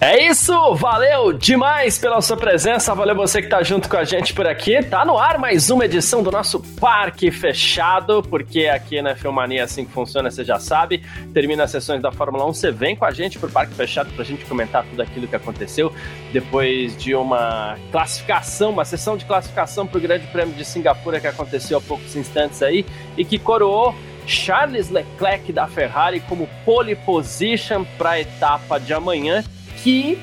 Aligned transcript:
É 0.00 0.28
isso, 0.28 0.52
valeu 0.76 1.32
demais 1.32 1.98
pela 1.98 2.20
sua 2.20 2.36
presença, 2.36 2.94
valeu 2.94 3.16
você 3.16 3.42
que 3.42 3.48
tá 3.48 3.64
junto 3.64 3.88
com 3.88 3.96
a 3.96 4.04
gente 4.04 4.32
por 4.32 4.46
aqui. 4.46 4.80
Tá 4.80 5.04
no 5.04 5.18
ar 5.18 5.38
mais 5.38 5.70
uma 5.70 5.86
edição 5.86 6.22
do 6.22 6.30
nosso 6.30 6.60
Parque 6.78 7.32
Fechado, 7.32 8.22
porque 8.22 8.66
aqui 8.66 9.02
na 9.02 9.16
Filmania 9.16 9.58
é 9.58 9.62
assim 9.64 9.84
que 9.84 9.90
funciona, 9.90 10.30
você 10.30 10.44
já 10.44 10.60
sabe. 10.60 11.02
Termina 11.34 11.64
as 11.64 11.72
sessões 11.72 12.00
da 12.00 12.12
Fórmula 12.12 12.46
1, 12.46 12.54
você 12.54 12.70
vem 12.70 12.94
com 12.94 13.04
a 13.04 13.10
gente 13.10 13.40
pro 13.40 13.50
Parque 13.50 13.74
Fechado 13.74 14.08
pra 14.14 14.24
gente 14.24 14.44
comentar 14.44 14.84
tudo 14.84 15.02
aquilo 15.02 15.26
que 15.26 15.34
aconteceu 15.34 15.92
depois 16.32 16.96
de 16.96 17.16
uma 17.16 17.76
classificação, 17.90 18.70
uma 18.70 18.84
sessão 18.84 19.16
de 19.16 19.24
classificação 19.24 19.84
pro 19.84 20.00
Grande 20.00 20.28
Prêmio 20.28 20.54
de 20.54 20.64
Singapura 20.64 21.18
que 21.18 21.26
aconteceu 21.26 21.76
há 21.76 21.80
poucos 21.80 22.14
instantes 22.14 22.62
aí 22.62 22.86
e 23.16 23.24
que 23.24 23.36
coroou 23.36 23.92
Charles 24.28 24.90
Leclerc 24.90 25.52
da 25.52 25.66
Ferrari 25.66 26.20
como 26.20 26.48
pole 26.64 26.94
position 26.94 27.84
para 27.96 28.10
a 28.10 28.20
etapa 28.20 28.78
de 28.78 28.94
amanhã 28.94 29.42
que 29.82 30.18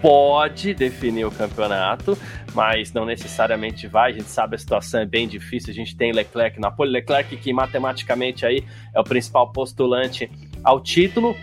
pode 0.00 0.72
definir 0.72 1.26
o 1.26 1.30
campeonato, 1.30 2.16
mas 2.54 2.92
não 2.92 3.04
necessariamente 3.04 3.86
vai. 3.86 4.10
A 4.10 4.14
gente 4.14 4.30
sabe 4.30 4.56
a 4.56 4.58
situação 4.58 5.00
é 5.00 5.06
bem 5.06 5.28
difícil. 5.28 5.70
A 5.70 5.74
gente 5.74 5.96
tem 5.96 6.12
Leclerc 6.12 6.58
na 6.58 6.70
pole, 6.70 6.90
Leclerc 6.90 7.36
que 7.36 7.52
matematicamente 7.52 8.46
aí 8.46 8.64
é 8.94 9.00
o 9.00 9.04
principal 9.04 9.52
postulante 9.52 10.30
ao 10.64 10.80
título 10.80 11.36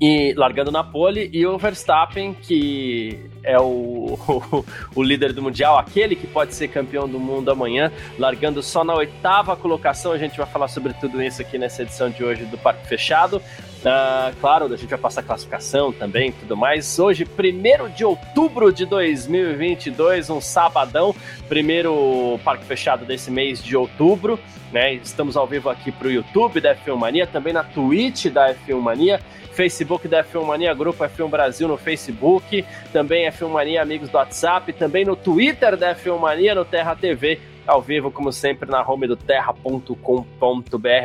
e 0.00 0.32
largando 0.34 0.72
na 0.72 0.82
pole 0.82 1.28
e 1.32 1.46
o 1.46 1.58
Verstappen 1.58 2.32
que 2.32 3.30
é 3.42 3.58
o, 3.58 4.18
o, 4.28 4.64
o, 4.94 5.02
líder 5.02 5.32
do 5.32 5.42
mundial, 5.42 5.78
aquele 5.78 6.14
que 6.14 6.26
pode 6.26 6.54
ser 6.54 6.68
campeão 6.68 7.08
do 7.08 7.18
mundo 7.18 7.50
amanhã, 7.50 7.90
largando 8.18 8.62
só 8.62 8.84
na 8.84 8.94
oitava 8.94 9.56
colocação. 9.56 10.12
A 10.12 10.18
gente 10.18 10.36
vai 10.36 10.46
falar 10.46 10.68
sobre 10.68 10.92
tudo 10.94 11.22
isso 11.22 11.40
aqui 11.40 11.58
nessa 11.58 11.82
edição 11.82 12.10
de 12.10 12.24
hoje 12.24 12.44
do 12.44 12.58
Parque 12.58 12.86
Fechado. 12.86 13.42
Uh, 13.80 14.36
claro, 14.40 14.66
a 14.66 14.76
gente 14.76 14.90
vai 14.90 14.98
passar 14.98 15.22
classificação 15.22 15.90
também 15.90 16.32
tudo 16.32 16.54
mais. 16.54 16.98
Hoje, 16.98 17.24
1 17.24 17.88
de 17.94 18.04
outubro 18.04 18.70
de 18.70 18.84
2022, 18.84 20.28
um 20.28 20.40
sabadão, 20.40 21.14
primeiro 21.48 22.38
parque 22.44 22.64
fechado 22.64 23.06
desse 23.06 23.30
mês 23.30 23.62
de 23.62 23.74
outubro. 23.74 24.38
Né? 24.70 24.94
Estamos 24.94 25.36
ao 25.36 25.46
vivo 25.46 25.70
aqui 25.70 25.90
para 25.90 26.08
o 26.08 26.10
YouTube 26.10 26.60
da 26.60 26.76
F1 26.76 26.94
Mania, 26.96 27.26
também 27.26 27.52
na 27.52 27.64
Twitch 27.64 28.26
da 28.26 28.54
F1 28.54 28.80
Mania, 28.80 29.20
Facebook 29.52 30.06
da 30.06 30.22
F1 30.22 30.44
Mania, 30.44 30.72
Grupo 30.74 31.02
F1 31.02 31.28
Brasil 31.28 31.66
no 31.66 31.76
Facebook, 31.76 32.64
também 32.92 33.29
F1 33.32 33.48
Mania 33.48 33.82
Amigos 33.82 34.08
do 34.08 34.16
WhatsApp, 34.16 34.72
também 34.72 35.04
no 35.04 35.16
Twitter 35.16 35.76
da 35.76 35.94
F1 35.94 36.18
Mania, 36.18 36.54
no 36.54 36.64
Terra 36.64 36.94
TV 36.94 37.38
ao 37.66 37.80
vivo, 37.80 38.10
como 38.10 38.32
sempre, 38.32 38.68
na 38.68 38.82
home 38.82 39.06
do 39.06 39.16
terra.com.br. 39.16 39.96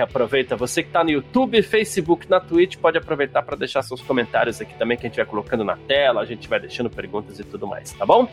Aproveita, 0.02 0.56
você 0.56 0.82
que 0.82 0.90
está 0.90 1.04
no 1.04 1.12
YouTube, 1.12 1.62
Facebook, 1.62 2.30
na 2.30 2.40
Twitch, 2.40 2.78
pode 2.78 2.98
aproveitar 2.98 3.44
para 3.44 3.56
deixar 3.56 3.84
seus 3.84 4.02
comentários 4.02 4.60
aqui 4.60 4.74
também, 4.76 4.98
que 4.98 5.06
a 5.06 5.10
gente 5.10 5.18
vai 5.18 5.26
colocando 5.26 5.64
na 5.64 5.78
tela, 5.78 6.22
a 6.22 6.26
gente 6.26 6.48
vai 6.48 6.60
deixando 6.60 6.90
perguntas 6.90 7.40
e 7.40 7.44
tudo 7.44 7.68
mais, 7.68 7.92
tá 7.94 8.06
bom? 8.06 8.28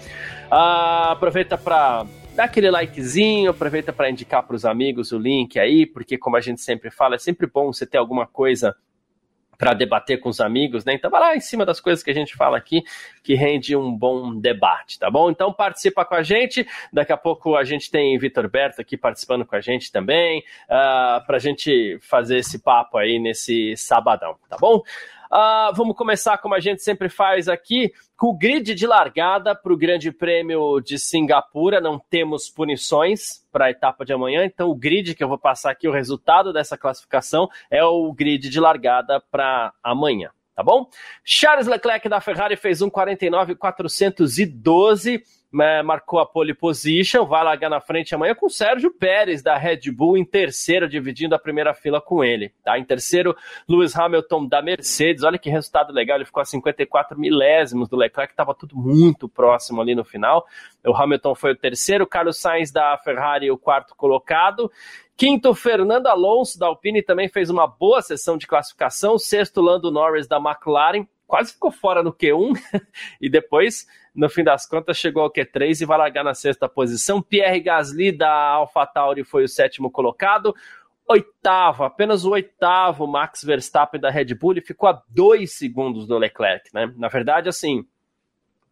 Ah, 0.51 1.13
aproveita 1.13 1.59
para 1.59 2.07
dá 2.35 2.45
aquele 2.45 2.71
likezinho, 2.71 3.51
aproveita 3.51 3.93
para 3.93 4.11
indicar 4.11 4.43
para 4.43 4.57
os 4.57 4.65
amigos 4.65 5.13
o 5.13 5.19
link 5.19 5.59
aí, 5.59 5.85
porque 5.85 6.17
como 6.17 6.37
a 6.37 6.41
gente 6.41 6.63
sempre 6.63 6.91
fala, 6.91 7.17
é 7.17 7.19
sempre 7.19 7.47
bom 7.47 7.71
você 7.71 7.85
ter 7.85 7.99
alguma 7.99 8.27
coisa 8.27 8.75
para 9.63 9.75
debater 9.75 10.19
com 10.19 10.29
os 10.29 10.41
amigos, 10.41 10.85
né? 10.85 10.93
Então 10.95 11.09
vai 11.09 11.21
lá 11.21 11.37
em 11.37 11.41
cima 11.41 11.65
das 11.65 11.81
coisas 11.81 12.03
que 12.03 12.11
a 12.11 12.15
gente 12.15 12.35
fala 12.35 12.59
aqui, 12.59 12.83
que 13.23 13.37
rende 13.37 13.77
um 13.77 13.97
bom 13.97 14.35
debate, 14.35 14.99
tá 14.99 15.09
bom? 15.09 15.31
Então 15.31 15.53
participa 15.53 16.05
com 16.05 16.17
a 16.17 16.23
gente. 16.25 16.67
Daqui 16.93 17.13
a 17.13 17.17
pouco 17.17 17.55
a 17.55 17.63
gente 17.63 17.89
tem 17.89 18.19
Vitor 18.19 18.51
Berto 18.51 18.81
aqui 18.81 18.97
participando 18.97 19.47
com 19.47 19.55
a 19.55 19.61
gente 19.61 19.93
também, 19.93 20.41
uh, 20.41 20.43
ah, 20.69 21.25
para 21.25 21.37
a 21.37 21.39
gente 21.39 21.97
fazer 22.01 22.39
esse 22.39 22.59
papo 22.59 22.99
aí 22.99 23.21
nesse 23.21 23.77
sabadão, 23.77 24.35
tá 24.49 24.57
bom? 24.59 24.83
Uh, 25.33 25.73
vamos 25.75 25.97
começar, 25.97 26.37
como 26.37 26.55
a 26.55 26.61
gente 26.61 26.83
sempre 26.83 27.09
faz 27.09 27.49
aqui, 27.49 27.91
com 28.19 28.27
o 28.27 28.37
grid 28.37 28.75
de 28.75 28.87
largada 28.87 29.55
para 29.55 29.73
o 29.73 29.77
Grande 29.79 30.13
Prêmio 30.13 30.79
de 30.81 30.99
Singapura. 30.99 31.81
Não 31.81 31.99
temos 31.99 32.51
punições 32.51 33.43
para 33.51 33.65
a 33.65 33.71
etapa 33.71 34.05
de 34.05 34.13
amanhã, 34.13 34.45
então 34.45 34.69
o 34.69 34.75
grid 34.75 35.15
que 35.15 35.25
eu 35.25 35.29
vou 35.29 35.39
passar 35.39 35.71
aqui, 35.71 35.89
o 35.89 35.93
resultado 35.93 36.53
dessa 36.53 36.77
classificação, 36.77 37.49
é 37.71 37.83
o 37.83 38.13
grid 38.13 38.51
de 38.51 38.61
largada 38.61 39.23
para 39.31 39.73
amanhã 39.83 40.29
tá 40.55 40.63
bom? 40.63 40.87
Charles 41.25 41.67
Leclerc 41.67 42.07
da 42.11 42.21
Ferrari 42.21 42.57
fez 42.57 42.83
um 42.83 42.91
49,412 42.91 45.17
né, 45.17 45.23
marcou 45.53 46.19
a 46.19 46.25
pole 46.25 46.55
position, 46.55 47.27
vai 47.27 47.45
largar 47.45 47.69
na 47.69 47.81
frente 47.81 48.15
amanhã 48.15 48.35
com 48.35 48.49
Sérgio 48.49 48.91
Pérez 48.91 49.43
da 49.43 49.57
Red 49.57 49.91
Bull 49.93 50.17
em 50.17 50.25
terceiro, 50.25 50.89
dividindo 50.89 51.35
a 51.35 51.39
primeira 51.39 51.75
fila 51.75 52.01
com 52.01 52.25
ele. 52.25 52.55
Tá? 52.65 52.79
Em 52.79 52.85
terceiro, 52.85 53.37
Lewis 53.69 53.95
Hamilton 53.95 54.47
da 54.47 54.63
Mercedes. 54.63 55.23
Olha 55.23 55.39
que 55.39 55.51
resultado 55.51 55.93
legal, 55.93 56.17
ele 56.17 56.25
ficou 56.25 56.41
a 56.41 56.45
54 56.47 57.19
milésimos 57.19 57.89
do 57.89 57.97
Leclerc, 57.97 58.33
estava 58.33 58.55
tudo 58.55 58.77
muito 58.77 59.29
próximo 59.29 59.83
ali 59.83 59.95
no 59.95 60.05
final. 60.05 60.47
O 60.87 60.97
Hamilton 60.97 61.35
foi 61.35 61.53
o 61.53 61.57
terceiro, 61.57 62.07
Carlos 62.07 62.39
Sainz 62.39 62.73
da 62.73 62.97
Ferrari 62.99 63.51
o 63.51 63.59
quarto 63.59 63.95
colocado. 63.95 64.73
Quinto, 65.17 65.55
Fernando 65.55 66.07
Alonso 66.07 66.59
da 66.59 66.67
Alpine 66.67 67.03
também 67.03 67.29
fez 67.29 67.51
uma 67.51 67.67
boa 67.67 68.01
sessão 68.01 68.39
de 68.39 68.47
classificação. 68.47 69.19
Sexto, 69.19 69.61
Lando 69.61 69.91
Norris 69.91 70.27
da 70.27 70.39
McLaren 70.39 71.07
quase 71.33 71.55
ficou 71.55 71.71
fora 71.71 72.03
no 72.03 72.13
Q1 72.13 72.61
e 73.19 73.31
depois, 73.31 73.87
no 74.15 74.29
fim 74.29 74.45
das 74.45 74.67
contas, 74.67 74.99
chegou 74.99 75.23
ao 75.23 75.33
Q3 75.33 75.81
e 75.81 75.85
vai 75.87 75.97
largar 75.97 76.23
na 76.23 76.35
sexta 76.35 76.69
posição. 76.69 77.23
Pierre 77.23 77.61
Gasly 77.61 78.13
da 78.13 78.31
AlphaTauri 78.31 79.25
foi 79.25 79.45
o 79.45 79.49
sétimo 79.49 79.91
colocado. 79.91 80.55
Oitavo, 81.09 81.85
apenas 81.85 82.25
o 82.25 82.31
oitavo 82.31 83.07
Max 83.07 83.43
Verstappen 83.43 84.01
da 84.01 84.11
Red 84.11 84.35
Bull 84.35 84.59
e 84.59 84.61
ficou 84.61 84.89
a 84.89 85.03
dois 85.09 85.53
segundos 85.53 86.07
do 86.07 86.19
Leclerc, 86.19 86.71
né? 86.73 86.93
Na 86.97 87.09
verdade, 87.09 87.49
assim, 87.49 87.85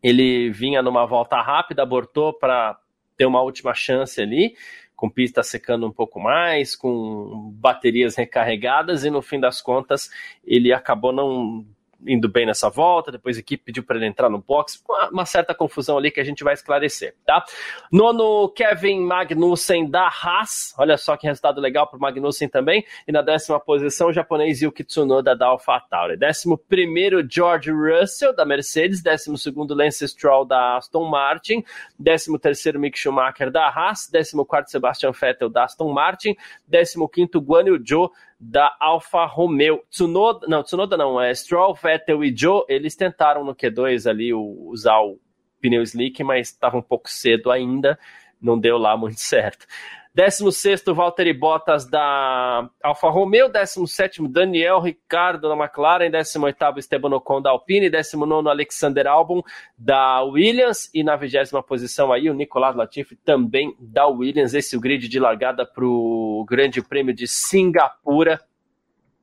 ele 0.03 0.51
vinha 0.51 0.83
numa 0.83 1.07
volta 1.07 1.41
rápida, 1.41 1.83
abortou 1.83 2.33
para 2.33 2.79
ter 3.17 3.27
uma 3.27 3.43
última 3.43 3.75
chance 3.75 4.21
ali, 4.21 4.55
com 4.95 5.11
pista 5.11 5.43
secando 5.43 5.87
um 5.87 5.93
pouco 5.93 6.21
mais, 6.21 6.77
com 6.77 7.51
baterias 7.55 8.17
recarregadas, 8.17 9.05
e 9.05 9.11
no 9.11 9.23
fim 9.23 9.41
das 9.41 9.61
contas 9.61 10.11
ele 10.45 10.73
acabou 10.73 11.13
não 11.13 11.67
indo 12.07 12.29
bem 12.29 12.47
nessa 12.47 12.69
volta, 12.69 13.13
depois 13.13 13.37
a 13.37 13.41
equipe 13.41 13.65
pediu 13.65 13.83
para 13.83 13.97
ele 13.97 14.07
entrar 14.07 14.29
no 14.29 14.39
box, 14.39 14.83
uma, 15.11 15.25
certa 15.25 15.55
confusão 15.55 15.99
ali 15.99 16.11
que 16.11 16.21
a 16.21 16.25
gente 16.25 16.43
vai 16.43 16.55
esclarecer, 16.55 17.15
tá? 17.27 17.45
Nono, 17.93 18.49
Kevin 18.51 19.01
Magnussen 19.01 19.89
da 19.89 20.09
Haas, 20.09 20.75
olha 20.79 20.97
só 20.97 21.17
que 21.17 21.27
resultado 21.27 21.61
legal 21.61 21.87
para 21.87 21.97
o 21.97 22.01
Magnussen 22.01 22.49
também, 22.49 22.85
e 23.07 23.13
na 23.13 23.23
décima 23.23 23.61
posição 23.61 24.09
o 24.09 24.13
japonês 24.13 24.63
Yuki 24.63 24.85
Tsunoda 24.85 25.37
da 25.37 25.47
AlphaTauri. 25.47 26.17
Décimo 26.17 26.57
primeiro, 26.57 27.27
George 27.29 27.71
Russell 27.71 28.35
da 28.35 28.45
Mercedes, 28.45 29.03
décimo 29.03 29.37
segundo, 29.37 29.75
Lance 29.75 30.07
Stroll 30.09 30.45
da 30.45 30.77
Aston 30.77 31.05
Martin, 31.09 31.65
décimo 31.99 32.39
terceiro, 32.39 32.81
Mick 32.81 32.99
Schumacher 32.99 33.51
da 33.51 33.69
Haas, 33.69 34.09
décimo 34.11 34.45
quarto, 34.45 34.71
Sebastian 34.71 35.13
Vettel 35.13 35.49
da 35.49 35.65
Aston 35.65 35.93
Martin, 35.93 36.35
décimo 36.67 37.09
quinto, 37.09 37.41
Guan 37.41 37.67
Yu 37.67 37.83
Zhou 37.87 38.11
da 38.41 38.75
Alfa 38.81 39.27
Romeo. 39.27 39.85
Tsunoda, 39.91 40.47
não, 40.49 40.63
Tsunoda 40.63 40.97
não, 40.97 41.21
é 41.21 41.35
Stroll, 41.35 41.75
Vettel 41.75 42.25
e 42.25 42.35
Joe, 42.35 42.65
eles 42.69 42.97
tentaram 42.97 43.45
no 43.45 43.55
Q2 43.55 44.09
ali 44.09 44.33
usar 44.33 44.99
o 45.01 45.21
pneu 45.61 45.83
slick, 45.83 46.25
mas 46.25 46.49
estava 46.49 46.79
um 46.79 46.83
pouco 46.83 47.11
cedo 47.11 47.51
ainda, 47.51 47.99
não 48.41 48.59
deu 48.59 48.79
lá 48.79 48.97
muito 48.97 49.21
certo. 49.21 49.67
16 50.13 50.83
Valtteri 50.87 51.33
Bottas 51.33 51.89
da 51.89 52.69
Alfa 52.83 53.09
Romeo, 53.09 53.49
17 53.49 54.27
Daniel 54.29 54.81
Ricardo 54.81 55.49
da 55.49 55.57
McLaren, 55.57 56.11
18 56.11 56.79
Esteban 56.79 57.15
Ocon 57.15 57.41
da 57.41 57.51
Alpine, 57.51 57.89
19 57.89 58.49
Alexander 58.49 59.07
Albon 59.07 59.43
da 59.79 60.23
Williams. 60.23 60.91
E 60.93 61.05
na 61.05 61.15
vigésima 61.15 61.63
posição 61.63 62.13
aí 62.13 62.29
o 62.29 62.35
Nicolas 62.35 62.75
Latifi 62.75 63.15
também 63.17 63.75
da 63.79 64.07
Williams. 64.09 64.53
Esse 64.53 64.75
é 64.75 64.79
o 64.79 64.81
grid 64.81 65.09
de 65.09 65.21
largada 65.21 65.65
para 65.65 65.85
o 65.85 66.45
Grande 66.49 66.83
Prêmio 66.83 67.15
de 67.15 67.29
Singapura. 67.29 68.41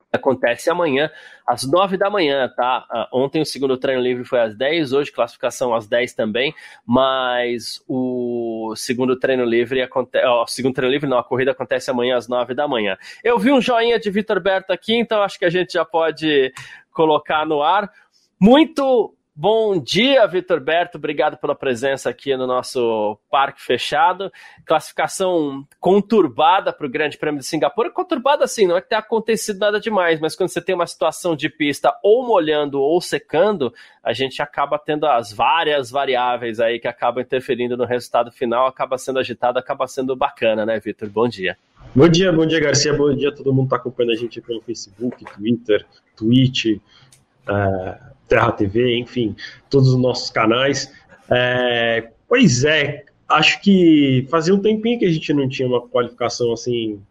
Acontece 0.10 0.70
amanhã, 0.70 1.12
às 1.46 1.70
9 1.70 1.98
da 1.98 2.10
manhã, 2.10 2.48
tá? 2.56 2.86
Uh, 2.90 3.24
ontem 3.24 3.42
o 3.42 3.46
segundo 3.46 3.78
treino 3.78 4.02
livre 4.02 4.24
foi 4.24 4.40
às 4.40 4.56
10, 4.56 4.94
hoje 4.94 5.12
classificação 5.12 5.76
às 5.76 5.86
10 5.86 6.14
também, 6.14 6.56
mas 6.86 7.84
o 7.90 8.37
segundo 8.76 9.18
treino 9.18 9.46
livre 9.46 9.82
acontece. 9.82 10.26
O 10.26 10.48
segundo 10.48 10.74
treino 10.74 10.94
livre, 10.94 11.10
não, 11.10 11.18
a 11.18 11.24
corrida 11.24 11.52
acontece 11.52 11.90
amanhã 11.90 12.18
às 12.18 12.28
9 12.28 12.54
da 12.54 12.68
manhã. 12.68 12.98
Eu 13.24 13.38
vi 13.40 13.52
um 13.52 13.62
joinha 13.62 14.00
de 14.00 14.10
Vitor 14.10 14.40
Berto 14.40 14.72
aqui, 14.72 14.96
então 14.96 15.22
acho 15.22 15.40
que 15.40 15.46
a 15.46 15.50
gente 15.50 15.74
já 15.74 15.86
pode 15.86 16.52
colocar 16.92 17.46
no 17.46 17.62
ar. 17.62 17.92
Muito 18.40 19.17
Bom 19.40 19.80
dia, 19.80 20.26
Vitor 20.26 20.60
Berto. 20.60 20.98
Obrigado 20.98 21.38
pela 21.38 21.54
presença 21.54 22.10
aqui 22.10 22.36
no 22.36 22.48
nosso 22.48 23.20
parque 23.30 23.62
fechado. 23.62 24.32
Classificação 24.66 25.64
conturbada 25.80 26.74
para 26.74 26.88
o 26.88 26.90
Grande 26.90 27.20
Prêmio 27.20 27.40
de 27.40 27.46
Singapura. 27.46 27.92
Conturbada, 27.92 28.46
assim, 28.46 28.66
não 28.66 28.76
é 28.76 28.82
que 28.82 28.90
tenha 28.90 28.98
acontecido 28.98 29.60
nada 29.60 29.80
demais, 29.80 30.20
mas 30.20 30.36
quando 30.36 30.50
você 30.50 30.60
tem 30.60 30.74
uma 30.74 30.88
situação 30.88 31.36
de 31.36 31.50
pista 31.50 31.96
ou 32.02 32.26
molhando 32.26 32.82
ou 32.82 33.00
secando, 33.00 33.72
a 34.04 34.12
gente 34.12 34.42
acaba 34.42 34.80
tendo 34.80 35.06
as 35.06 35.32
várias 35.32 35.92
variáveis 35.92 36.60
aí 36.60 36.80
que 36.80 36.88
acabam 36.88 37.22
interferindo 37.22 37.78
no 37.78 37.86
resultado 37.86 38.32
final, 38.32 38.66
acaba 38.66 38.98
sendo 38.98 39.20
agitado, 39.20 39.60
acaba 39.60 39.86
sendo 39.86 40.16
bacana, 40.16 40.66
né, 40.66 40.80
Vitor? 40.80 41.12
Bom 41.12 41.28
dia. 41.28 41.56
Bom 41.94 42.10
dia, 42.10 42.34
bom 42.34 42.48
dia, 42.48 42.60
Garcia. 42.60 42.92
Bom 42.92 43.16
dia 43.16 43.32
todo 43.32 43.54
mundo 43.54 43.66
está 43.66 43.76
acompanhando 43.76 44.14
a 44.14 44.16
gente 44.16 44.42
pelo 44.42 44.64
Facebook, 44.64 45.24
Twitter, 45.26 45.86
Twitch. 46.16 46.80
Uh 47.48 48.08
Terra 48.28 48.52
TV, 48.52 48.98
enfim, 48.98 49.36
todos 49.70 49.90
os 49.90 50.00
nossos 50.00 50.30
canais. 50.30 50.92
É, 51.30 52.10
pois 52.28 52.64
é, 52.64 53.06
acho 53.28 53.62
que 53.62 54.28
fazia 54.30 54.54
um 54.54 54.62
tempinho 54.62 55.00
que 55.00 55.06
a 55.06 55.12
gente 55.12 55.34
não 55.34 55.48
tinha 55.48 55.68
uma 55.68 55.88
qualificação 55.88 56.52
assim 56.54 57.02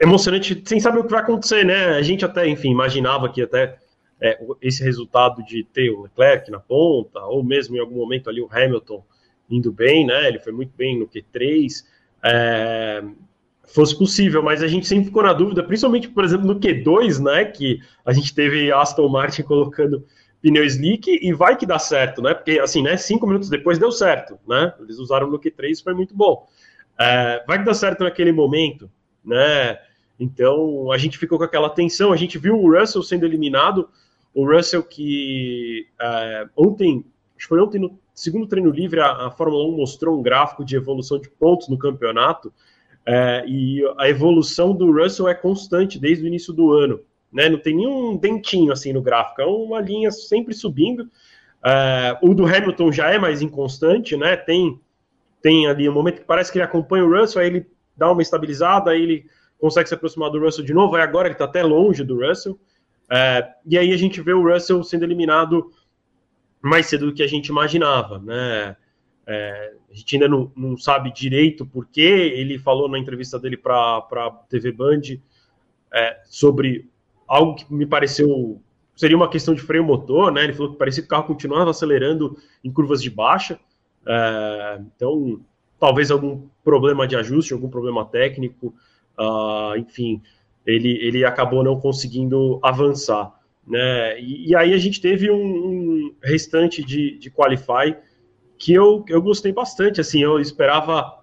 emocionante, 0.00 0.62
sem 0.64 0.80
saber 0.80 1.00
o 1.00 1.04
que 1.04 1.10
vai 1.10 1.22
acontecer, 1.22 1.64
né? 1.64 1.86
A 1.96 2.02
gente 2.02 2.24
até, 2.24 2.46
enfim, 2.48 2.70
imaginava 2.70 3.28
que 3.28 3.42
até 3.42 3.78
é, 4.20 4.38
esse 4.60 4.82
resultado 4.82 5.42
de 5.44 5.64
ter 5.64 5.90
o 5.90 6.02
Leclerc 6.02 6.50
na 6.50 6.60
ponta, 6.60 7.20
ou 7.24 7.42
mesmo 7.42 7.76
em 7.76 7.80
algum 7.80 7.96
momento 7.96 8.28
ali 8.28 8.40
o 8.40 8.48
Hamilton 8.50 9.04
indo 9.48 9.72
bem, 9.72 10.06
né? 10.06 10.28
Ele 10.28 10.38
foi 10.38 10.52
muito 10.52 10.72
bem 10.76 10.98
no 10.98 11.06
Q3. 11.06 11.84
É, 12.22 13.02
fosse 13.66 13.96
possível, 13.96 14.42
mas 14.42 14.62
a 14.62 14.68
gente 14.68 14.86
sempre 14.86 15.06
ficou 15.06 15.22
na 15.22 15.32
dúvida, 15.32 15.62
principalmente, 15.62 16.08
por 16.08 16.24
exemplo, 16.24 16.46
no 16.46 16.60
Q2, 16.60 17.22
né? 17.22 17.44
Que 17.44 17.80
a 18.04 18.12
gente 18.12 18.34
teve 18.34 18.72
Aston 18.72 19.08
Martin 19.08 19.42
colocando 19.42 20.04
pneu 20.42 20.64
slick 20.64 21.18
e 21.22 21.32
vai 21.32 21.56
que 21.56 21.64
dá 21.64 21.78
certo, 21.78 22.20
né? 22.20 22.34
Porque, 22.34 22.58
assim, 22.58 22.82
né? 22.82 22.96
Cinco 22.96 23.26
minutos 23.26 23.48
depois 23.48 23.78
deu 23.78 23.90
certo, 23.90 24.38
né? 24.46 24.72
Eles 24.80 24.98
usaram 24.98 25.30
no 25.30 25.38
Q3, 25.38 25.82
foi 25.82 25.94
muito 25.94 26.14
bom. 26.14 26.46
É, 26.98 27.42
vai 27.46 27.58
que 27.58 27.64
dá 27.64 27.74
certo 27.74 28.04
naquele 28.04 28.32
momento, 28.32 28.90
né? 29.24 29.78
Então, 30.18 30.92
a 30.92 30.98
gente 30.98 31.18
ficou 31.18 31.38
com 31.38 31.44
aquela 31.44 31.70
tensão. 31.70 32.12
A 32.12 32.16
gente 32.16 32.38
viu 32.38 32.56
o 32.56 32.78
Russell 32.78 33.02
sendo 33.02 33.24
eliminado. 33.24 33.88
O 34.32 34.46
Russell 34.46 34.82
que 34.82 35.86
é, 36.00 36.46
ontem, 36.56 37.04
acho 37.36 37.46
que 37.46 37.48
foi 37.48 37.60
ontem 37.60 37.78
no 37.78 37.98
segundo 38.14 38.46
treino 38.46 38.70
livre, 38.70 39.00
a, 39.00 39.26
a, 39.26 39.30
Fórmula 39.30 39.64
1 39.68 39.76
mostrou 39.76 40.18
um 40.18 40.22
gráfico 40.22 40.64
de 40.64 40.76
evolução 40.76 41.18
de 41.18 41.28
pontos 41.28 41.68
no 41.68 41.78
campeonato. 41.78 42.52
É, 43.06 43.44
e 43.46 43.82
a 43.98 44.08
evolução 44.08 44.74
do 44.74 44.90
Russell 44.90 45.28
é 45.28 45.34
constante 45.34 45.98
desde 45.98 46.24
o 46.24 46.26
início 46.26 46.52
do 46.52 46.72
ano 46.72 47.00
né? 47.34 47.48
Não 47.48 47.58
tem 47.58 47.74
nenhum 47.74 48.16
dentinho 48.16 48.72
assim 48.72 48.92
no 48.92 49.02
gráfico, 49.02 49.42
é 49.42 49.44
uma 49.44 49.80
linha 49.80 50.12
sempre 50.12 50.54
subindo. 50.54 51.02
Uh, 51.02 52.30
o 52.30 52.34
do 52.34 52.46
Hamilton 52.46 52.92
já 52.92 53.10
é 53.10 53.18
mais 53.18 53.42
inconstante, 53.42 54.16
né? 54.16 54.36
Tem, 54.36 54.80
tem 55.42 55.66
ali 55.66 55.88
um 55.88 55.92
momento 55.92 56.20
que 56.20 56.26
parece 56.26 56.52
que 56.52 56.58
ele 56.58 56.64
acompanha 56.64 57.04
o 57.04 57.12
Russell, 57.12 57.42
aí 57.42 57.48
ele 57.48 57.66
dá 57.96 58.12
uma 58.12 58.22
estabilizada, 58.22 58.92
aí 58.92 59.02
ele 59.02 59.26
consegue 59.58 59.88
se 59.88 59.94
aproximar 59.94 60.30
do 60.30 60.38
Russell 60.38 60.64
de 60.64 60.72
novo, 60.72 60.94
aí 60.94 61.02
agora 61.02 61.26
ele 61.26 61.34
está 61.34 61.46
até 61.46 61.62
longe 61.62 62.04
do 62.04 62.24
Russell. 62.24 62.52
Uh, 62.52 63.52
e 63.66 63.76
aí 63.76 63.92
a 63.92 63.96
gente 63.96 64.20
vê 64.20 64.32
o 64.32 64.48
Russell 64.48 64.84
sendo 64.84 65.04
eliminado 65.04 65.72
mais 66.62 66.86
cedo 66.86 67.06
do 67.06 67.14
que 67.14 67.22
a 67.22 67.26
gente 67.26 67.48
imaginava, 67.48 68.20
né? 68.20 68.76
É, 69.26 69.74
a 69.90 69.94
gente 69.94 70.16
ainda 70.16 70.28
não, 70.28 70.52
não 70.54 70.76
sabe 70.76 71.12
direito 71.12 71.64
por 71.64 71.86
que 71.86 72.00
ele 72.00 72.58
falou 72.58 72.88
na 72.88 72.98
entrevista 72.98 73.38
dele 73.38 73.56
para 73.56 73.98
a 73.98 74.30
TV 74.48 74.70
Band 74.70 75.00
é, 75.92 76.20
sobre 76.26 76.88
algo 77.26 77.54
que 77.54 77.72
me 77.72 77.86
pareceu 77.86 78.60
seria 78.94 79.16
uma 79.16 79.28
questão 79.28 79.54
de 79.54 79.62
freio 79.62 79.84
motor, 79.84 80.30
né? 80.30 80.44
Ele 80.44 80.52
falou 80.52 80.72
que 80.72 80.78
parecia 80.78 81.02
que 81.02 81.06
o 81.06 81.10
carro 81.10 81.24
continuava 81.24 81.70
acelerando 81.70 82.36
em 82.62 82.70
curvas 82.70 83.02
de 83.02 83.10
baixa. 83.10 83.58
É, 84.06 84.80
então, 84.94 85.40
talvez 85.78 86.10
algum 86.10 86.46
problema 86.62 87.06
de 87.06 87.16
ajuste, 87.16 87.52
algum 87.52 87.68
problema 87.68 88.04
técnico, 88.04 88.74
uh, 89.18 89.76
enfim, 89.76 90.22
ele, 90.66 90.90
ele 91.02 91.24
acabou 91.24 91.62
não 91.62 91.78
conseguindo 91.78 92.58
avançar. 92.62 93.32
Né? 93.66 94.20
E, 94.20 94.50
e 94.50 94.56
aí 94.56 94.72
a 94.72 94.78
gente 94.78 95.00
teve 95.00 95.30
um, 95.30 95.36
um, 95.36 96.14
restante 96.22 96.84
de, 96.84 97.18
de 97.18 97.30
Qualify 97.30 97.96
que 98.64 98.72
eu, 98.72 99.04
eu 99.08 99.20
gostei 99.20 99.52
bastante. 99.52 100.00
Assim, 100.00 100.22
eu 100.22 100.40
esperava 100.40 101.22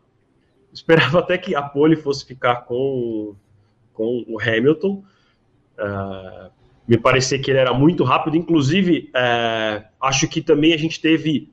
esperava 0.73 1.19
até 1.19 1.37
que 1.37 1.53
a 1.53 1.61
pole 1.61 1.97
fosse 1.97 2.25
ficar 2.25 2.61
com, 2.61 3.35
com 3.93 4.23
o 4.27 4.39
Hamilton, 4.39 5.03
Uh, 5.81 6.51
me 6.87 6.97
parecia 6.97 7.39
que 7.39 7.49
ele 7.49 7.59
era 7.59 7.73
muito 7.73 8.03
rápido, 8.03 8.35
inclusive 8.35 9.09
uh, 9.15 9.83
acho 10.01 10.27
que 10.27 10.41
também 10.41 10.73
a 10.73 10.77
gente 10.77 10.99
teve 11.01 11.49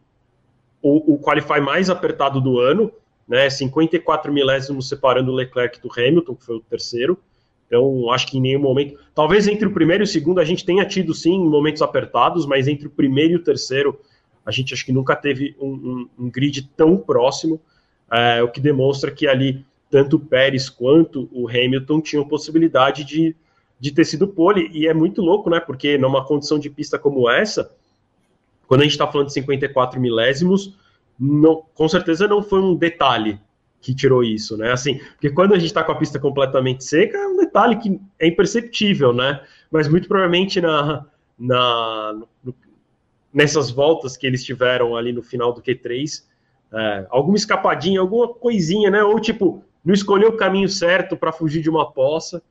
o, 0.82 1.14
o 1.14 1.19
qualify 1.19 1.61
mais 1.61 1.88
apertado 1.88 2.40
do 2.40 2.58
ano, 2.58 2.93
né, 3.26 3.49
54 3.49 4.32
milésimos 4.32 4.88
separando 4.88 5.31
o 5.31 5.35
Leclerc 5.35 5.81
do 5.81 5.90
Hamilton, 5.90 6.35
que 6.35 6.44
foi 6.44 6.56
o 6.56 6.61
terceiro. 6.61 7.19
Então, 7.67 8.11
acho 8.11 8.26
que 8.26 8.38
em 8.38 8.40
nenhum 8.40 8.61
momento. 8.61 8.99
Talvez 9.14 9.46
entre 9.46 9.67
o 9.67 9.73
primeiro 9.73 10.02
e 10.02 10.06
o 10.06 10.06
segundo 10.06 10.40
a 10.40 10.44
gente 10.44 10.64
tenha 10.64 10.85
tido 10.87 11.12
sim 11.12 11.38
momentos 11.38 11.82
apertados, 11.82 12.46
mas 12.46 12.67
entre 12.67 12.87
o 12.87 12.90
primeiro 12.90 13.35
e 13.35 13.37
o 13.37 13.43
terceiro 13.43 13.99
a 14.48 14.50
gente 14.50 14.72
acho 14.72 14.86
que 14.86 14.92
nunca 14.92 15.14
teve 15.14 15.54
um, 15.60 15.68
um, 15.68 16.08
um 16.20 16.30
grid 16.30 16.70
tão 16.74 16.96
próximo, 16.96 17.60
é, 18.10 18.42
o 18.42 18.50
que 18.50 18.62
demonstra 18.62 19.10
que 19.10 19.28
ali 19.28 19.62
tanto 19.90 20.16
o 20.16 20.20
Pérez 20.20 20.70
quanto 20.70 21.28
o 21.30 21.46
Hamilton 21.46 22.00
tinham 22.00 22.26
possibilidade 22.26 23.04
de, 23.04 23.36
de 23.78 23.92
ter 23.92 24.06
sido 24.06 24.26
pole, 24.26 24.70
e 24.72 24.86
é 24.86 24.94
muito 24.94 25.20
louco, 25.20 25.50
né? 25.50 25.60
Porque 25.60 25.98
numa 25.98 26.24
condição 26.24 26.58
de 26.58 26.70
pista 26.70 26.98
como 26.98 27.28
essa, 27.28 27.70
quando 28.66 28.80
a 28.80 28.84
gente 28.84 28.92
está 28.92 29.06
falando 29.06 29.26
de 29.26 29.34
54 29.34 30.00
milésimos, 30.00 30.74
não, 31.20 31.62
com 31.74 31.86
certeza 31.86 32.26
não 32.26 32.42
foi 32.42 32.62
um 32.62 32.74
detalhe 32.74 33.38
que 33.82 33.94
tirou 33.94 34.24
isso, 34.24 34.56
né? 34.56 34.72
Assim, 34.72 34.98
porque 35.12 35.28
quando 35.28 35.52
a 35.52 35.58
gente 35.58 35.66
está 35.66 35.84
com 35.84 35.92
a 35.92 35.96
pista 35.96 36.18
completamente 36.18 36.84
seca, 36.84 37.18
é 37.18 37.26
um 37.26 37.36
detalhe 37.36 37.76
que 37.76 38.00
é 38.18 38.26
imperceptível, 38.26 39.12
né? 39.12 39.42
Mas 39.70 39.88
muito 39.88 40.08
provavelmente 40.08 40.58
na, 40.58 41.04
na 41.38 42.18
no, 42.42 42.54
nessas 43.38 43.70
voltas 43.70 44.17
que 44.17 44.26
eles 44.26 44.43
tiveram 44.43 44.96
ali 44.96 45.12
no 45.12 45.23
final 45.23 45.52
do 45.52 45.62
Q3, 45.62 46.25
é, 46.73 47.06
alguma 47.08 47.37
escapadinha, 47.37 48.00
alguma 48.00 48.35
coisinha, 48.35 48.90
né? 48.90 49.00
Ou 49.05 49.20
tipo, 49.20 49.62
não 49.85 49.94
escolheu 49.94 50.31
o 50.31 50.37
caminho 50.37 50.69
certo 50.69 51.17
para 51.17 51.31
fugir 51.31 51.62
de 51.62 51.70
uma 51.70 51.88
poça 51.93 52.43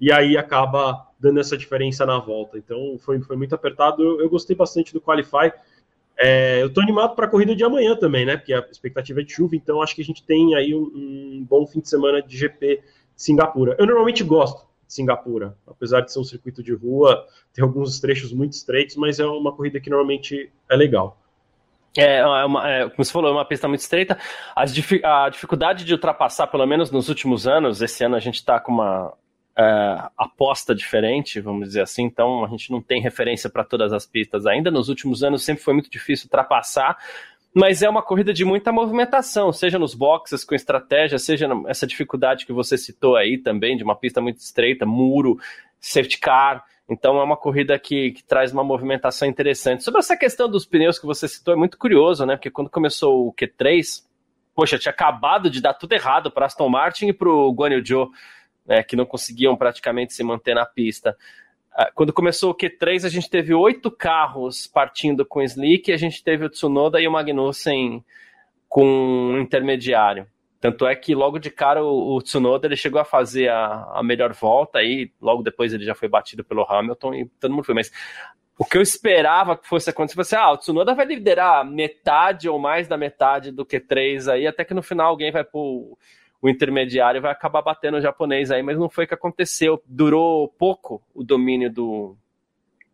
e 0.00 0.12
aí 0.12 0.36
acaba 0.36 1.08
dando 1.18 1.40
essa 1.40 1.56
diferença 1.56 2.06
na 2.06 2.20
volta. 2.20 2.56
Então 2.56 2.96
foi, 3.00 3.20
foi 3.20 3.36
muito 3.36 3.52
apertado. 3.52 4.00
Eu, 4.00 4.20
eu 4.20 4.30
gostei 4.30 4.54
bastante 4.54 4.92
do 4.92 5.00
Qualify. 5.00 5.52
É, 6.16 6.62
eu 6.62 6.68
estou 6.68 6.84
animado 6.84 7.16
para 7.16 7.26
a 7.26 7.28
corrida 7.28 7.56
de 7.56 7.64
amanhã 7.64 7.96
também, 7.96 8.24
né? 8.24 8.36
Porque 8.36 8.54
a 8.54 8.60
expectativa 8.70 9.20
é 9.20 9.24
de 9.24 9.32
chuva, 9.32 9.56
então 9.56 9.82
acho 9.82 9.96
que 9.96 10.02
a 10.02 10.04
gente 10.04 10.22
tem 10.22 10.54
aí 10.54 10.72
um, 10.72 10.84
um 10.84 11.46
bom 11.50 11.66
fim 11.66 11.80
de 11.80 11.88
semana 11.88 12.22
de 12.22 12.36
GP 12.36 12.76
de 12.76 12.82
Singapura. 13.16 13.74
Eu 13.76 13.86
normalmente 13.86 14.22
gosto 14.22 14.67
Singapura, 14.88 15.56
apesar 15.66 16.00
de 16.00 16.12
ser 16.12 16.18
um 16.18 16.24
circuito 16.24 16.62
de 16.62 16.74
rua, 16.74 17.26
tem 17.52 17.62
alguns 17.62 18.00
trechos 18.00 18.32
muito 18.32 18.54
estreitos, 18.54 18.96
mas 18.96 19.20
é 19.20 19.26
uma 19.26 19.54
corrida 19.54 19.78
que 19.78 19.90
normalmente 19.90 20.50
é 20.68 20.76
legal. 20.76 21.20
É, 21.96 22.18
é, 22.18 22.44
uma, 22.44 22.68
é, 22.68 22.88
como 22.88 23.04
você 23.04 23.12
falou, 23.12 23.30
é 23.30 23.34
uma 23.34 23.44
pista 23.44 23.68
muito 23.68 23.80
estreita. 23.80 24.18
As, 24.56 24.72
a 25.04 25.28
dificuldade 25.28 25.84
de 25.84 25.92
ultrapassar, 25.92 26.46
pelo 26.46 26.66
menos 26.66 26.90
nos 26.90 27.08
últimos 27.08 27.46
anos, 27.46 27.82
esse 27.82 28.04
ano 28.04 28.16
a 28.16 28.20
gente 28.20 28.36
está 28.36 28.58
com 28.58 28.72
uma, 28.72 29.12
uh, 29.58 30.10
aposta 30.16 30.74
diferente, 30.74 31.40
vamos 31.40 31.68
dizer 31.68 31.82
assim, 31.82 32.04
então 32.04 32.44
a 32.44 32.48
gente 32.48 32.70
não 32.70 32.80
tem 32.80 33.02
referência 33.02 33.50
para 33.50 33.64
todas 33.64 33.92
as 33.92 34.06
pistas 34.06 34.46
ainda. 34.46 34.70
Nos 34.70 34.88
últimos 34.88 35.24
anos 35.24 35.44
sempre 35.44 35.62
foi 35.64 35.74
muito 35.74 35.90
difícil 35.90 36.26
ultrapassar, 36.26 36.96
mas 37.58 37.82
é 37.82 37.88
uma 37.88 38.02
corrida 38.02 38.32
de 38.32 38.44
muita 38.44 38.70
movimentação, 38.70 39.52
seja 39.52 39.80
nos 39.80 39.92
boxes 39.92 40.44
com 40.44 40.54
estratégia, 40.54 41.18
seja 41.18 41.48
essa 41.66 41.88
dificuldade 41.88 42.46
que 42.46 42.52
você 42.52 42.78
citou 42.78 43.16
aí 43.16 43.36
também, 43.36 43.76
de 43.76 43.82
uma 43.82 43.96
pista 43.96 44.20
muito 44.20 44.38
estreita, 44.38 44.86
muro, 44.86 45.40
safety 45.80 46.20
car. 46.20 46.64
Então 46.88 47.18
é 47.18 47.24
uma 47.24 47.36
corrida 47.36 47.76
que, 47.76 48.12
que, 48.12 48.22
traz 48.22 48.52
uma 48.52 48.62
movimentação 48.62 49.26
interessante. 49.26 49.82
Sobre 49.82 49.98
essa 49.98 50.16
questão 50.16 50.48
dos 50.48 50.64
pneus 50.64 51.00
que 51.00 51.04
você 51.06 51.26
citou, 51.26 51.52
é 51.52 51.56
muito 51.56 51.76
curioso, 51.76 52.24
né? 52.24 52.36
Porque 52.36 52.48
quando 52.48 52.70
começou 52.70 53.26
o 53.26 53.34
Q3, 53.34 54.04
poxa, 54.54 54.78
tinha 54.78 54.92
acabado 54.92 55.50
de 55.50 55.60
dar 55.60 55.74
tudo 55.74 55.92
errado 55.94 56.30
para 56.30 56.46
Aston 56.46 56.68
Martin 56.68 57.08
e 57.08 57.12
para 57.12 57.28
o 57.28 57.52
Guanyu 57.52 57.84
Zhou 57.84 58.08
né, 58.64 58.84
que 58.84 58.94
não 58.94 59.04
conseguiam 59.04 59.56
praticamente 59.56 60.12
se 60.14 60.22
manter 60.22 60.54
na 60.54 60.64
pista. 60.64 61.16
Ah, 61.80 61.92
quando 61.94 62.12
começou 62.12 62.50
o 62.50 62.56
Q3, 62.56 63.04
a 63.04 63.08
gente 63.08 63.30
teve 63.30 63.54
oito 63.54 63.88
carros 63.88 64.66
partindo 64.66 65.24
com 65.24 65.40
slick, 65.40 65.92
a 65.92 65.96
gente 65.96 66.24
teve 66.24 66.44
o 66.44 66.50
Tsunoda 66.50 67.00
e 67.00 67.06
o 67.06 67.12
Magnussen 67.12 68.04
com 68.68 68.84
um 68.84 69.38
intermediário. 69.38 70.26
Tanto 70.60 70.84
é 70.88 70.96
que 70.96 71.14
logo 71.14 71.38
de 71.38 71.50
cara 71.50 71.84
o, 71.84 72.16
o 72.16 72.20
Tsunoda 72.20 72.66
ele 72.66 72.74
chegou 72.74 73.00
a 73.00 73.04
fazer 73.04 73.48
a, 73.48 73.92
a 73.94 74.02
melhor 74.02 74.32
volta, 74.32 74.82
e 74.82 75.12
logo 75.22 75.40
depois 75.40 75.72
ele 75.72 75.84
já 75.84 75.94
foi 75.94 76.08
batido 76.08 76.42
pelo 76.42 76.64
Hamilton 76.68 77.14
e 77.14 77.26
todo 77.38 77.52
mundo 77.52 77.62
foi. 77.62 77.76
Mas 77.76 77.92
o 78.58 78.64
que 78.64 78.76
eu 78.76 78.82
esperava 78.82 79.56
que 79.56 79.68
fosse 79.68 79.88
acontecer 79.88 80.16
fosse, 80.16 80.34
ah, 80.34 80.50
o 80.50 80.56
Tsunoda 80.56 80.96
vai 80.96 81.06
liderar 81.06 81.64
metade 81.64 82.48
ou 82.48 82.58
mais 82.58 82.88
da 82.88 82.96
metade 82.96 83.52
do 83.52 83.64
Q3 83.64 84.32
aí, 84.32 84.48
até 84.48 84.64
que 84.64 84.74
no 84.74 84.82
final 84.82 85.10
alguém 85.10 85.30
vai 85.30 85.44
pôr 85.44 85.96
o 86.40 86.48
intermediário 86.48 87.20
vai 87.20 87.32
acabar 87.32 87.62
batendo 87.62 87.96
o 87.96 88.00
japonês 88.00 88.50
aí, 88.50 88.62
mas 88.62 88.78
não 88.78 88.88
foi 88.88 89.04
o 89.04 89.08
que 89.08 89.14
aconteceu. 89.14 89.82
Durou 89.86 90.48
pouco 90.48 91.02
o 91.14 91.24
domínio 91.24 91.70
do, 91.70 92.16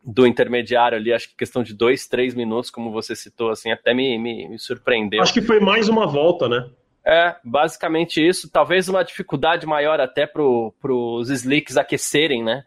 do 0.03 0.27
intermediário 0.27 0.97
ali, 0.97 1.13
acho 1.13 1.29
que 1.29 1.37
questão 1.37 1.63
de 1.63 1.75
dois, 1.75 2.07
três 2.07 2.35
minutos, 2.35 2.71
como 2.71 2.91
você 2.91 3.15
citou, 3.15 3.51
assim, 3.51 3.71
até 3.71 3.93
me, 3.93 4.19
me, 4.19 4.49
me 4.49 4.59
surpreendeu. 4.59 5.23
Acho 5.23 5.33
que 5.33 5.43
foi 5.43 5.61
mais 5.61 5.89
uma 5.89 6.07
volta, 6.07 6.49
né? 6.49 6.69
É, 7.05 7.37
basicamente 7.45 8.27
isso. 8.27 8.51
Talvez 8.51 8.89
uma 8.89 9.05
dificuldade 9.05 9.67
maior 9.67 10.01
até 10.01 10.27
para 10.27 10.43
os 10.43 11.29
slicks 11.29 11.77
aquecerem, 11.77 12.43
né? 12.43 12.65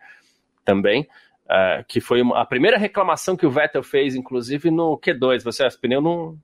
Também. 0.63 1.07
É, 1.49 1.83
que 1.87 1.99
foi 1.99 2.21
a 2.35 2.45
primeira 2.45 2.77
reclamação 2.77 3.35
que 3.35 3.45
o 3.45 3.49
Vettel 3.49 3.81
fez, 3.81 4.15
inclusive 4.15 4.69
no 4.69 4.97
Q2. 4.99 5.43
Você, 5.43 5.65
esse 5.65 5.79
pneu 5.79 6.01
não, 6.01 6.37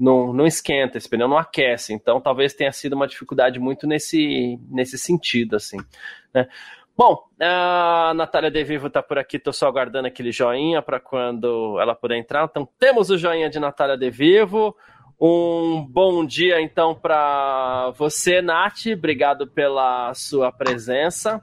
não, 0.00 0.32
não 0.32 0.46
esquenta, 0.46 0.96
esse 0.96 1.08
pneu 1.08 1.28
não 1.28 1.36
aquece. 1.36 1.92
Então, 1.92 2.20
talvez 2.20 2.54
tenha 2.54 2.72
sido 2.72 2.94
uma 2.94 3.06
dificuldade 3.06 3.60
muito 3.60 3.86
nesse, 3.86 4.58
nesse 4.70 4.96
sentido, 4.96 5.56
assim. 5.56 5.76
Né? 6.32 6.48
Bom, 6.96 7.22
a 7.40 8.12
Natália 8.14 8.50
De 8.50 8.64
Vivo 8.64 8.86
está 8.86 9.02
por 9.02 9.18
aqui, 9.18 9.36
estou 9.36 9.52
só 9.52 9.68
aguardando 9.68 10.08
aquele 10.08 10.32
joinha 10.32 10.80
para 10.80 10.98
quando 10.98 11.78
ela 11.80 11.94
puder 11.94 12.16
entrar. 12.16 12.44
Então, 12.44 12.66
temos 12.78 13.10
o 13.10 13.18
joinha 13.18 13.50
de 13.50 13.60
Natália 13.60 13.96
De 13.96 14.10
Vivo. 14.10 14.74
Um 15.20 15.86
bom 15.86 16.24
dia, 16.24 16.62
então, 16.62 16.94
para 16.94 17.90
você, 17.90 18.40
Nath. 18.40 18.86
Obrigado 18.94 19.46
pela 19.46 20.14
sua 20.14 20.50
presença. 20.50 21.42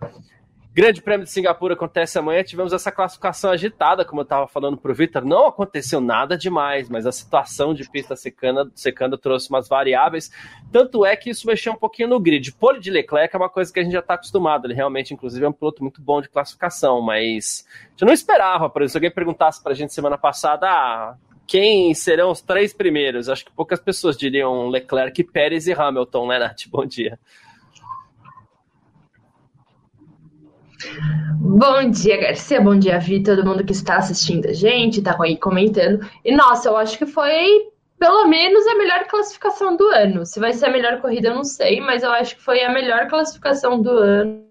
Grande 0.77 1.01
Prêmio 1.01 1.25
de 1.25 1.31
Singapura 1.31 1.73
acontece 1.73 2.19
amanhã. 2.19 2.43
Tivemos 2.43 2.71
essa 2.71 2.91
classificação 2.91 3.49
agitada, 3.49 4.05
como 4.05 4.21
eu 4.21 4.23
estava 4.23 4.47
falando 4.47 4.77
para 4.77 4.91
o 4.91 4.93
Vitor. 4.93 5.25
Não 5.25 5.47
aconteceu 5.47 5.99
nada 5.99 6.37
demais, 6.37 6.87
mas 6.87 7.07
a 7.07 7.11
situação 7.11 7.73
de 7.73 7.89
pista 7.89 8.15
secando, 8.15 8.71
secando 8.75 9.17
trouxe 9.17 9.49
umas 9.49 9.67
variáveis. 9.67 10.29
Tanto 10.71 11.03
é 11.03 11.15
que 11.15 11.31
isso 11.31 11.47
mexeu 11.47 11.73
um 11.73 11.75
pouquinho 11.75 12.09
no 12.09 12.19
grid. 12.19 12.51
Pole 12.51 12.79
de 12.79 12.91
Leclerc 12.91 13.35
é 13.35 13.39
uma 13.39 13.49
coisa 13.49 13.73
que 13.73 13.79
a 13.79 13.83
gente 13.83 13.93
já 13.93 14.01
está 14.01 14.13
acostumado. 14.13 14.67
Ele 14.67 14.75
realmente, 14.75 15.15
inclusive, 15.15 15.43
é 15.43 15.49
um 15.49 15.51
piloto 15.51 15.81
muito 15.81 15.99
bom 15.99 16.21
de 16.21 16.29
classificação, 16.29 17.01
mas 17.01 17.65
a 17.83 17.89
gente 17.89 18.05
não 18.05 18.13
esperava. 18.13 18.69
Por 18.69 18.83
exemplo, 18.83 18.91
se 18.91 18.97
alguém 18.97 19.11
perguntasse 19.11 19.63
para 19.63 19.71
a 19.71 19.75
gente 19.75 19.91
semana 19.91 20.15
passada, 20.15 20.67
ah, 20.69 21.15
quem 21.47 21.91
serão 21.95 22.29
os 22.29 22.39
três 22.39 22.71
primeiros? 22.71 23.29
Acho 23.29 23.45
que 23.45 23.51
poucas 23.51 23.79
pessoas 23.79 24.15
diriam 24.15 24.69
Leclerc, 24.69 25.23
Pérez 25.23 25.65
e 25.65 25.73
Hamilton, 25.73 26.27
né, 26.27 26.37
Nath? 26.37 26.67
Bom 26.69 26.85
dia. 26.85 27.17
Bom 31.39 31.89
dia, 31.89 32.17
Garcia. 32.17 32.61
Bom 32.61 32.77
dia, 32.77 32.99
Vi, 32.99 33.23
todo 33.23 33.45
mundo 33.45 33.63
que 33.63 33.71
está 33.71 33.97
assistindo 33.97 34.47
a 34.47 34.53
gente, 34.53 35.01
tá 35.01 35.17
aí 35.19 35.37
comentando. 35.37 36.07
E 36.23 36.35
nossa, 36.35 36.69
eu 36.69 36.77
acho 36.77 36.97
que 36.97 37.05
foi 37.05 37.67
pelo 37.99 38.27
menos 38.27 38.65
a 38.67 38.75
melhor 38.75 39.05
classificação 39.05 39.75
do 39.75 39.87
ano. 39.87 40.25
Se 40.25 40.39
vai 40.39 40.53
ser 40.53 40.67
a 40.67 40.71
melhor 40.71 41.01
corrida, 41.01 41.29
eu 41.29 41.35
não 41.35 41.43
sei, 41.43 41.81
mas 41.81 42.03
eu 42.03 42.11
acho 42.11 42.35
que 42.35 42.43
foi 42.43 42.63
a 42.63 42.71
melhor 42.71 43.07
classificação 43.07 43.81
do 43.81 43.89
ano. 43.89 44.45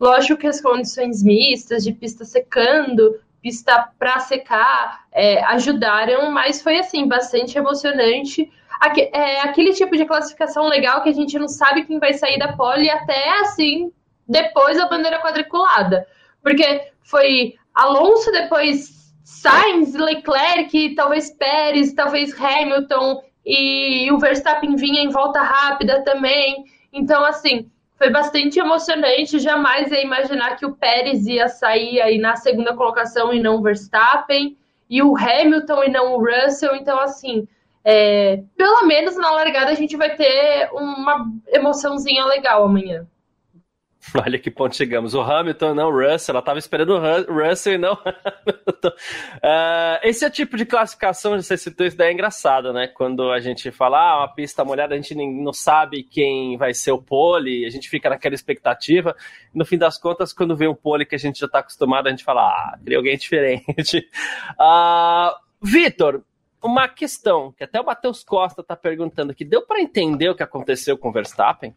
Lógico 0.00 0.40
que 0.40 0.46
as 0.46 0.60
condições 0.60 1.22
mistas, 1.22 1.84
de 1.84 1.92
pista 1.92 2.24
secando, 2.24 3.20
pista 3.40 3.90
para 3.96 4.18
secar, 4.18 5.04
é, 5.12 5.42
ajudaram, 5.44 6.32
mas 6.32 6.60
foi 6.60 6.78
assim, 6.78 7.06
bastante 7.06 7.56
emocionante. 7.56 8.50
Aqui, 8.80 9.08
é, 9.12 9.40
aquele 9.42 9.72
tipo 9.72 9.96
de 9.96 10.04
classificação 10.04 10.66
legal 10.66 11.00
que 11.02 11.10
a 11.10 11.14
gente 11.14 11.38
não 11.38 11.46
sabe 11.46 11.84
quem 11.84 12.00
vai 12.00 12.12
sair 12.12 12.38
da 12.40 12.54
pole 12.54 12.90
até 12.90 13.38
assim 13.38 13.92
depois 14.28 14.78
a 14.78 14.88
bandeira 14.88 15.20
quadriculada. 15.20 16.06
Porque 16.42 16.88
foi 17.02 17.54
Alonso, 17.74 18.30
depois 18.32 19.12
Sainz, 19.24 19.94
Leclerc, 19.94 20.94
talvez 20.94 21.30
Pérez, 21.30 21.94
talvez 21.94 22.34
Hamilton, 22.38 23.22
e 23.44 24.10
o 24.10 24.18
Verstappen 24.18 24.76
vinha 24.76 25.02
em 25.02 25.10
volta 25.10 25.40
rápida 25.40 26.02
também. 26.02 26.64
Então, 26.92 27.24
assim, 27.24 27.70
foi 27.96 28.10
bastante 28.10 28.58
emocionante. 28.58 29.38
Jamais 29.38 29.90
ia 29.90 30.02
imaginar 30.02 30.56
que 30.56 30.66
o 30.66 30.74
Pérez 30.74 31.26
ia 31.26 31.48
sair 31.48 32.00
aí 32.00 32.18
na 32.18 32.36
segunda 32.36 32.74
colocação 32.74 33.32
e 33.32 33.40
não 33.40 33.56
o 33.56 33.62
Verstappen, 33.62 34.56
e 34.88 35.02
o 35.02 35.16
Hamilton 35.16 35.84
e 35.84 35.90
não 35.90 36.14
o 36.14 36.18
Russell. 36.18 36.76
Então, 36.76 36.98
assim, 37.00 37.46
é, 37.84 38.42
pelo 38.56 38.86
menos 38.86 39.16
na 39.16 39.30
largada 39.30 39.70
a 39.70 39.74
gente 39.74 39.96
vai 39.96 40.14
ter 40.16 40.70
uma 40.72 41.26
emoçãozinha 41.48 42.24
legal 42.24 42.64
amanhã. 42.64 43.06
Olha 44.14 44.38
que 44.38 44.50
ponto 44.50 44.76
chegamos. 44.76 45.14
O 45.14 45.20
Hamilton, 45.20 45.74
não 45.74 45.88
o 45.88 45.92
Russell. 45.92 46.32
Ela 46.32 46.40
estava 46.40 46.58
esperando 46.58 46.94
o 46.94 47.48
Russell 47.48 47.74
e 47.74 47.78
não 47.78 47.92
Hamilton. 47.92 48.88
Uh, 48.88 49.98
esse 50.04 50.24
é 50.24 50.28
o 50.28 50.30
tipo 50.30 50.56
de 50.56 50.66
classificação, 50.66 51.32
você 51.40 51.56
citou 51.56 51.86
isso 51.86 51.96
daí, 51.96 52.08
é 52.08 52.12
engraçado, 52.12 52.72
né? 52.72 52.88
Quando 52.88 53.30
a 53.30 53.40
gente 53.40 53.70
fala, 53.70 53.98
ah, 53.98 54.18
uma 54.18 54.34
pista 54.34 54.64
molhada, 54.64 54.94
a 54.94 54.96
gente 54.96 55.14
não 55.14 55.52
sabe 55.52 56.02
quem 56.02 56.56
vai 56.56 56.74
ser 56.74 56.92
o 56.92 57.00
pole, 57.00 57.64
a 57.64 57.70
gente 57.70 57.88
fica 57.88 58.10
naquela 58.10 58.34
expectativa. 58.34 59.16
No 59.54 59.64
fim 59.64 59.78
das 59.78 59.98
contas, 59.98 60.32
quando 60.32 60.56
vem 60.56 60.68
um 60.68 60.74
pole 60.74 61.06
que 61.06 61.14
a 61.14 61.18
gente 61.18 61.38
já 61.38 61.46
está 61.46 61.60
acostumado, 61.60 62.06
a 62.06 62.10
gente 62.10 62.24
fala, 62.24 62.42
ah, 62.42 62.78
queria 62.82 62.98
alguém 62.98 63.16
diferente. 63.18 64.08
Uh, 64.60 65.34
Vitor, 65.62 66.22
uma 66.62 66.88
questão 66.88 67.52
que 67.52 67.64
até 67.64 67.80
o 67.80 67.84
Matheus 67.84 68.22
Costa 68.22 68.60
está 68.60 68.76
perguntando 68.76 69.34
que 69.34 69.44
deu 69.44 69.62
para 69.62 69.80
entender 69.80 70.28
o 70.28 70.34
que 70.34 70.42
aconteceu 70.42 70.96
com 70.96 71.08
o 71.08 71.12
Verstappen? 71.12 71.74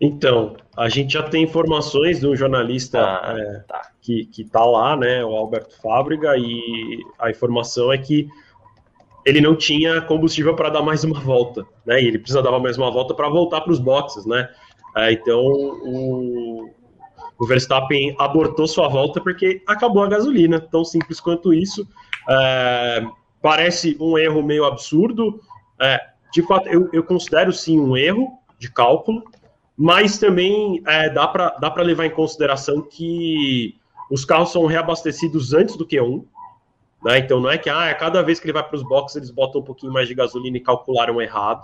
Então, 0.00 0.56
a 0.76 0.88
gente 0.88 1.14
já 1.14 1.22
tem 1.22 1.44
informações 1.44 2.20
de 2.20 2.26
um 2.26 2.34
jornalista 2.34 3.00
ah, 3.00 3.34
é, 3.38 3.58
tá. 3.60 3.90
que 4.00 4.28
está 4.36 4.64
lá, 4.64 4.96
né, 4.96 5.24
o 5.24 5.34
Alberto 5.34 5.80
Fábriga, 5.80 6.36
e 6.36 7.00
a 7.18 7.30
informação 7.30 7.92
é 7.92 7.98
que 7.98 8.28
ele 9.24 9.40
não 9.40 9.56
tinha 9.56 10.02
combustível 10.02 10.54
para 10.54 10.68
dar 10.68 10.82
mais 10.82 11.04
uma 11.04 11.20
volta, 11.20 11.64
né, 11.86 12.02
e 12.02 12.06
ele 12.06 12.18
precisa 12.18 12.42
dar 12.42 12.58
mais 12.58 12.76
uma 12.76 12.90
volta 12.90 13.14
para 13.14 13.28
voltar 13.28 13.60
para 13.60 13.72
os 13.72 13.78
boxes, 13.78 14.26
né. 14.26 14.48
É, 14.96 15.12
então, 15.12 15.40
o, 15.40 16.70
o, 17.38 17.46
Verstappen 17.46 18.14
abortou 18.18 18.66
sua 18.66 18.88
volta 18.88 19.20
porque 19.20 19.62
acabou 19.66 20.02
a 20.02 20.08
gasolina, 20.08 20.60
tão 20.60 20.84
simples 20.84 21.18
quanto 21.18 21.52
isso. 21.52 21.86
É, 22.28 23.04
parece 23.42 23.96
um 24.00 24.16
erro 24.16 24.42
meio 24.42 24.64
absurdo, 24.64 25.40
é, 25.80 26.00
de 26.32 26.42
fato, 26.42 26.68
eu, 26.68 26.88
eu 26.92 27.02
considero 27.02 27.52
sim 27.52 27.78
um 27.78 27.96
erro 27.96 28.38
de 28.58 28.70
cálculo, 28.70 29.22
mas 29.76 30.18
também 30.18 30.82
é, 30.86 31.10
dá 31.10 31.26
para 31.26 31.82
levar 31.82 32.06
em 32.06 32.10
consideração 32.10 32.80
que 32.82 33.76
os 34.10 34.24
carros 34.24 34.52
são 34.52 34.66
reabastecidos 34.66 35.52
antes 35.52 35.76
do 35.76 35.86
Q1, 35.86 36.24
né? 37.04 37.18
Então 37.18 37.40
não 37.40 37.50
é 37.50 37.58
que 37.58 37.68
ah, 37.68 37.92
cada 37.94 38.22
vez 38.22 38.38
que 38.38 38.46
ele 38.46 38.52
vai 38.52 38.62
para 38.62 38.76
os 38.76 38.82
boxes 38.82 39.16
eles 39.16 39.30
botam 39.30 39.60
um 39.60 39.64
pouquinho 39.64 39.92
mais 39.92 40.08
de 40.08 40.14
gasolina 40.14 40.56
e 40.56 40.60
calcularam 40.60 41.20
errado. 41.20 41.62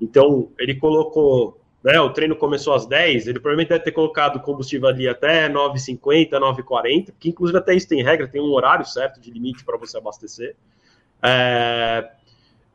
Então 0.00 0.50
ele 0.58 0.74
colocou, 0.74 1.60
né? 1.82 2.00
O 2.00 2.10
treino 2.10 2.34
começou 2.34 2.74
às 2.74 2.86
10, 2.86 3.28
ele 3.28 3.38
provavelmente 3.38 3.68
deve 3.68 3.84
ter 3.84 3.92
colocado 3.92 4.40
combustível 4.40 4.88
ali 4.88 5.08
até 5.08 5.48
9,50, 5.48 6.30
9,40, 6.30 7.14
que 7.20 7.28
inclusive 7.28 7.58
até 7.58 7.74
isso 7.74 7.88
tem 7.88 8.02
regra, 8.02 8.26
tem 8.26 8.40
um 8.40 8.52
horário 8.52 8.84
certo 8.84 9.20
de 9.20 9.30
limite 9.30 9.64
para 9.64 9.76
você 9.76 9.98
abastecer. 9.98 10.56
É... 11.22 12.10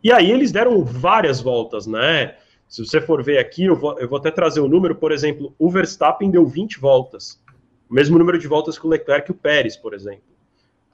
E 0.01 0.11
aí 0.11 0.31
eles 0.31 0.51
deram 0.51 0.83
várias 0.85 1.41
voltas, 1.41 1.85
né? 1.85 2.35
Se 2.69 2.85
você 2.85 3.01
for 3.01 3.23
ver 3.23 3.39
aqui, 3.39 3.65
eu 3.65 3.75
vou, 3.75 3.99
eu 3.99 4.07
vou 4.07 4.19
até 4.19 4.29
trazer 4.29 4.59
o 4.59 4.65
um 4.65 4.69
número, 4.69 4.95
por 4.95 5.11
exemplo, 5.11 5.53
o 5.57 5.71
Verstappen 5.71 6.29
deu 6.29 6.45
20 6.45 6.79
voltas. 6.79 7.41
O 7.89 7.93
mesmo 7.95 8.19
número 8.19 8.37
de 8.37 8.47
voltas 8.47 8.77
que 8.77 8.85
o 8.85 8.89
Leclerc 8.89 9.29
e 9.29 9.33
o 9.33 9.35
Pérez, 9.35 9.75
por 9.75 9.95
exemplo. 9.95 10.21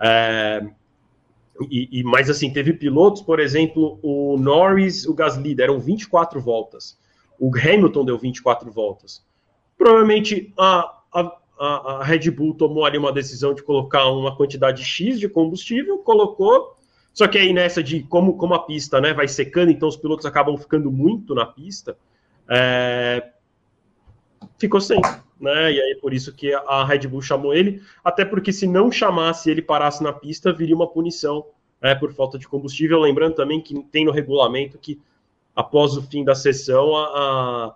É, 0.01 0.65
e, 1.69 1.99
e, 1.99 2.03
mas 2.03 2.29
assim, 2.29 2.51
teve 2.51 2.71
pilotos, 2.71 3.21
por 3.21 3.41
exemplo, 3.41 3.99
o 4.01 4.37
Norris, 4.37 5.05
o 5.05 5.13
Gasly 5.13 5.53
deram 5.53 5.77
24 5.77 6.39
voltas. 6.39 6.97
O 7.37 7.51
Hamilton 7.53 8.05
deu 8.05 8.17
24 8.17 8.71
voltas. 8.71 9.25
Provavelmente 9.77 10.53
a, 10.57 11.01
a, 11.13 11.39
a 11.59 12.03
Red 12.03 12.31
Bull 12.31 12.53
tomou 12.53 12.85
ali 12.85 12.97
uma 12.97 13.11
decisão 13.11 13.53
de 13.53 13.61
colocar 13.61 14.09
uma 14.09 14.35
quantidade 14.35 14.81
X 14.81 15.19
de 15.19 15.27
combustível, 15.27 15.97
colocou 15.97 16.74
só 17.15 17.29
que 17.29 17.37
aí 17.37 17.53
nessa 17.53 17.81
de 17.81 18.03
como, 18.03 18.37
como 18.37 18.53
a 18.53 18.65
pista 18.65 18.99
né, 18.99 19.13
vai 19.13 19.25
secando, 19.25 19.71
então 19.71 19.87
os 19.87 19.95
pilotos 19.95 20.25
acabam 20.25 20.57
ficando 20.57 20.91
muito 20.91 21.33
na 21.33 21.45
pista, 21.45 21.97
é... 22.49 23.29
ficou 24.59 24.81
sem. 24.81 24.99
Né? 25.39 25.71
E 25.71 25.81
aí 25.81 25.97
por 26.01 26.13
isso 26.13 26.35
que 26.35 26.53
a 26.53 26.83
Red 26.83 27.07
Bull 27.07 27.21
chamou 27.21 27.53
ele, 27.53 27.81
até 28.03 28.25
porque 28.25 28.51
se 28.51 28.67
não 28.67 28.91
chamasse 28.91 29.49
ele 29.49 29.61
parasse 29.61 30.03
na 30.03 30.11
pista, 30.11 30.51
viria 30.51 30.75
uma 30.75 30.89
punição 30.89 31.45
né, 31.81 31.95
por 31.95 32.13
falta 32.13 32.37
de 32.37 32.49
combustível. 32.49 32.99
Lembrando 32.99 33.35
também 33.35 33.61
que 33.61 33.81
tem 33.85 34.03
no 34.03 34.11
regulamento 34.11 34.77
que 34.77 35.01
após 35.55 35.95
o 35.95 36.01
fim 36.01 36.21
da 36.21 36.35
sessão, 36.35 36.97
a, 36.97 37.05
a, 37.65 37.75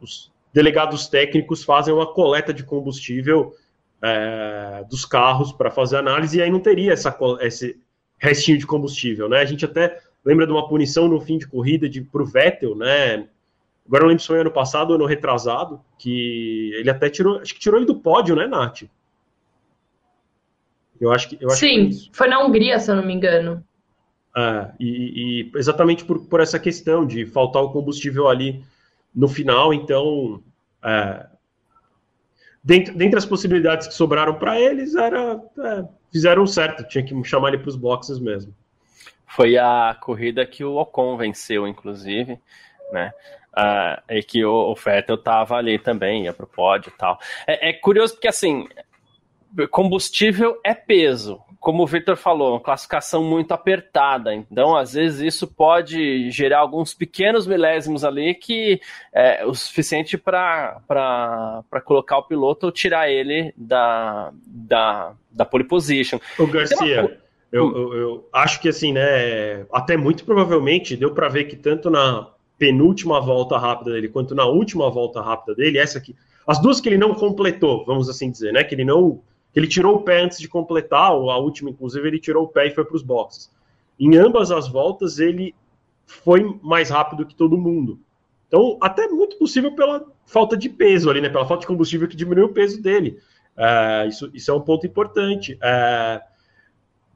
os 0.00 0.32
delegados 0.50 1.08
técnicos 1.08 1.62
fazem 1.62 1.92
uma 1.92 2.06
coleta 2.06 2.54
de 2.54 2.64
combustível 2.64 3.54
é, 4.00 4.82
dos 4.88 5.04
carros 5.04 5.52
para 5.52 5.70
fazer 5.70 5.98
análise, 5.98 6.38
e 6.38 6.42
aí 6.42 6.50
não 6.50 6.60
teria 6.60 6.92
essa, 6.92 7.14
esse, 7.40 7.78
restinho 8.24 8.58
de 8.58 8.66
combustível, 8.66 9.28
né? 9.28 9.40
A 9.40 9.44
gente 9.44 9.64
até 9.64 10.00
lembra 10.24 10.46
de 10.46 10.52
uma 10.52 10.66
punição 10.66 11.06
no 11.06 11.20
fim 11.20 11.38
de 11.38 11.46
corrida 11.46 11.88
de, 11.88 12.00
pro 12.00 12.24
Vettel, 12.24 12.74
né? 12.74 13.28
Agora 13.86 14.04
eu 14.04 14.08
lembro 14.08 14.22
se 14.22 14.26
foi 14.26 14.40
ano 14.40 14.50
passado 14.50 14.90
ou 14.90 14.96
ano 14.96 15.04
retrasado, 15.04 15.80
que 15.98 16.72
ele 16.74 16.88
até 16.88 17.10
tirou, 17.10 17.38
acho 17.40 17.52
que 17.52 17.60
tirou 17.60 17.78
ele 17.78 17.86
do 17.86 18.00
pódio, 18.00 18.34
né, 18.34 18.46
Nath? 18.46 18.84
Eu 20.98 21.12
acho 21.12 21.28
que. 21.28 21.38
Eu 21.40 21.48
acho 21.50 21.60
Sim, 21.60 21.90
que 21.90 21.94
foi, 21.94 22.10
foi, 22.12 22.28
na 22.28 22.42
Hungria, 22.42 22.78
se 22.78 22.90
eu 22.90 22.96
não 22.96 23.04
me 23.04 23.12
engano. 23.12 23.62
É, 24.36 24.70
e, 24.80 25.50
e, 25.52 25.58
exatamente 25.58 26.04
por, 26.04 26.26
por 26.26 26.40
essa 26.40 26.58
questão 26.58 27.06
de 27.06 27.26
faltar 27.26 27.62
o 27.62 27.70
combustível 27.70 28.28
ali 28.28 28.64
no 29.14 29.28
final, 29.28 29.74
então. 29.74 30.42
É, 30.82 31.26
dentro, 32.64 32.96
dentre 32.96 33.18
as 33.18 33.26
possibilidades 33.26 33.86
que 33.86 33.94
sobraram 33.94 34.34
para 34.34 34.58
eles, 34.58 34.94
era 34.94 35.40
é, 35.58 35.84
fizeram 36.10 36.46
certo, 36.46 36.88
tinha 36.88 37.04
que 37.04 37.24
chamar 37.24 37.48
ele 37.48 37.58
para 37.58 37.68
os 37.68 37.76
boxes 37.76 38.18
mesmo. 38.18 38.54
Foi 39.26 39.58
a 39.58 39.96
corrida 40.00 40.46
que 40.46 40.64
o 40.64 40.76
Ocon 40.76 41.16
venceu, 41.16 41.66
inclusive, 41.66 42.38
né? 42.92 43.12
Uh, 43.52 44.12
e 44.14 44.22
que 44.22 44.44
o, 44.44 44.72
o 44.72 44.74
Vettel 44.74 45.16
tava 45.16 45.56
ali 45.56 45.78
também, 45.78 46.24
ia 46.24 46.32
pro 46.32 46.46
pódio 46.46 46.92
e 46.92 46.98
tal. 46.98 47.18
É, 47.46 47.70
é 47.70 47.72
curioso 47.72 48.14
porque, 48.14 48.28
assim, 48.28 48.66
combustível 49.70 50.58
é 50.64 50.74
peso, 50.74 51.40
como 51.64 51.82
o 51.82 51.86
Victor 51.86 52.14
falou, 52.14 52.50
uma 52.52 52.60
classificação 52.60 53.24
muito 53.24 53.52
apertada. 53.52 54.34
Então, 54.34 54.76
às 54.76 54.92
vezes, 54.92 55.20
isso 55.22 55.46
pode 55.46 56.30
gerar 56.30 56.58
alguns 56.58 56.92
pequenos 56.92 57.46
milésimos 57.46 58.04
ali 58.04 58.34
que 58.34 58.78
é 59.10 59.46
o 59.46 59.54
suficiente 59.54 60.18
para 60.18 60.82
colocar 61.86 62.18
o 62.18 62.24
piloto 62.24 62.66
ou 62.66 62.72
tirar 62.72 63.10
ele 63.10 63.54
da, 63.56 64.30
da, 64.46 65.14
da 65.32 65.46
pole 65.46 65.64
position. 65.64 66.20
O 66.38 66.46
Garcia, 66.46 67.00
uma... 67.00 67.10
eu, 67.50 67.74
eu, 67.74 67.94
eu, 67.94 68.28
acho 68.30 68.60
que 68.60 68.68
assim, 68.68 68.92
né? 68.92 69.64
Até 69.72 69.96
muito 69.96 70.22
provavelmente 70.26 70.94
deu 70.94 71.14
para 71.14 71.30
ver 71.30 71.44
que 71.44 71.56
tanto 71.56 71.88
na 71.88 72.28
penúltima 72.58 73.22
volta 73.22 73.56
rápida 73.56 73.92
dele 73.92 74.10
quanto 74.10 74.34
na 74.34 74.44
última 74.44 74.90
volta 74.90 75.22
rápida 75.22 75.54
dele, 75.54 75.78
essa 75.78 75.96
aqui, 75.96 76.14
as 76.46 76.60
duas 76.60 76.78
que 76.78 76.90
ele 76.90 76.98
não 76.98 77.14
completou, 77.14 77.86
vamos 77.86 78.10
assim 78.10 78.30
dizer, 78.30 78.52
né? 78.52 78.62
Que 78.62 78.74
ele 78.74 78.84
não 78.84 79.22
ele 79.54 79.68
tirou 79.68 79.96
o 79.96 80.02
pé 80.02 80.22
antes 80.22 80.38
de 80.38 80.48
completar, 80.48 81.10
a 81.10 81.38
última, 81.38 81.70
inclusive, 81.70 82.06
ele 82.06 82.18
tirou 82.18 82.44
o 82.44 82.48
pé 82.48 82.66
e 82.66 82.70
foi 82.70 82.84
para 82.84 82.96
os 82.96 83.02
boxes. 83.02 83.50
Em 83.98 84.16
ambas 84.16 84.50
as 84.50 84.68
voltas, 84.68 85.18
ele 85.18 85.54
foi 86.06 86.58
mais 86.62 86.90
rápido 86.90 87.24
que 87.24 87.34
todo 87.34 87.56
mundo. 87.56 87.98
Então, 88.48 88.76
até 88.80 89.08
muito 89.08 89.36
possível 89.36 89.74
pela 89.74 90.04
falta 90.26 90.56
de 90.56 90.68
peso 90.68 91.08
ali, 91.08 91.20
né? 91.20 91.28
Pela 91.28 91.46
falta 91.46 91.62
de 91.62 91.66
combustível 91.66 92.08
que 92.08 92.16
diminuiu 92.16 92.46
o 92.46 92.52
peso 92.52 92.82
dele. 92.82 93.18
É, 93.56 94.06
isso, 94.08 94.30
isso 94.34 94.50
é 94.50 94.54
um 94.54 94.60
ponto 94.60 94.86
importante. 94.86 95.56
É, 95.62 96.20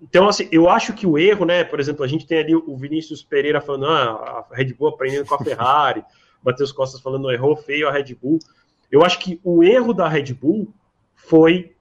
então, 0.01 0.29
assim, 0.29 0.49
eu 0.53 0.69
acho 0.69 0.93
que 0.93 1.07
o 1.07 1.19
erro, 1.19 1.45
né? 1.45 1.65
Por 1.65 1.81
exemplo, 1.81 2.05
a 2.05 2.09
gente 2.09 2.27
tem 2.27 2.39
ali 2.39 2.55
o 2.55 2.77
Vinícius 2.77 3.23
Pereira 3.23 3.61
falando, 3.61 3.87
ah, 3.87 4.47
a 4.51 4.55
Red 4.55 4.75
Bull 4.75 4.89
aprendendo 4.89 5.27
com 5.27 5.35
a 5.35 5.45
Ferrari, 5.45 6.05
Matheus 6.43 6.71
Costas 6.71 7.01
falando, 7.01 7.31
errou 7.31 7.57
feio 7.57 7.89
a 7.89 7.93
Red 7.93 8.15
Bull. 8.15 8.39
Eu 8.91 9.05
acho 9.05 9.19
que 9.19 9.41
o 9.43 9.63
erro 9.63 9.93
da 9.93 10.09
Red 10.09 10.33
Bull 10.35 10.73
foi 11.15 11.75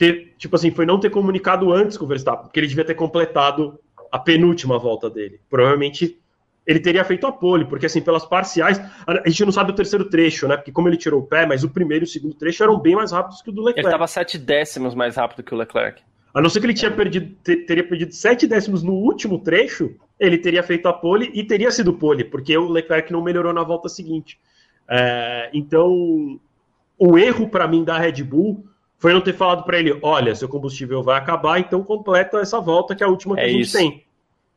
ter, 0.00 0.34
tipo 0.38 0.56
assim, 0.56 0.70
foi 0.70 0.86
não 0.86 0.98
ter 0.98 1.10
comunicado 1.10 1.70
antes 1.70 1.98
com 1.98 2.06
o 2.06 2.08
Verstappen, 2.08 2.44
porque 2.44 2.58
ele 2.58 2.66
devia 2.66 2.86
ter 2.86 2.94
completado 2.94 3.78
a 4.10 4.18
penúltima 4.18 4.78
volta 4.78 5.10
dele. 5.10 5.38
Provavelmente 5.50 6.18
ele 6.66 6.80
teria 6.80 7.04
feito 7.04 7.26
a 7.26 7.32
pole, 7.32 7.66
porque 7.66 7.84
assim, 7.84 8.00
pelas 8.00 8.24
parciais, 8.24 8.80
a 9.06 9.28
gente 9.28 9.44
não 9.44 9.52
sabe 9.52 9.72
o 9.72 9.74
terceiro 9.74 10.08
trecho, 10.08 10.48
né? 10.48 10.56
Porque 10.56 10.72
como 10.72 10.88
ele 10.88 10.96
tirou 10.96 11.20
o 11.20 11.26
pé, 11.26 11.44
mas 11.44 11.64
o 11.64 11.68
primeiro 11.68 12.04
e 12.04 12.06
o 12.06 12.08
segundo 12.08 12.34
trecho 12.34 12.62
eram 12.62 12.80
bem 12.80 12.94
mais 12.94 13.12
rápidos 13.12 13.42
que 13.42 13.50
o 13.50 13.52
do 13.52 13.60
Leclerc. 13.60 13.80
Ele 13.80 13.88
estava 13.88 14.06
sete 14.06 14.38
décimos 14.38 14.94
mais 14.94 15.16
rápido 15.16 15.42
que 15.42 15.54
o 15.54 15.58
Leclerc. 15.58 16.02
A 16.32 16.40
não 16.40 16.48
ser 16.48 16.60
que 16.60 16.66
ele 16.66 16.74
tinha 16.74 16.90
perdido, 16.90 17.36
ter, 17.44 17.66
teria 17.66 17.86
perdido 17.86 18.14
sete 18.14 18.46
décimos 18.46 18.82
no 18.82 18.94
último 18.94 19.38
trecho, 19.38 19.94
ele 20.18 20.38
teria 20.38 20.62
feito 20.62 20.88
a 20.88 20.94
pole 20.94 21.30
e 21.34 21.44
teria 21.44 21.70
sido 21.70 21.92
pole, 21.92 22.24
porque 22.24 22.56
o 22.56 22.70
Leclerc 22.70 23.12
não 23.12 23.22
melhorou 23.22 23.52
na 23.52 23.62
volta 23.62 23.86
seguinte. 23.86 24.40
É, 24.88 25.50
então, 25.52 26.40
o 26.98 27.18
erro 27.18 27.50
para 27.50 27.68
mim 27.68 27.84
da 27.84 27.98
Red 27.98 28.22
Bull 28.22 28.64
foi 29.00 29.14
não 29.14 29.20
ter 29.20 29.32
falado 29.32 29.64
para 29.64 29.78
ele: 29.78 29.98
olha, 30.02 30.34
seu 30.36 30.48
combustível 30.48 31.02
vai 31.02 31.18
acabar, 31.18 31.58
então 31.58 31.82
completa 31.82 32.38
essa 32.38 32.60
volta 32.60 32.94
que 32.94 33.02
é 33.02 33.06
a 33.06 33.10
última 33.10 33.34
que 33.34 33.40
é 33.40 33.44
a 33.46 33.48
gente 33.48 33.62
isso. 33.62 33.76
tem. 33.76 34.04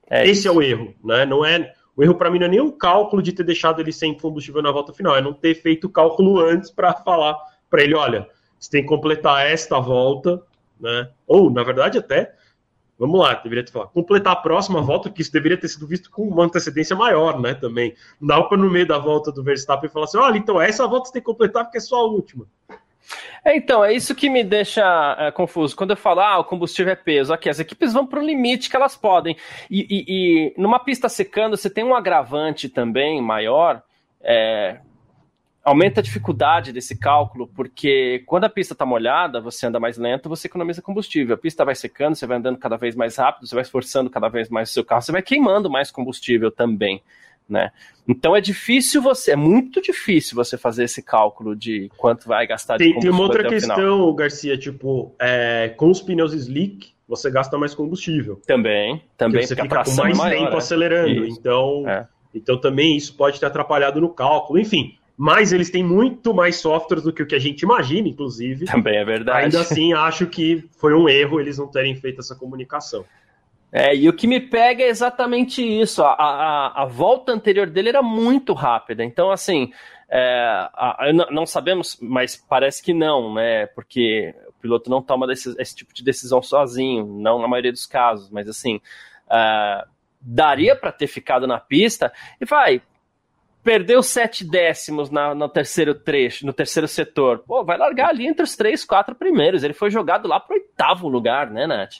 É 0.07 0.23
Esse 0.27 0.41
isso. 0.41 0.49
é 0.49 0.51
o 0.51 0.61
erro, 0.61 0.93
né? 1.03 1.25
Não 1.25 1.43
é 1.43 1.73
o 1.95 2.03
erro 2.03 2.15
para 2.15 2.29
mim 2.29 2.39
não 2.39 2.47
é 2.47 2.49
nem 2.49 2.59
o 2.59 2.71
cálculo 2.71 3.21
de 3.21 3.31
ter 3.31 3.43
deixado 3.43 3.79
ele 3.79 3.91
sem 3.91 4.15
combustível 4.15 4.61
na 4.61 4.71
volta 4.71 4.91
final, 4.93 5.15
é 5.15 5.21
não 5.21 5.33
ter 5.33 5.55
feito 5.55 5.85
o 5.85 5.89
cálculo 5.89 6.39
antes 6.39 6.69
para 6.69 6.93
falar 6.93 7.35
para 7.69 7.81
ele: 7.81 7.95
olha, 7.95 8.27
você 8.59 8.69
tem 8.69 8.81
que 8.81 8.89
completar 8.89 9.47
esta 9.47 9.79
volta, 9.79 10.43
né? 10.79 11.09
Ou 11.25 11.49
na 11.49 11.63
verdade 11.63 11.97
até 11.97 12.35
Vamos 12.97 13.19
lá, 13.19 13.33
deveria 13.33 13.65
ter 13.65 13.71
falado. 13.71 13.89
Completar 13.89 14.33
a 14.33 14.37
próxima 14.37 14.81
volta, 14.81 15.09
que 15.09 15.21
isso 15.21 15.31
deveria 15.31 15.57
ter 15.57 15.67
sido 15.67 15.87
visto 15.87 16.11
com 16.11 16.27
uma 16.27 16.45
antecedência 16.45 16.95
maior, 16.95 17.39
né? 17.39 17.53
Também. 17.53 17.95
Não 18.21 18.27
dá 18.27 18.41
para 18.43 18.57
no 18.57 18.69
meio 18.69 18.87
da 18.87 18.97
volta 18.99 19.31
do 19.31 19.43
Verstappen 19.43 19.89
falar 19.89 20.05
assim: 20.05 20.17
olha, 20.17 20.37
então 20.37 20.61
essa 20.61 20.87
volta 20.87 21.07
você 21.07 21.13
tem 21.13 21.21
que 21.21 21.25
completar 21.25 21.65
porque 21.65 21.79
é 21.79 21.81
só 21.81 21.97
a 21.97 22.05
última. 22.05 22.45
É, 23.43 23.55
então, 23.55 23.83
é 23.83 23.93
isso 23.93 24.15
que 24.15 24.29
me 24.29 24.43
deixa 24.43 25.15
é, 25.19 25.31
confuso. 25.31 25.75
Quando 25.75 25.91
eu 25.91 25.97
falo, 25.97 26.21
ah, 26.21 26.39
o 26.39 26.43
combustível 26.43 26.93
é 26.93 26.95
peso, 26.95 27.33
aqui, 27.33 27.49
as 27.49 27.59
equipes 27.59 27.93
vão 27.93 28.05
para 28.05 28.19
o 28.19 28.25
limite 28.25 28.69
que 28.69 28.75
elas 28.75 28.95
podem. 28.95 29.35
E, 29.69 29.81
e, 29.81 30.05
e, 30.07 30.53
numa 30.57 30.79
pista 30.79 31.09
secando, 31.09 31.57
você 31.57 31.69
tem 31.69 31.83
um 31.83 31.95
agravante 31.95 32.69
também 32.69 33.21
maior, 33.21 33.83
é, 34.21 34.79
aumenta 35.63 35.99
a 35.99 36.03
dificuldade 36.03 36.71
desse 36.71 36.97
cálculo, 36.97 37.47
porque 37.47 38.23
quando 38.25 38.45
a 38.45 38.49
pista 38.49 38.73
está 38.73 38.85
molhada, 38.85 39.39
você 39.39 39.65
anda 39.65 39.79
mais 39.79 39.97
lento, 39.97 40.29
você 40.29 40.47
economiza 40.47 40.81
combustível. 40.81 41.35
A 41.35 41.37
pista 41.37 41.65
vai 41.65 41.75
secando, 41.75 42.15
você 42.15 42.25
vai 42.25 42.37
andando 42.37 42.57
cada 42.57 42.77
vez 42.77 42.95
mais 42.95 43.15
rápido, 43.17 43.47
você 43.47 43.55
vai 43.55 43.63
esforçando 43.63 44.09
cada 44.09 44.29
vez 44.29 44.49
mais 44.49 44.69
o 44.69 44.73
seu 44.73 44.85
carro, 44.85 45.01
você 45.01 45.11
vai 45.11 45.21
queimando 45.21 45.69
mais 45.69 45.91
combustível 45.91 46.51
também 46.51 47.01
né? 47.47 47.71
Então 48.07 48.35
é 48.35 48.41
difícil 48.41 49.01
você, 49.01 49.31
é 49.31 49.35
muito 49.35 49.81
difícil 49.81 50.35
você 50.35 50.57
fazer 50.57 50.85
esse 50.85 51.01
cálculo 51.01 51.55
de 51.55 51.89
quanto 51.97 52.27
vai 52.27 52.45
gastar 52.45 52.77
de 52.77 52.83
tem, 52.83 52.93
combustível. 52.93 53.11
Tem 53.11 53.19
uma 53.19 53.27
outra 53.27 53.49
questão, 53.49 54.15
Garcia, 54.15 54.57
tipo, 54.57 55.15
é, 55.19 55.73
com 55.77 55.89
os 55.89 56.01
pneus 56.01 56.33
slick, 56.33 56.93
você 57.07 57.29
gasta 57.29 57.57
mais 57.57 57.75
combustível. 57.75 58.41
Também, 58.45 59.01
também. 59.17 59.45
Você 59.45 59.55
fica 59.55 59.83
com 59.83 59.91
mais 59.91 60.17
maior, 60.17 60.39
tempo 60.39 60.53
é. 60.53 60.57
acelerando. 60.57 61.25
Isso. 61.25 61.39
Então, 61.39 61.83
é. 61.87 62.07
então 62.33 62.57
também 62.57 62.97
isso 62.97 63.15
pode 63.15 63.39
ter 63.39 63.45
atrapalhado 63.45 64.01
no 64.01 64.09
cálculo. 64.09 64.59
Enfim, 64.59 64.97
mas 65.15 65.53
eles 65.53 65.69
têm 65.69 65.83
muito 65.83 66.33
mais 66.33 66.55
softwares 66.57 67.03
do 67.03 67.13
que 67.13 67.21
o 67.21 67.27
que 67.27 67.35
a 67.35 67.39
gente 67.39 67.61
imagina, 67.61 68.07
inclusive. 68.07 68.65
Também 68.65 68.97
é 68.97 69.05
verdade. 69.05 69.45
Ainda 69.45 69.61
assim, 69.61 69.93
acho 69.93 70.25
que 70.27 70.63
foi 70.77 70.93
um 70.93 71.07
erro 71.07 71.39
eles 71.39 71.57
não 71.57 71.67
terem 71.67 71.95
feito 71.95 72.19
essa 72.19 72.35
comunicação. 72.35 73.05
É, 73.75 73.95
e 73.95 74.07
o 74.07 74.13
que 74.13 74.27
me 74.27 74.39
pega 74.39 74.83
é 74.83 74.87
exatamente 74.87 75.63
isso. 75.63 76.03
A, 76.03 76.13
a, 76.13 76.83
a 76.83 76.85
volta 76.85 77.31
anterior 77.31 77.67
dele 77.67 77.89
era 77.89 78.03
muito 78.03 78.53
rápida. 78.53 79.03
Então, 79.03 79.31
assim, 79.31 79.73
é, 80.07 80.69
a, 80.75 81.11
não 81.31 81.43
sabemos, 81.47 81.97
mas 81.99 82.35
parece 82.35 82.83
que 82.83 82.93
não, 82.93 83.33
né? 83.33 83.65
Porque 83.65 84.35
o 84.47 84.53
piloto 84.61 84.91
não 84.91 85.01
toma 85.01 85.25
desse, 85.25 85.55
esse 85.59 85.75
tipo 85.75 85.91
de 85.91 86.03
decisão 86.03 86.39
sozinho, 86.39 87.03
não 87.03 87.41
na 87.41 87.47
maioria 87.47 87.71
dos 87.71 87.87
casos, 87.87 88.29
mas 88.29 88.47
assim, 88.47 88.79
é, 89.27 89.85
daria 90.21 90.75
para 90.75 90.91
ter 90.91 91.07
ficado 91.07 91.47
na 91.47 91.59
pista 91.59 92.13
e 92.39 92.45
vai. 92.45 92.79
Perdeu 93.63 94.03
sete 94.03 94.45
décimos 94.45 95.09
na, 95.09 95.33
no 95.33 95.49
terceiro 95.49 95.95
trecho, 95.95 96.45
no 96.45 96.53
terceiro 96.53 96.87
setor. 96.87 97.39
Pô, 97.39 97.63
vai 97.63 97.77
largar 97.79 98.09
ali 98.09 98.27
entre 98.27 98.43
os 98.43 98.55
três, 98.55 98.85
quatro 98.85 99.15
primeiros. 99.15 99.63
Ele 99.63 99.73
foi 99.73 99.89
jogado 99.89 100.27
lá 100.27 100.39
para 100.39 100.57
oitavo 100.57 101.07
lugar, 101.07 101.49
né, 101.49 101.65
Nath? 101.65 101.95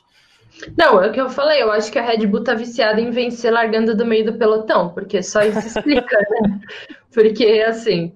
Não, 0.78 1.02
é 1.02 1.10
o 1.10 1.12
que 1.12 1.20
eu 1.20 1.30
falei, 1.30 1.62
eu 1.62 1.72
acho 1.72 1.92
que 1.92 2.00
a 2.00 2.02
Red 2.02 2.26
Bull 2.28 2.44
tá 2.44 2.54
viciada 2.54 3.02
em 3.02 3.12
vencer 3.12 3.52
largando 3.52 3.96
do 3.96 4.06
meio 4.06 4.26
do 4.26 4.38
pelotão, 4.38 4.90
porque 4.90 5.22
só 5.22 5.42
isso 5.42 5.60
explica, 5.60 6.18
né? 6.18 6.60
Porque, 7.14 7.64
assim, 7.68 8.12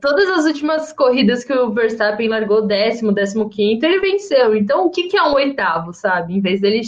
todas 0.00 0.30
as 0.30 0.46
últimas 0.46 0.92
corridas 0.92 1.44
que 1.44 1.52
o 1.52 1.70
Verstappen 1.70 2.28
largou 2.28 2.66
décimo, 2.66 3.12
décimo 3.12 3.50
quinto, 3.50 3.84
ele 3.84 4.00
venceu. 4.00 4.56
Então, 4.56 4.86
o 4.86 4.90
que, 4.90 5.08
que 5.08 5.16
é 5.16 5.22
um 5.22 5.34
oitavo, 5.34 5.92
sabe? 5.92 6.34
Em 6.34 6.40
vez 6.40 6.60
dele, 6.60 6.80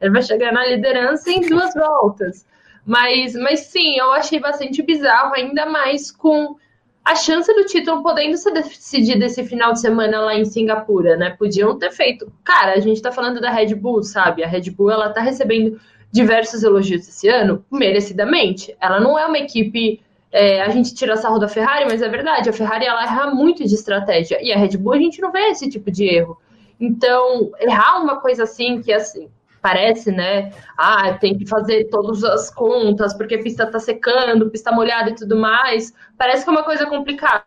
ele 0.00 0.12
vai 0.12 0.22
chegar 0.22 0.52
na 0.52 0.64
liderança 0.64 1.28
em 1.30 1.40
duas 1.40 1.74
voltas. 1.74 2.46
Mas, 2.86 3.34
mas 3.34 3.60
sim, 3.60 3.96
eu 3.96 4.12
achei 4.12 4.38
bastante 4.38 4.80
bizarro, 4.82 5.34
ainda 5.34 5.66
mais 5.66 6.12
com 6.12 6.56
a 7.04 7.14
chance 7.14 7.52
do 7.52 7.64
título 7.64 8.02
podendo 8.02 8.36
ser 8.36 8.52
decidida 8.52 9.26
esse 9.26 9.44
final 9.44 9.72
de 9.72 9.80
semana 9.80 10.20
lá 10.20 10.36
em 10.36 10.44
Singapura, 10.44 11.16
né? 11.16 11.30
Podiam 11.30 11.76
ter 11.76 11.90
feito. 11.90 12.32
Cara, 12.44 12.74
a 12.74 12.80
gente 12.80 13.02
tá 13.02 13.10
falando 13.10 13.40
da 13.40 13.50
Red 13.50 13.74
Bull, 13.74 14.02
sabe? 14.02 14.44
A 14.44 14.46
Red 14.46 14.70
Bull, 14.70 14.90
ela 14.90 15.10
tá 15.10 15.20
recebendo 15.20 15.80
diversos 16.12 16.62
elogios 16.62 17.08
esse 17.08 17.28
ano, 17.28 17.64
merecidamente. 17.70 18.76
Ela 18.80 19.00
não 19.00 19.18
é 19.18 19.26
uma 19.26 19.38
equipe. 19.38 20.00
É, 20.30 20.62
a 20.62 20.68
gente 20.68 20.94
tira 20.94 21.16
sarro 21.16 21.38
da 21.38 21.48
Ferrari, 21.48 21.84
mas 21.84 22.00
é 22.00 22.08
verdade, 22.08 22.48
a 22.48 22.52
Ferrari 22.54 22.86
ela 22.86 23.02
erra 23.02 23.34
muito 23.34 23.66
de 23.66 23.74
estratégia. 23.74 24.38
E 24.42 24.52
a 24.52 24.56
Red 24.56 24.76
Bull 24.78 24.94
a 24.94 24.98
gente 24.98 25.20
não 25.20 25.32
vê 25.32 25.48
esse 25.48 25.68
tipo 25.68 25.90
de 25.90 26.04
erro. 26.04 26.38
Então, 26.80 27.50
errar 27.60 28.00
uma 28.00 28.16
coisa 28.20 28.44
assim, 28.44 28.80
que 28.80 28.92
assim, 28.92 29.28
parece, 29.62 30.10
né? 30.10 30.52
Ah, 30.76 31.14
tem 31.14 31.38
que 31.38 31.46
fazer 31.46 31.88
todas 31.88 32.22
as 32.24 32.52
contas, 32.52 33.14
porque 33.14 33.36
a 33.36 33.42
pista 33.42 33.64
tá 33.64 33.78
secando, 33.78 34.50
pista 34.50 34.72
molhada 34.72 35.10
e 35.10 35.14
tudo 35.14 35.36
mais. 35.36 35.94
Parece 36.18 36.42
que 36.44 36.50
é 36.50 36.52
uma 36.52 36.64
coisa 36.64 36.84
complicada. 36.86 37.44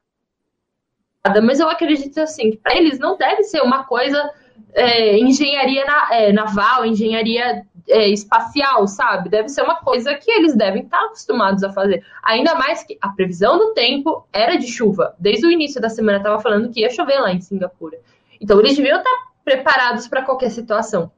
Mas 1.43 1.59
eu 1.59 1.69
acredito 1.69 2.19
assim, 2.19 2.51
que 2.51 2.57
para 2.57 2.75
eles 2.75 2.97
não 2.97 3.17
deve 3.17 3.43
ser 3.43 3.61
uma 3.61 3.83
coisa 3.83 4.31
é, 4.73 5.17
engenharia 5.17 5.83
na, 5.85 6.15
é, 6.15 6.31
naval, 6.31 6.85
engenharia 6.85 7.65
é, 7.89 8.07
espacial, 8.09 8.87
sabe? 8.87 9.29
Deve 9.29 9.49
ser 9.49 9.63
uma 9.63 9.77
coisa 9.77 10.13
que 10.15 10.31
eles 10.31 10.55
devem 10.55 10.83
estar 10.83 11.03
acostumados 11.05 11.63
a 11.63 11.73
fazer. 11.73 12.03
Ainda 12.23 12.55
mais 12.55 12.83
que 12.83 12.97
a 13.01 13.09
previsão 13.09 13.57
do 13.57 13.73
tempo 13.73 14.25
era 14.31 14.55
de 14.55 14.67
chuva. 14.67 15.15
Desde 15.19 15.45
o 15.45 15.51
início 15.51 15.81
da 15.81 15.89
semana 15.89 16.19
estava 16.19 16.39
falando 16.39 16.69
que 16.69 16.81
ia 16.81 16.89
chover 16.89 17.19
lá 17.19 17.33
em 17.33 17.41
Singapura. 17.41 17.97
Então 18.39 18.59
eles 18.59 18.77
deviam 18.77 18.99
estar 18.99 19.11
preparados 19.43 20.07
para 20.07 20.23
qualquer 20.23 20.51
situação. 20.51 21.11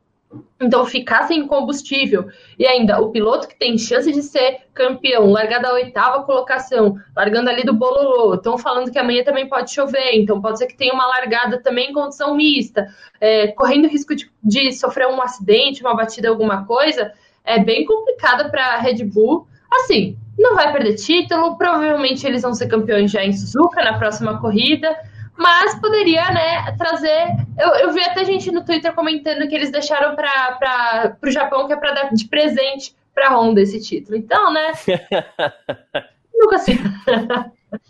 Então, 0.60 0.86
ficar 0.86 1.24
sem 1.28 1.48
combustível 1.48 2.28
e 2.58 2.66
ainda 2.66 3.00
o 3.00 3.12
piloto 3.12 3.48
que 3.48 3.58
tem 3.58 3.78
chance 3.78 4.12
de 4.12 4.22
ser 4.22 4.62
campeão, 4.74 5.32
largar 5.32 5.62
da 5.62 5.72
oitava 5.72 6.24
colocação, 6.24 6.98
largando 7.16 7.50
ali 7.50 7.64
do 7.64 7.74
bololô. 7.74 8.34
Estão 8.34 8.58
falando 8.58 8.92
que 8.92 9.00
amanhã 9.00 9.24
também 9.24 9.48
pode 9.48 9.72
chover, 9.72 10.16
então 10.16 10.42
pode 10.42 10.58
ser 10.58 10.68
que 10.68 10.76
tenha 10.76 10.94
uma 10.94 11.08
largada 11.08 11.62
também 11.62 11.92
em 11.92 11.94
condição 11.94 12.36
mista, 12.36 12.88
é, 13.22 13.48
correndo 13.48 13.88
risco 13.88 14.16
de, 14.16 14.30
de, 14.44 14.72
sofrer 14.74 15.08
um 15.08 15.22
acidente, 15.22 15.82
uma 15.82 15.96
batida, 15.96 16.28
alguma 16.28 16.66
coisa. 16.66 17.14
É 17.46 17.60
bem 17.60 17.86
complicada 17.86 18.50
para 18.50 18.74
a 18.74 18.78
Red 18.78 19.06
Bull. 19.06 19.48
Assim, 19.72 20.18
não 20.38 20.56
vai 20.56 20.72
perder 20.74 20.96
título, 20.96 21.58
provavelmente 21.58 22.26
eles 22.26 22.42
vão 22.42 22.54
ser 22.54 22.68
campeões 22.68 23.12
já 23.12 23.24
em 23.24 23.32
Suzuka 23.32 23.84
na 23.84 23.98
próxima 23.98 24.42
corrida 24.42 24.94
mas 25.38 25.80
poderia, 25.80 26.30
né, 26.32 26.72
trazer. 26.78 27.28
Eu, 27.58 27.70
eu 27.76 27.94
vi 27.94 28.04
até 28.04 28.26
gente 28.26 28.52
no 28.52 28.66
Twitter 28.66 28.94
comentando 28.94 29.48
que 29.48 29.56
eles 29.56 29.72
deixaram 29.72 30.16
para 30.16 31.18
o 31.24 31.32
Japão, 31.32 31.68
que 31.68 31.74
é 31.74 31.78
para 31.78 31.94
dar 31.94 32.14
de 32.14 32.28
presente 32.28 32.96
para 33.14 33.30
a 33.30 33.38
Honda 33.38 33.62
esse 33.62 33.82
título. 33.82 34.18
Então, 34.18 34.52
né? 34.52 34.72
nunca 36.34 36.58
sei. 36.60 36.78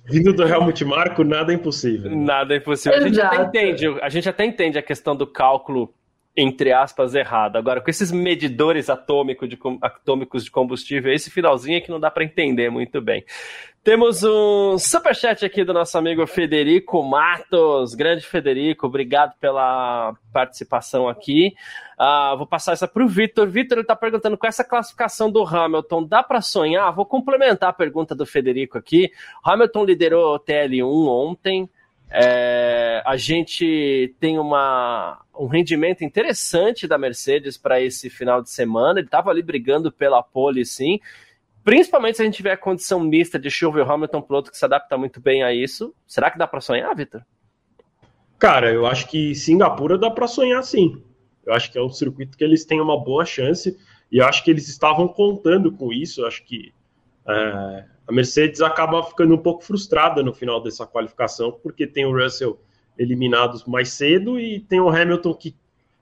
Vindo 0.05 0.33
do 0.33 0.47
Helmut 0.47 0.83
Marco, 0.85 1.23
nada 1.23 1.51
é 1.51 1.55
impossível. 1.55 2.15
Nada 2.15 2.53
é 2.53 2.57
impossível. 2.57 2.97
A 2.97 3.01
gente, 3.01 3.21
até 3.21 3.43
entende, 3.43 3.87
a 4.01 4.09
gente 4.09 4.29
até 4.29 4.45
entende 4.45 4.77
a 4.77 4.81
questão 4.81 5.15
do 5.15 5.27
cálculo 5.27 5.93
entre 6.37 6.71
aspas, 6.71 7.15
errado. 7.15 7.55
Agora, 7.55 7.81
com 7.81 7.89
esses 7.89 8.11
medidores 8.11 8.91
atômico 8.91 9.47
de, 9.47 9.57
atômicos 9.81 10.43
de 10.43 10.51
combustível, 10.51 11.11
esse 11.11 11.31
finalzinho 11.31 11.77
é 11.77 11.81
que 11.81 11.89
não 11.89 11.99
dá 11.99 12.11
para 12.11 12.23
entender 12.23 12.69
muito 12.69 13.01
bem. 13.01 13.25
Temos 13.83 14.21
um 14.21 14.77
superchat 14.77 15.43
aqui 15.43 15.63
do 15.63 15.73
nosso 15.73 15.97
amigo 15.97 16.27
Federico 16.27 17.01
Matos. 17.01 17.95
Grande 17.95 18.23
Federico, 18.23 18.85
obrigado 18.85 19.33
pela 19.39 20.13
participação 20.31 21.09
aqui. 21.09 21.55
Uh, 21.99 22.37
vou 22.37 22.45
passar 22.45 22.73
essa 22.73 22.87
para 22.87 23.03
o 23.03 23.07
Vitor. 23.07 23.47
Vitor 23.47 23.79
está 23.79 23.95
perguntando 23.95 24.37
com 24.37 24.45
essa 24.45 24.63
classificação 24.63 25.31
do 25.31 25.43
Hamilton, 25.43 26.03
dá 26.03 26.21
para 26.21 26.41
sonhar? 26.41 26.93
Vou 26.93 27.05
complementar 27.05 27.69
a 27.69 27.73
pergunta 27.73 28.13
do 28.13 28.25
Federico 28.25 28.77
aqui. 28.77 29.09
Hamilton 29.43 29.85
liderou 29.85 30.35
o 30.35 30.39
TL1 30.39 31.07
ontem. 31.07 31.67
É, 32.09 33.01
a 33.05 33.17
gente 33.17 34.15
tem 34.19 34.39
uma, 34.39 35.21
um 35.37 35.47
rendimento 35.47 36.03
interessante 36.03 36.87
da 36.87 36.97
Mercedes 36.97 37.57
para 37.57 37.81
esse 37.81 38.09
final 38.09 38.41
de 38.41 38.49
semana. 38.49 38.99
Ele 38.99 39.07
estava 39.07 39.29
ali 39.29 39.41
brigando 39.41 39.91
pela 39.91 40.23
pole, 40.23 40.65
sim. 40.65 40.99
Principalmente 41.63 42.15
se 42.15 42.21
a 42.21 42.25
gente 42.25 42.37
tiver 42.37 42.53
a 42.53 42.57
condição 42.57 42.99
mista 42.99 43.37
de 43.37 43.49
chuva 43.49 43.79
e 43.79 43.81
o 43.81 43.91
Hamilton 43.91 44.21
piloto 44.21 44.51
que 44.51 44.57
se 44.57 44.63
adapta 44.63 44.97
muito 44.97 45.19
bem 45.19 45.43
a 45.43 45.53
isso. 45.53 45.93
Será 46.07 46.31
que 46.31 46.37
dá 46.37 46.47
para 46.47 46.61
sonhar, 46.61 46.95
Vitor? 46.95 47.21
Cara, 48.39 48.71
eu 48.71 48.85
acho 48.85 49.07
que 49.07 49.35
Singapura 49.35 49.97
dá 49.97 50.09
para 50.09 50.27
sonhar 50.27 50.63
sim. 50.63 51.03
Eu 51.45 51.53
acho 51.53 51.71
que 51.71 51.77
é 51.77 51.81
um 51.81 51.89
circuito 51.89 52.37
que 52.37 52.43
eles 52.43 52.63
têm 52.63 52.79
uma 52.79 52.97
boa 52.97 53.25
chance 53.25 53.77
e 54.11 54.17
eu 54.17 54.25
acho 54.25 54.43
que 54.43 54.51
eles 54.51 54.69
estavam 54.69 55.07
contando 55.07 55.71
com 55.71 55.91
isso. 55.91 56.21
Eu 56.21 56.27
acho 56.27 56.45
que 56.45 56.73
é, 57.27 57.85
a 58.07 58.11
Mercedes 58.11 58.61
acaba 58.61 59.03
ficando 59.03 59.35
um 59.35 59.37
pouco 59.37 59.63
frustrada 59.63 60.23
no 60.23 60.33
final 60.33 60.61
dessa 60.61 60.87
qualificação, 60.87 61.51
porque 61.51 61.85
tem 61.85 62.05
o 62.05 62.17
Russell 62.17 62.57
eliminado 62.97 63.61
mais 63.67 63.91
cedo 63.91 64.39
e 64.39 64.61
tem 64.61 64.79
o 64.79 64.89
Hamilton 64.89 65.33
que 65.33 65.55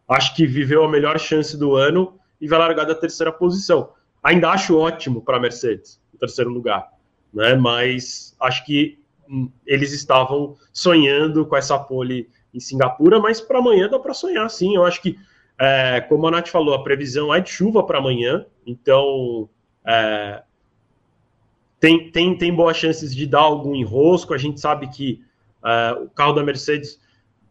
acho 0.07 0.35
que 0.35 0.45
viveu 0.45 0.83
a 0.83 0.89
melhor 0.89 1.19
chance 1.19 1.57
do 1.57 1.75
ano 1.75 2.17
e 2.39 2.47
vai 2.47 2.59
largar 2.59 2.85
da 2.85 2.93
terceira 2.93 3.31
posição. 3.31 3.89
Ainda 4.21 4.49
acho 4.49 4.77
ótimo 4.77 5.21
para 5.21 5.37
a 5.37 5.39
Mercedes, 5.39 5.99
o 6.13 6.17
terceiro 6.17 6.51
lugar, 6.51 6.91
né? 7.33 7.55
mas 7.55 8.35
acho 8.39 8.63
que 8.65 8.99
hum, 9.27 9.49
eles 9.65 9.91
estavam 9.91 10.55
sonhando 10.71 11.43
com 11.45 11.55
essa 11.55 11.77
pole 11.77 12.29
em 12.53 12.59
Singapura, 12.59 13.19
mas 13.19 13.41
para 13.41 13.57
amanhã 13.57 13.89
dá 13.89 13.99
para 13.99 14.13
sonhar 14.13 14.47
sim. 14.49 14.75
Eu 14.75 14.85
acho 14.85 15.01
que, 15.01 15.17
é, 15.59 16.01
como 16.01 16.27
a 16.27 16.31
Nath 16.31 16.49
falou, 16.49 16.75
a 16.75 16.83
previsão 16.83 17.33
é 17.33 17.39
de 17.39 17.49
chuva 17.49 17.83
para 17.83 17.97
amanhã, 17.97 18.45
então 18.65 19.49
é, 19.85 20.43
tem, 21.79 22.09
tem, 22.11 22.37
tem 22.37 22.53
boas 22.53 22.77
chances 22.77 23.13
de 23.15 23.25
dar 23.25 23.41
algum 23.41 23.75
enrosco. 23.75 24.33
A 24.33 24.37
gente 24.37 24.59
sabe 24.59 24.87
que 24.87 25.21
uh, 25.63 26.03
o 26.03 26.09
carro 26.09 26.33
da 26.33 26.43
Mercedes, 26.43 26.99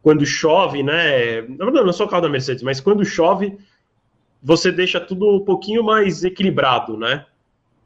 quando 0.03 0.25
chove, 0.27 0.83
né? 0.83 1.43
Não, 1.43 1.71
não, 1.71 1.85
não 1.85 1.93
só 1.93 2.05
o 2.05 2.09
carro 2.09 2.23
da 2.23 2.29
Mercedes, 2.29 2.63
mas 2.63 2.81
quando 2.81 3.05
chove, 3.05 3.59
você 4.43 4.71
deixa 4.71 5.01
tudo 5.01 5.29
um 5.29 5.45
pouquinho 5.45 5.83
mais 5.83 6.25
equilibrado, 6.25 6.97
né? 6.97 7.27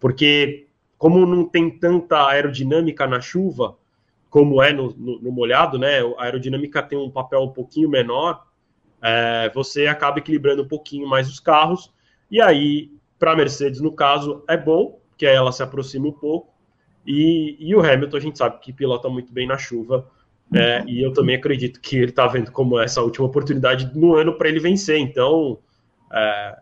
Porque 0.01 0.67
como 0.97 1.25
não 1.25 1.45
tem 1.45 1.71
tanta 1.71 2.27
aerodinâmica 2.27 3.07
na 3.07 3.21
chuva, 3.21 3.77
como 4.29 4.63
é 4.63 4.73
no, 4.73 4.93
no, 4.97 5.21
no 5.21 5.33
molhado, 5.33 5.79
né? 5.79 6.01
A 6.19 6.25
aerodinâmica 6.25 6.83
tem 6.83 6.99
um 6.99 7.11
papel 7.11 7.43
um 7.43 7.53
pouquinho 7.53 7.89
menor, 7.89 8.45
é, 9.01 9.51
você 9.55 9.87
acaba 9.87 10.19
equilibrando 10.19 10.63
um 10.63 10.69
pouquinho 10.69 11.09
mais 11.09 11.29
os 11.29 11.39
carros. 11.39 11.93
E 12.31 12.41
aí, 12.41 12.91
para 13.19 13.33
a 13.33 13.37
Mercedes, 13.37 13.81
no 13.81 13.93
caso, 13.93 14.43
é 14.49 14.57
bom, 14.57 14.98
que 15.19 15.27
ela 15.27 15.53
se 15.53 15.63
aproxima 15.63 16.09
um 16.09 16.13
pouco. 16.13 16.55
E, 17.07 17.57
e 17.59 17.75
o 17.75 17.81
Hamilton, 17.81 18.17
a 18.17 18.21
gente 18.21 18.39
sabe 18.39 18.61
que 18.61 18.73
pilota 18.73 19.09
muito 19.09 19.33
bem 19.33 19.47
na 19.47 19.59
chuva. 19.59 20.09
É, 20.55 20.83
e 20.87 21.03
eu 21.03 21.13
também 21.13 21.37
acredito 21.37 21.79
que 21.81 21.97
ele 21.97 22.11
está 22.11 22.27
vendo 22.27 22.51
como 22.51 22.81
essa 22.81 23.03
última 23.03 23.27
oportunidade 23.27 23.91
no 23.95 24.15
ano 24.15 24.39
para 24.39 24.49
ele 24.49 24.61
vencer. 24.61 24.99
Então, 24.99 25.59
é, 26.13 26.59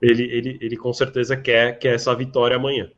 ele, 0.00 0.22
ele, 0.24 0.58
ele 0.60 0.76
com 0.76 0.92
certeza 0.92 1.36
quer, 1.36 1.78
quer 1.78 1.94
essa 1.94 2.14
vitória 2.14 2.56
amanhã. 2.56 2.90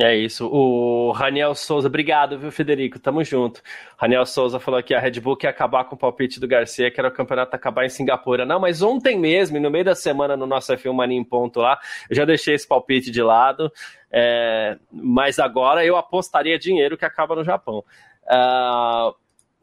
É 0.00 0.16
isso. 0.16 0.48
O 0.50 1.12
Raniel 1.12 1.54
Souza, 1.54 1.88
obrigado, 1.88 2.38
viu, 2.38 2.50
Federico? 2.50 2.98
Tamo 2.98 3.22
junto. 3.22 3.60
Raniel 3.98 4.24
Souza 4.24 4.58
falou 4.58 4.82
que 4.82 4.94
a 4.94 4.98
Red 4.98 5.20
Bull 5.20 5.36
quer 5.36 5.48
acabar 5.48 5.84
com 5.84 5.94
o 5.94 5.98
palpite 5.98 6.40
do 6.40 6.48
Garcia, 6.48 6.90
que 6.90 6.98
era 6.98 7.10
o 7.10 7.12
campeonato 7.12 7.54
acabar 7.54 7.84
em 7.84 7.90
Singapura. 7.90 8.46
Não, 8.46 8.58
mas 8.58 8.80
ontem 8.80 9.18
mesmo, 9.18 9.60
no 9.60 9.70
meio 9.70 9.84
da 9.84 9.94
semana, 9.94 10.38
no 10.38 10.46
nosso 10.46 10.72
F1 10.72 10.90
Mania 10.94 11.18
em 11.18 11.24
ponto 11.24 11.60
lá, 11.60 11.78
eu 12.08 12.16
já 12.16 12.24
deixei 12.24 12.54
esse 12.54 12.66
palpite 12.66 13.10
de 13.10 13.22
lado. 13.22 13.70
É, 14.10 14.78
mas 14.90 15.38
agora 15.38 15.84
eu 15.84 15.98
apostaria 15.98 16.58
dinheiro 16.58 16.96
que 16.96 17.04
acaba 17.04 17.36
no 17.36 17.44
Japão. 17.44 17.84
Uh, 18.24 19.14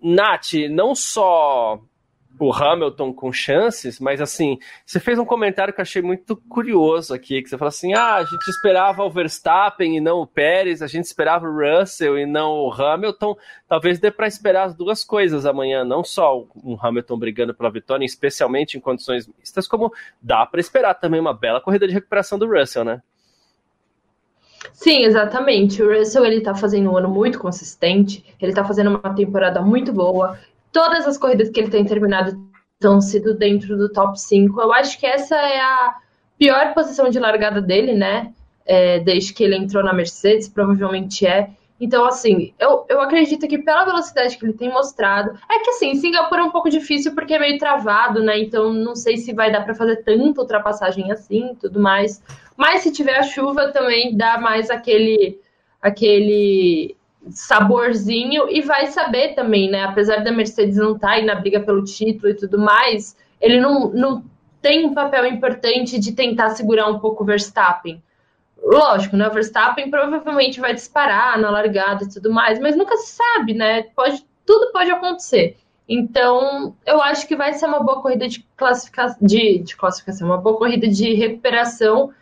Nath, 0.03 0.53
não 0.69 0.93
só 0.93 1.79
o 2.41 2.51
Hamilton 2.51 3.13
com 3.13 3.32
chances, 3.32 3.99
mas 3.99 4.19
assim, 4.19 4.58
você 4.84 4.99
fez 4.99 5.19
um 5.19 5.25
comentário 5.25 5.71
que 5.71 5.80
eu 5.80 5.84
achei 5.84 6.01
muito 6.01 6.36
curioso 6.36 7.13
aqui, 7.13 7.39
que 7.39 7.47
você 7.47 7.56
falou 7.56 7.69
assim, 7.69 7.93
ah, 7.93 8.15
a 8.15 8.23
gente 8.23 8.47
esperava 8.47 9.04
o 9.04 9.12
Verstappen 9.12 9.95
e 9.95 10.01
não 10.01 10.21
o 10.21 10.25
Pérez, 10.25 10.82
a 10.82 10.88
gente 10.88 11.06
esperava 11.06 11.47
o 11.47 11.56
Russell 11.56 12.17
e 12.17 12.25
não 12.25 12.54
o 12.54 12.73
Hamilton, 12.73 13.38
talvez 13.67 13.99
dê 13.99 14.10
para 14.10 14.25
esperar 14.25 14.63
as 14.63 14.73
duas 14.73 15.04
coisas 15.04 15.45
amanhã, 15.45 15.86
não 15.86 16.04
só 16.04 16.43
um 16.63 16.75
Hamilton 16.82 17.19
brigando 17.19 17.54
pela 17.54 17.69
vitória, 17.69 18.04
especialmente 18.04 18.75
em 18.75 18.82
condições 18.82 19.30
mistas, 19.38 19.67
como 19.67 19.93
dá 20.19 20.43
para 20.43 20.60
esperar 20.60 20.95
também 20.95 21.19
uma 21.19 21.36
bela 21.36 21.62
corrida 21.62 21.88
de 21.88 21.93
recuperação 21.93 22.39
do 22.39 22.47
Russell, 22.47 22.84
né? 22.84 23.04
Sim, 24.73 25.04
exatamente. 25.04 25.82
O 25.82 25.95
Russell 25.95 26.25
ele 26.25 26.41
tá 26.41 26.56
fazendo 26.56 26.91
um 26.91 26.97
ano 26.97 27.10
muito 27.10 27.38
consistente, 27.39 28.25
ele 28.41 28.54
tá 28.54 28.63
fazendo 28.63 28.89
uma 28.89 29.13
temporada 29.13 29.62
muito 29.62 29.93
boa, 29.93 30.39
todas 30.71 31.07
as 31.07 31.17
corridas 31.17 31.49
que 31.49 31.60
ele 31.60 31.69
tem 31.69 31.86
terminado 31.86 32.38
estão 32.73 32.99
sido 32.99 33.36
dentro 33.36 33.77
do 33.77 33.89
top 33.89 34.19
5. 34.19 34.60
Eu 34.60 34.73
acho 34.73 34.99
que 34.99 35.05
essa 35.05 35.36
é 35.36 35.60
a 35.60 35.95
pior 36.38 36.73
posição 36.73 37.10
de 37.10 37.19
largada 37.19 37.62
dele, 37.62 37.93
né? 37.93 38.34
É, 38.65 38.99
desde 38.99 39.34
que 39.34 39.43
ele 39.43 39.55
entrou 39.55 39.84
na 39.84 39.93
Mercedes, 39.93 40.49
provavelmente 40.49 41.25
é. 41.25 41.51
Então, 41.79 42.05
assim, 42.05 42.53
eu, 42.60 42.86
eu 42.88 43.01
acredito 43.01 43.47
que 43.47 43.57
pela 43.57 43.86
velocidade 43.86 44.38
que 44.38 44.45
ele 44.45 44.53
tem 44.53 44.69
mostrado. 44.69 45.31
É 45.49 45.60
que, 45.60 45.71
assim, 45.71 45.95
Singapura 45.95 46.41
é 46.41 46.43
um 46.43 46.51
pouco 46.51 46.69
difícil 46.69 47.15
porque 47.15 47.34
é 47.34 47.39
meio 47.39 47.57
travado, 47.57 48.21
né? 48.21 48.39
Então, 48.39 48.71
não 48.71 48.95
sei 48.95 49.17
se 49.17 49.34
vai 49.34 49.51
dar 49.51 49.62
para 49.62 49.73
fazer 49.73 49.97
tanta 50.03 50.41
ultrapassagem 50.41 51.12
assim 51.12 51.55
tudo 51.60 51.79
mais. 51.79 52.23
Mas 52.55 52.81
se 52.81 52.91
tiver 52.91 53.17
a 53.17 53.23
chuva, 53.23 53.71
também 53.71 54.15
dá 54.15 54.38
mais 54.39 54.69
aquele. 54.69 55.39
aquele 55.81 56.95
saborzinho 57.29 58.49
e 58.49 58.62
vai 58.62 58.88
saber 58.88 59.36
também, 59.36 59.69
né? 59.69 59.84
Apesar 59.84 60.23
da 60.23 60.31
Mercedes 60.31 60.77
não 60.77 60.95
estar 60.95 61.07
tá 61.07 61.13
aí 61.13 61.25
na 61.25 61.36
briga 61.36 61.60
pelo 61.60 61.84
título 61.84 62.29
e 62.29 62.36
tudo 62.36 62.57
mais, 62.57 63.15
ele 63.39 63.60
não, 63.60 63.89
não 63.91 64.23
tem 64.62 64.86
um 64.86 64.93
papel 64.93 65.25
importante 65.25 65.99
de 65.99 66.13
tentar 66.13 66.51
segurar 66.51 66.88
um 66.88 66.99
pouco 66.99 67.23
o 67.23 67.25
Verstappen. 67.25 68.01
Lógico, 68.63 69.17
né? 69.17 69.27
O 69.27 69.34
Verstappen 69.34 69.89
provavelmente 69.89 70.60
vai 70.60 70.73
disparar 70.73 71.39
na 71.39 71.49
largada 71.49 72.03
e 72.03 72.10
tudo 72.10 72.31
mais, 72.31 72.60
mas 72.60 72.75
nunca 72.75 72.95
se 72.97 73.15
sabe, 73.15 73.53
né? 73.53 73.84
Pode, 73.95 74.23
tudo 74.45 74.71
pode 74.71 74.91
acontecer. 74.91 75.57
Então, 75.89 76.75
eu 76.86 77.01
acho 77.01 77.27
que 77.27 77.36
vai 77.36 77.53
ser 77.53 77.65
uma 77.65 77.81
boa 77.81 78.01
corrida 78.01 78.27
de 78.27 78.45
classificação, 78.55 79.17
de, 79.21 79.60
de 79.60 79.75
classificação, 79.75 80.27
uma 80.27 80.38
boa 80.38 80.57
corrida 80.57 80.88
de 80.88 81.13
recuperação. 81.13 82.13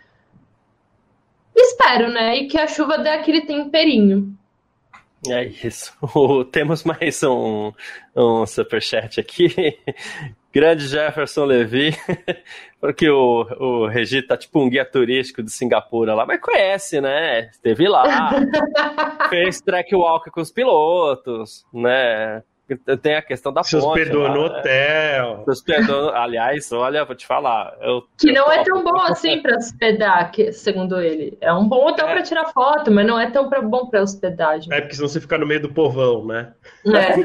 Espero, 1.56 2.10
né? 2.10 2.38
E 2.38 2.48
que 2.48 2.58
a 2.58 2.68
chuva 2.68 2.98
dê 2.98 3.10
aquele 3.10 3.42
temperinho. 3.42 4.36
É 5.28 5.44
isso. 5.44 5.94
temos 6.52 6.84
mais 6.84 7.22
um, 7.24 7.72
um 8.16 8.46
superchat 8.46 9.20
aqui. 9.20 9.50
Grande 10.52 10.88
Jefferson 10.88 11.46
Levi, 11.46 11.96
porque 12.82 13.08
o, 13.08 13.42
o 13.60 13.88
Regi 13.88 14.24
tá 14.24 14.36
tipo 14.36 14.60
um 14.60 14.68
guia 14.68 14.84
turístico 14.84 15.44
de 15.44 15.52
Singapura 15.52 16.16
lá, 16.16 16.26
mas 16.26 16.42
conhece, 16.42 17.00
né? 17.00 17.50
Esteve 17.52 17.88
lá, 17.88 18.32
fez 19.30 19.62
track 19.62 19.94
walk 19.96 20.32
com 20.32 20.42
os 20.42 20.52
pilotos, 20.52 21.64
né? 21.72 22.42
Tem 23.02 23.16
a 23.16 23.22
questão 23.22 23.52
da 23.52 23.64
Se 23.64 23.72
ponte. 23.72 23.82
Se 23.82 23.88
hospedou 23.88 24.24
lá, 24.24 24.34
no 24.34 24.42
né? 24.42 24.46
hotel. 24.48 25.44
Se 25.46 25.52
hospedou, 25.52 26.10
aliás, 26.12 26.72
olha, 26.72 27.06
vou 27.06 27.16
te 27.16 27.26
falar. 27.26 27.76
Eu, 27.82 28.04
que 28.18 28.32
não 28.32 28.52
é 28.52 28.64
tão 28.64 28.84
bom 28.84 29.00
assim 29.02 29.42
para 29.42 29.58
hospedar, 29.58 30.32
que, 30.32 30.52
segundo 30.52 31.00
ele. 31.02 31.38
É 31.42 31.54
um 31.54 31.68
bom 31.68 31.88
hotel 31.88 32.08
é. 32.08 32.12
para 32.14 32.24
tirar 32.24 32.46
foto, 32.54 32.92
mas 32.92 33.06
não 33.06 33.20
é 33.20 33.30
tão 33.30 33.50
pra, 33.50 33.62
bom 33.62 33.88
para 33.88 34.02
hospedagem. 34.02 34.72
É 34.74 34.82
porque 34.82 34.96
senão 34.96 35.08
você 35.08 35.20
fica 35.20 35.38
no 35.38 35.46
meio 35.46 35.62
do 35.62 35.70
povão, 35.70 36.26
né? 36.26 36.54
É. 36.86 37.20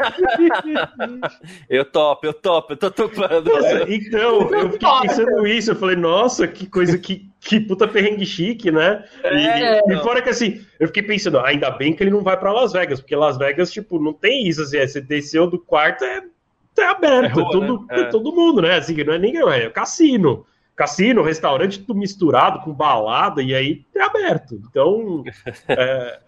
eu 1.68 1.84
topo, 1.84 2.26
eu 2.26 2.34
topo, 2.34 2.72
eu 2.72 2.76
tô 2.76 2.90
topando. 2.90 3.50
então, 3.88 4.50
eu 4.50 4.70
fiquei 4.70 4.88
pensando 5.02 5.46
isso, 5.46 5.70
eu 5.72 5.76
falei, 5.76 5.96
nossa, 5.96 6.46
que 6.46 6.66
coisa 6.66 6.98
que 6.98 7.33
que 7.44 7.60
puta 7.60 7.86
perrengue 7.86 8.24
chique, 8.24 8.70
né? 8.70 9.04
É, 9.22 9.80
e, 9.86 9.92
e, 9.92 10.02
fora 10.02 10.22
que 10.22 10.30
assim, 10.30 10.64
eu 10.80 10.86
fiquei 10.86 11.02
pensando, 11.02 11.38
ainda 11.40 11.70
bem 11.70 11.92
que 11.92 12.02
ele 12.02 12.10
não 12.10 12.22
vai 12.22 12.38
para 12.38 12.52
Las 12.52 12.72
Vegas, 12.72 13.00
porque 13.00 13.14
Las 13.14 13.36
Vegas, 13.36 13.70
tipo, 13.70 13.98
não 14.00 14.14
tem 14.14 14.48
isso, 14.48 14.62
assim, 14.62 14.78
é, 14.78 14.86
você 14.86 15.00
desceu 15.00 15.46
do 15.46 15.58
quarto, 15.58 16.04
é, 16.04 16.22
é 16.78 16.84
aberto, 16.84 17.38
é, 17.38 17.42
rua, 17.42 17.52
todo, 17.52 17.86
né? 17.86 18.00
é. 18.00 18.04
todo 18.04 18.34
mundo, 18.34 18.62
né? 18.62 18.76
Assim, 18.76 18.96
não 19.04 19.12
é 19.12 19.18
nem 19.18 19.36
é 19.36 19.68
cassino. 19.70 20.46
Cassino, 20.74 21.22
restaurante, 21.22 21.78
tudo 21.78 21.98
misturado 21.98 22.60
com 22.60 22.72
balada, 22.72 23.40
e 23.42 23.54
aí 23.54 23.84
é 23.94 24.02
aberto. 24.02 24.60
Então, 24.68 25.22
é, 25.68 26.20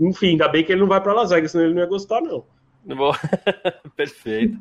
enfim, 0.00 0.30
ainda 0.30 0.48
bem 0.48 0.64
que 0.64 0.72
ele 0.72 0.80
não 0.80 0.88
vai 0.88 1.00
para 1.00 1.12
Las 1.12 1.30
Vegas, 1.30 1.52
senão 1.52 1.66
ele 1.66 1.74
não 1.74 1.82
ia 1.82 1.88
gostar, 1.88 2.20
não. 2.20 2.44
Perfeito. 3.96 4.58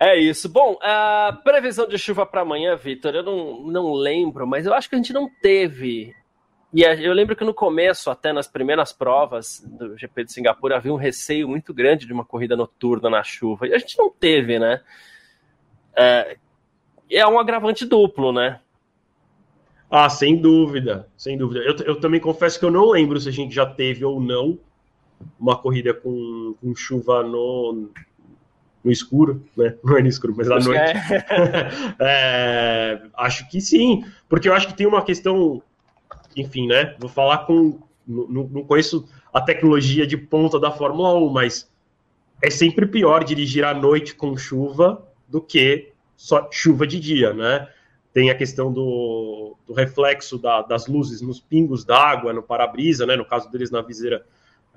É 0.00 0.16
isso. 0.16 0.48
Bom, 0.48 0.78
a 0.80 1.36
previsão 1.42 1.88
de 1.88 1.98
chuva 1.98 2.24
para 2.24 2.42
amanhã, 2.42 2.76
Vitor, 2.76 3.14
eu 3.14 3.22
não, 3.22 3.62
não 3.64 3.92
lembro, 3.92 4.46
mas 4.46 4.64
eu 4.64 4.72
acho 4.72 4.88
que 4.88 4.94
a 4.94 4.98
gente 4.98 5.12
não 5.12 5.28
teve. 5.42 6.14
E 6.72 6.82
eu 6.82 7.12
lembro 7.12 7.34
que 7.34 7.44
no 7.44 7.54
começo, 7.54 8.10
até 8.10 8.32
nas 8.32 8.46
primeiras 8.46 8.92
provas 8.92 9.60
do 9.66 9.96
GP 9.96 10.24
de 10.24 10.32
Singapura, 10.32 10.76
havia 10.76 10.92
um 10.92 10.96
receio 10.96 11.48
muito 11.48 11.74
grande 11.74 12.06
de 12.06 12.12
uma 12.12 12.24
corrida 12.24 12.54
noturna 12.54 13.10
na 13.10 13.24
chuva. 13.24 13.66
E 13.66 13.74
a 13.74 13.78
gente 13.78 13.98
não 13.98 14.10
teve, 14.10 14.58
né? 14.58 14.80
É, 15.96 16.36
é 17.10 17.26
um 17.26 17.38
agravante 17.38 17.84
duplo, 17.84 18.32
né? 18.32 18.60
Ah, 19.90 20.10
sem 20.10 20.36
dúvida, 20.36 21.08
sem 21.16 21.36
dúvida. 21.36 21.60
Eu, 21.60 21.74
eu 21.78 22.00
também 22.00 22.20
confesso 22.20 22.58
que 22.58 22.64
eu 22.64 22.70
não 22.70 22.90
lembro 22.90 23.18
se 23.18 23.28
a 23.30 23.32
gente 23.32 23.54
já 23.54 23.66
teve 23.66 24.04
ou 24.04 24.20
não 24.20 24.60
uma 25.40 25.56
corrida 25.56 25.92
com, 25.94 26.54
com 26.60 26.74
chuva 26.76 27.22
no, 27.22 27.90
no 28.84 28.90
escuro, 28.90 29.44
né? 29.56 29.74
Não 29.82 29.96
é 29.96 30.02
no 30.02 30.08
escuro, 30.08 30.34
mas 30.36 30.50
à 30.50 30.58
noite. 30.58 30.80
É. 30.80 31.26
é, 32.00 33.02
acho 33.16 33.48
que 33.48 33.60
sim, 33.60 34.04
porque 34.28 34.48
eu 34.48 34.54
acho 34.54 34.68
que 34.68 34.74
tem 34.74 34.86
uma 34.86 35.02
questão, 35.02 35.62
enfim, 36.36 36.66
né? 36.66 36.94
Vou 36.98 37.08
falar 37.08 37.38
com. 37.38 37.80
Não, 38.06 38.44
não 38.44 38.64
conheço 38.64 39.06
a 39.32 39.40
tecnologia 39.40 40.06
de 40.06 40.16
ponta 40.16 40.58
da 40.58 40.70
Fórmula 40.70 41.14
1, 41.14 41.28
mas 41.28 41.70
é 42.42 42.48
sempre 42.48 42.86
pior 42.86 43.22
dirigir 43.22 43.64
à 43.64 43.74
noite 43.74 44.14
com 44.14 44.36
chuva 44.36 45.06
do 45.28 45.42
que 45.42 45.92
só 46.16 46.48
chuva 46.50 46.86
de 46.86 46.98
dia, 46.98 47.34
né? 47.34 47.68
Tem 48.12 48.30
a 48.30 48.34
questão 48.34 48.72
do, 48.72 49.56
do 49.66 49.74
reflexo 49.74 50.38
da, 50.38 50.62
das 50.62 50.86
luzes 50.86 51.20
nos 51.20 51.38
pingos 51.38 51.84
d'água, 51.84 52.32
no 52.32 52.42
para-brisa, 52.42 53.04
né? 53.04 53.14
No 53.14 53.24
caso 53.24 53.50
deles 53.50 53.70
na 53.70 53.82
viseira 53.82 54.24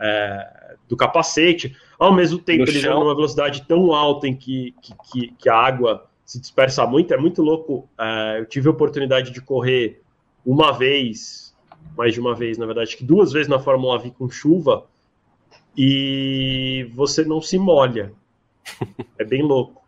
é, 0.02 0.76
do 0.90 0.98
capacete. 0.98 1.76
Ao 1.98 2.14
mesmo 2.14 2.40
tempo, 2.40 2.64
eles 2.64 2.84
vão 2.84 3.02
numa 3.02 3.16
velocidade 3.16 3.64
tão 3.68 3.94
alta 3.94 4.28
em 4.28 4.36
que, 4.36 4.74
que, 5.12 5.34
que, 5.38 5.50
a 5.50 5.56
água 5.56 6.10
se 6.26 6.40
dispersa 6.40 6.86
muito. 6.88 7.14
É 7.14 7.18
muito 7.18 7.42
louco. 7.42 7.88
É, 7.98 8.40
eu 8.40 8.46
tive 8.46 8.68
a 8.68 8.72
oportunidade 8.72 9.32
de 9.32 9.42
correr 9.42 10.02
uma 10.46 10.72
vez, 10.72 11.56
mais 11.96 12.14
de 12.14 12.20
uma 12.20 12.36
vez, 12.36 12.58
na 12.58 12.66
verdade, 12.66 12.98
que 12.98 13.04
duas 13.04 13.32
vezes 13.32 13.48
na 13.48 13.60
Fórmula 13.60 14.00
V 14.00 14.12
com 14.12 14.30
chuva 14.30 14.86
e 15.78 16.90
você 16.94 17.24
não 17.24 17.42
se 17.42 17.58
molha. 17.58 18.14
É 19.18 19.24
bem 19.24 19.44
louco. 19.44 19.82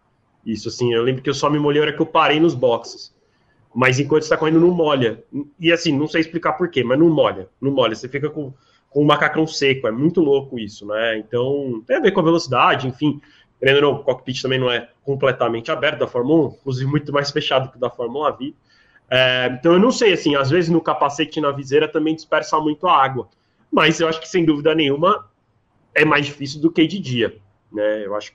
Isso, 0.46 0.68
assim, 0.68 0.94
eu 0.94 1.02
lembro 1.02 1.24
que 1.24 1.30
eu 1.30 1.34
só 1.34 1.50
me 1.50 1.58
molhei 1.58 1.82
na 1.82 1.88
hora 1.88 1.96
que 1.96 2.02
eu 2.02 2.06
parei 2.06 2.40
nos 2.40 2.54
boxes. 2.54 3.14
Mas 3.74 4.00
enquanto 4.00 4.22
está 4.24 4.38
correndo, 4.38 4.60
não 4.60 4.70
molha. 4.70 5.24
E 5.60 5.72
assim, 5.72 5.98
não 5.98 6.08
sei 6.08 6.22
explicar 6.22 6.54
porquê, 6.54 6.84
mas 6.84 7.00
não 7.00 7.10
molha. 7.10 7.50
Não 7.60 7.72
molha. 7.72 7.96
Você 7.96 8.08
fica 8.08 8.30
com 8.30 8.54
com 8.94 9.02
o 9.02 9.06
macacão 9.06 9.46
seco. 9.48 9.88
É 9.88 9.92
muito 9.92 10.22
louco 10.22 10.60
isso, 10.60 10.86
né? 10.86 11.18
Então, 11.18 11.84
tem 11.86 11.98
a 11.98 12.00
ver 12.00 12.12
com 12.12 12.20
a 12.20 12.24
velocidade, 12.24 12.88
enfim. 12.88 13.20
Querendo 13.60 13.78
ou 13.78 13.82
não, 13.82 14.00
o 14.00 14.04
cockpit 14.04 14.42
também 14.42 14.60
não 14.60 14.70
é 14.70 14.90
completamente 15.04 15.72
aberto 15.72 16.00
da 16.00 16.08
Fórmula 16.08 16.50
1, 16.50 16.52
inclusive 16.60 16.90
muito 16.90 17.12
mais 17.12 17.32
fechado 17.32 17.72
que 17.72 17.78
o 17.78 17.80
da 17.80 17.90
Fórmula 17.90 18.32
V. 18.32 18.54
É, 19.10 19.48
então, 19.60 19.74
eu 19.74 19.80
não 19.80 19.92
sei, 19.92 20.14
assim, 20.14 20.36
às 20.36 20.50
vezes 20.50 20.70
no 20.70 20.80
capacete 20.80 21.40
e 21.40 21.42
na 21.42 21.52
viseira 21.52 21.88
também 21.88 22.16
dispersa 22.16 22.60
muito 22.60 22.88
a 22.88 23.04
água. 23.04 23.28
Mas 23.72 24.00
eu 24.00 24.08
acho 24.08 24.22
que, 24.22 24.30
sem 24.30 24.46
dúvida 24.46 24.76
nenhuma, 24.76 25.28
é 25.96 26.06
mais 26.06 26.26
difícil 26.26 26.62
do 26.62 26.72
que 26.72 26.86
de 26.86 27.00
dia. 27.00 27.36
Né? 27.72 28.06
Eu 28.06 28.16
acho, 28.16 28.32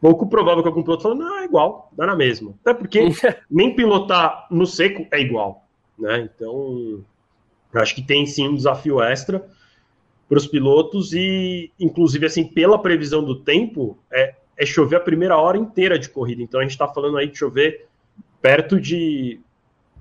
pouco 0.00 0.26
provável 0.26 0.62
que 0.62 0.68
algum 0.68 0.82
piloto 0.82 1.04
fale, 1.04 1.14
não, 1.14 1.38
é 1.38 1.44
igual, 1.44 1.90
dá 1.92 2.06
na 2.06 2.16
mesma. 2.16 2.54
Até 2.60 2.74
porque 2.74 3.08
nem 3.50 3.74
pilotar 3.74 4.46
no 4.50 4.66
seco 4.66 5.06
é 5.10 5.20
igual. 5.20 5.64
Né? 5.98 6.28
Então, 6.34 7.02
acho 7.74 7.94
que 7.94 8.02
tem 8.02 8.26
sim 8.26 8.48
um 8.48 8.54
desafio 8.54 9.02
extra 9.02 9.46
para 10.28 10.38
os 10.38 10.46
pilotos 10.46 11.12
e, 11.12 11.70
inclusive, 11.78 12.26
assim, 12.26 12.44
pela 12.44 12.78
previsão 12.78 13.22
do 13.22 13.36
tempo, 13.36 13.96
é, 14.12 14.34
é 14.56 14.66
chover 14.66 14.96
a 14.96 15.00
primeira 15.00 15.36
hora 15.36 15.56
inteira 15.56 15.98
de 15.98 16.08
corrida. 16.08 16.42
Então 16.42 16.60
a 16.60 16.62
gente 16.62 16.72
está 16.72 16.88
falando 16.88 17.16
aí 17.16 17.28
de 17.28 17.38
chover 17.38 17.86
perto 18.40 18.80
de, 18.80 19.40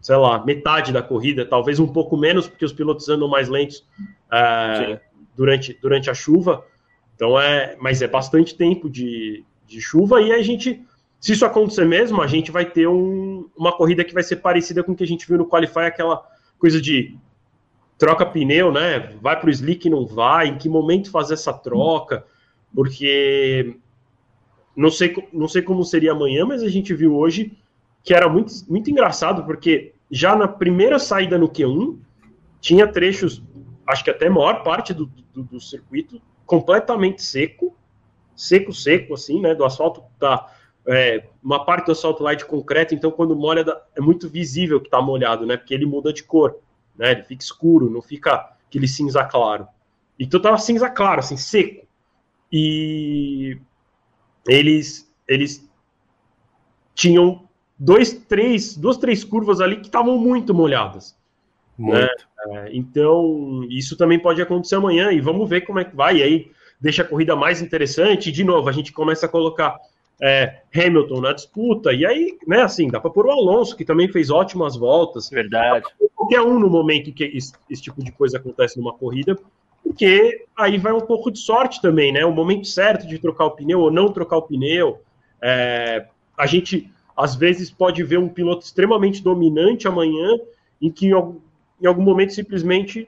sei 0.02 0.16
lá, 0.16 0.44
metade 0.44 0.92
da 0.92 1.02
corrida, 1.02 1.46
talvez 1.46 1.80
um 1.80 1.88
pouco 1.88 2.18
menos, 2.18 2.48
porque 2.48 2.66
os 2.66 2.74
pilotos 2.74 3.08
andam 3.10 3.28
mais 3.28 3.50
lentos 3.50 3.86
é, 4.32 5.00
durante, 5.36 5.78
durante 5.80 6.10
a 6.10 6.14
chuva. 6.14 6.66
Então 7.16 7.40
é, 7.40 7.76
mas 7.80 8.02
é 8.02 8.08
bastante 8.08 8.56
tempo 8.56 8.90
de, 8.90 9.44
de 9.68 9.80
chuva 9.80 10.22
e 10.22 10.32
a 10.32 10.42
gente, 10.42 10.84
se 11.20 11.34
isso 11.34 11.46
acontecer 11.46 11.86
mesmo, 11.86 12.22
a 12.22 12.28
gente 12.28 12.52
vai 12.52 12.66
ter 12.66 12.88
um, 12.88 13.48
uma 13.56 13.72
corrida 13.72 14.04
que 14.04 14.14
vai 14.14 14.24
ser 14.24 14.38
parecida 14.38 14.84
com 14.84 14.94
o 14.94 14.96
que 14.96 15.04
a 15.04 15.08
gente 15.08 15.28
viu 15.28 15.38
no 15.38 15.48
Qualify, 15.48 15.82
aquela 15.82 16.26
coisa 16.58 16.82
de 16.82 17.16
troca 17.98 18.26
pneu, 18.26 18.72
né? 18.72 19.16
Vai 19.22 19.40
para 19.40 19.48
o 19.48 19.52
slick, 19.52 19.90
não 19.90 20.06
vai? 20.06 20.48
Em 20.48 20.58
que 20.58 20.70
momento 20.70 21.12
fazer 21.12 21.36
essa 21.36 21.54
troca? 21.54 22.26
Porque 22.74 23.78
não 24.76 24.92
sei, 24.92 25.16
não 25.32 25.48
sei 25.48 25.62
como 25.62 25.84
seria 25.84 26.12
amanhã, 26.12 26.46
mas 26.46 26.62
a 26.62 26.70
gente 26.70 26.94
viu 26.94 27.16
hoje 27.16 27.58
que 28.04 28.14
era 28.14 28.30
muito, 28.30 28.54
muito 28.68 28.92
engraçado, 28.92 29.44
porque 29.46 29.94
já 30.12 30.36
na 30.36 30.48
primeira 30.48 31.00
saída 31.00 31.38
no 31.38 31.50
Q1 31.50 31.98
tinha 32.60 32.88
trechos, 32.88 33.42
acho 33.88 34.04
que 34.04 34.12
até 34.12 34.30
maior 34.30 34.64
parte 34.64 34.94
do, 34.94 35.08
do, 35.34 35.44
do 35.44 35.60
circuito 35.60 36.22
completamente 36.46 37.24
seco, 37.24 37.76
seco, 38.36 38.74
seco, 38.74 39.14
assim, 39.14 39.42
né? 39.42 39.56
Do 39.56 39.66
asfalto 39.66 40.04
tá. 40.20 40.52
É, 40.88 41.26
uma 41.42 41.66
parte 41.66 41.88
do 41.88 41.94
asfalto 41.94 42.22
lá 42.22 42.34
é 42.34 42.36
de 42.36 42.46
concreto, 42.46 42.94
então 42.94 43.10
quando 43.10 43.36
molha 43.36 43.66
é 43.96 44.02
muito 44.02 44.30
visível 44.30 44.80
que 44.80 44.86
está 44.86 45.02
molhado, 45.02 45.46
né? 45.46 45.58
Porque 45.58 45.74
ele 45.74 45.86
muda 45.86 46.14
de 46.14 46.22
cor 46.22 46.60
né? 46.98 47.12
Ele 47.12 47.24
fica 47.24 47.44
escuro, 47.44 47.90
não 47.90 48.02
fica 48.02 48.54
aquele 48.68 48.88
cinza 48.88 49.24
claro. 49.24 49.68
Então 50.20 50.42
tava 50.42 50.58
cinza 50.58 50.90
claro, 50.90 51.20
assim, 51.20 51.38
seco. 51.38 51.86
E 52.52 53.60
eles 54.48 55.12
eles 55.28 55.68
tinham 56.94 57.48
dois, 57.78 58.14
três, 58.14 58.76
duas, 58.76 58.98
três 58.98 59.24
curvas 59.24 59.60
ali 59.60 59.78
que 59.78 59.88
estavam 59.88 60.18
muito 60.18 60.54
molhadas. 60.54 61.18
Muito. 61.78 61.98
Né? 61.98 62.10
É, 62.48 62.70
então, 62.72 63.66
isso 63.70 63.98
também 63.98 64.20
pode 64.20 64.42
acontecer 64.42 64.76
amanhã 64.76 65.12
e 65.12 65.20
vamos 65.20 65.50
ver 65.50 65.62
como 65.62 65.80
é 65.80 65.86
que 65.86 65.96
vai. 65.96 66.18
E 66.18 66.24
aí 66.24 66.52
deixa 66.80 67.02
a 67.02 67.08
corrida 67.08 67.36
mais 67.36 67.62
interessante. 67.62 68.30
E, 68.30 68.32
de 68.32 68.44
novo, 68.44 68.70
a 68.70 68.72
gente 68.72 68.94
começa 68.94 69.26
a 69.26 69.30
colocar 69.30 69.78
é, 70.22 70.62
Hamilton 70.74 71.22
na 71.22 71.34
disputa, 71.34 71.92
e 71.92 72.06
aí, 72.06 72.38
né, 72.48 72.62
assim, 72.62 72.88
dá 72.88 73.00
para 73.00 73.10
pôr 73.10 73.26
o 73.26 73.32
Alonso, 73.32 73.76
que 73.76 73.84
também 73.84 74.08
fez 74.08 74.30
ótimas 74.30 74.76
voltas. 74.76 75.30
Verdade. 75.30 75.86
Qualquer 76.16 76.42
um 76.42 76.58
no 76.60 76.70
momento 76.70 77.12
que 77.12 77.24
esse, 77.26 77.54
esse, 77.70 77.82
tipo 77.82 78.04
de 78.04 78.12
coisa 78.12 78.38
acontece 78.38 78.78
numa 78.78 78.94
corrida, 78.94 79.38
porque 79.84 80.46
aí 80.58 80.78
vai 80.78 80.94
um 80.94 81.02
pouco 81.02 81.30
de 81.30 81.40
sorte 81.40 81.82
também, 81.82 82.12
né? 82.12 82.26
O 82.26 82.32
momento 82.32 82.66
certo 82.68 83.06
de 83.06 83.20
trocar 83.20 83.46
o 83.46 83.52
pneu 83.52 83.82
ou 83.82 83.92
não 83.92 84.12
trocar 84.12 84.38
o 84.38 84.42
pneu. 84.42 85.02
É, 85.42 86.08
a 86.38 86.46
gente, 86.46 86.90
às 87.16 87.36
vezes, 87.36 87.70
pode 87.70 88.02
ver 88.04 88.18
um 88.18 88.30
piloto 88.30 88.66
extremamente 88.66 89.22
dominante 89.22 89.88
amanhã, 89.88 90.40
em 90.82 90.90
que 90.90 91.08
em 91.08 91.12
algum, 91.12 91.40
em 91.82 91.86
algum 91.86 92.02
momento 92.02 92.34
simplesmente 92.34 93.08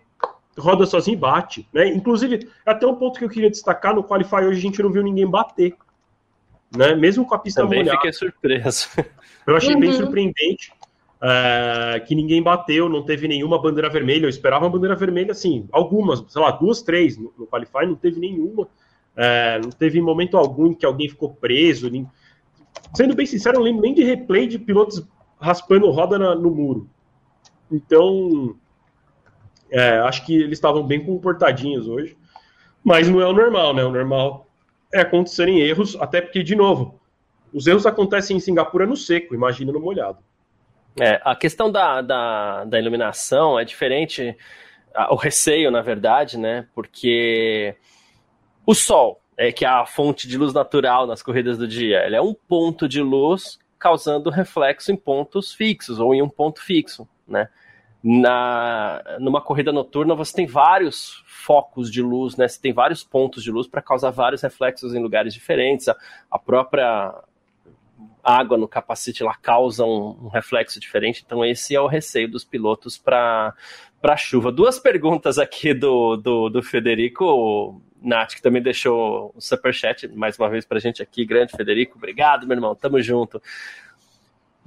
roda 0.58 0.86
sozinho 0.86 1.15
e 1.15 1.20
bate. 1.20 1.67
Né? 1.74 1.88
Inclusive, 1.88 2.50
até 2.65 2.86
um 2.86 2.96
ponto 2.96 3.17
que 3.17 3.26
eu 3.26 3.30
queria 3.30 3.50
destacar, 3.50 3.96
no 3.96 4.04
Qualify 4.04 4.46
hoje 4.46 4.60
a 4.60 4.62
gente 4.62 4.82
não 4.82 4.91
viu 4.91 5.04
ninguém 5.04 5.26
bater 5.26 5.76
né? 6.75 6.95
Mesmo 6.95 7.25
com 7.25 7.36
a 7.36 7.39
pista 7.39 7.62
Também 7.62 7.80
molhada. 7.80 7.97
fiquei 7.97 8.13
surpreso. 8.13 8.89
Eu 9.45 9.56
achei 9.56 9.73
uhum. 9.73 9.80
bem 9.80 9.93
surpreendente 9.93 10.73
é, 11.21 11.99
que 12.06 12.13
ninguém 12.13 12.41
bateu, 12.41 12.89
não 12.89 13.03
teve 13.03 13.27
nenhuma 13.27 13.62
bandeira 13.62 13.89
vermelha. 13.89 14.25
Eu 14.25 14.30
esperava 14.30 14.65
uma 14.65 14.71
bandeira 14.71 14.95
vermelha, 14.95 15.32
assim, 15.32 15.67
algumas, 15.71 16.23
sei 16.27 16.41
lá, 16.41 16.51
duas, 16.51 16.82
três 16.82 17.17
no, 17.17 17.34
no 17.38 17.47
Qualify, 17.47 17.86
não 17.86 17.95
teve 17.95 18.19
nenhuma. 18.19 18.67
É, 19.15 19.60
não 19.63 19.71
teve 19.71 19.99
momento 19.99 20.38
algum 20.38 20.67
em 20.67 20.73
que 20.73 20.86
alguém 20.86 21.10
ficou 21.10 21.34
preso. 21.34 21.89
Nem... 21.89 22.08
Sendo 22.93 23.15
bem 23.15 23.25
sincero, 23.25 23.58
não 23.58 23.63
lembro 23.63 23.82
nem 23.82 23.93
de 23.93 24.03
replay 24.03 24.47
de 24.47 24.60
pilotos 24.60 25.08
raspando 25.39 25.89
roda 25.89 26.19
na, 26.19 26.36
no 26.36 26.51
muro. 26.51 26.89
Então, 27.71 28.56
é, 29.71 29.97
acho 29.99 30.25
que 30.25 30.36
eles 30.36 30.58
estavam 30.58 30.86
bem 30.86 31.03
comportadinhos 31.03 31.88
hoje. 31.88 32.15
Mas 32.84 33.10
não 33.10 33.19
é 33.19 33.25
o 33.25 33.34
normal, 33.34 33.73
né? 33.73 33.84
O 33.84 33.91
normal 33.91 34.46
é 34.93 35.02
acontecerem 35.02 35.60
erros, 35.60 35.95
até 36.00 36.21
porque, 36.21 36.43
de 36.43 36.56
novo, 36.56 37.00
os 37.54 37.67
erros 37.67 37.86
acontecem 37.86 38.38
em 38.38 38.39
Singapura 38.39 38.86
no 38.86 38.95
seco, 38.95 39.36
imagina 39.36 39.71
no 39.71 39.80
molhado. 39.80 40.19
É, 41.00 41.21
a 41.23 41.36
questão 41.36 41.71
da, 41.71 42.02
da, 42.02 42.65
da 42.65 42.80
iluminação 42.80 43.60
é 43.60 43.63
diferente, 43.63 44.36
o 45.10 45.15
receio, 45.15 45.69
na 45.69 45.82
verdade, 45.82 46.38
né? 46.38 46.67
Porque 46.73 47.76
o 48.65 48.73
sol, 48.73 49.21
é, 49.38 49.52
que 49.52 49.63
é 49.63 49.67
a 49.67 49.86
fonte 49.86 50.28
de 50.28 50.38
luz 50.38 50.54
natural 50.54 51.06
nas 51.06 51.21
corridas 51.21 51.58
do 51.58 51.67
dia, 51.67 52.04
ele 52.06 52.15
é 52.15 52.21
um 52.21 52.34
ponto 52.34 52.88
de 52.88 53.02
luz 53.02 53.60
causando 53.78 54.32
reflexo 54.32 54.91
em 54.91 54.95
pontos 54.95 55.54
fixos 55.54 56.00
ou 56.00 56.15
em 56.15 56.21
um 56.21 56.30
ponto 56.30 56.62
fixo, 56.62 57.08
né? 57.28 57.47
Na, 58.04 59.04
numa 59.19 59.41
corrida 59.41 59.71
noturna 59.71 60.15
você 60.15 60.34
tem 60.34 60.45
vários 60.45 61.23
focos 61.47 61.89
de 61.89 62.01
luz, 62.01 62.36
né? 62.36 62.45
Você 62.45 62.60
tem 62.60 62.73
vários 62.73 63.05
pontos 63.05 63.41
de 63.41 63.49
luz 63.49 63.67
para 63.67 63.81
causar 63.81 64.12
vários 64.12 64.41
reflexos 64.41 64.93
em 64.93 65.01
lugares 65.01 65.33
diferentes. 65.33 65.88
A, 65.88 65.95
a, 66.29 66.38
própria 66.38 67.15
água 68.21 68.57
no 68.57 68.67
capacete 68.67 69.23
lá 69.23 69.33
causa 69.33 69.86
um, 69.86 70.25
um, 70.25 70.27
reflexo 70.27 70.77
diferente. 70.77 71.23
Então 71.25 71.45
esse 71.45 71.73
é 71.73 71.79
o 71.79 71.88
receio 71.88 72.29
dos 72.29 72.43
pilotos 72.43 72.97
para 72.97 73.53
para 74.01 74.17
chuva. 74.17 74.51
Duas 74.51 74.77
perguntas 74.77 75.39
aqui 75.39 75.73
do, 75.73 76.17
do, 76.17 76.49
do 76.49 76.62
Federico 76.62 77.81
Nath, 78.01 78.36
que 78.36 78.41
também 78.41 78.62
deixou 78.62 79.33
o 79.33 79.41
superchat 79.41 80.07
mais 80.10 80.38
uma 80.38 80.49
vez 80.49 80.65
pra 80.65 80.79
gente 80.79 81.01
aqui. 81.01 81.25
Grande 81.25 81.55
Federico, 81.55 81.97
obrigado, 81.97 82.45
meu 82.45 82.57
irmão, 82.57 82.75
tamo 82.75 83.01
junto. 83.01 83.41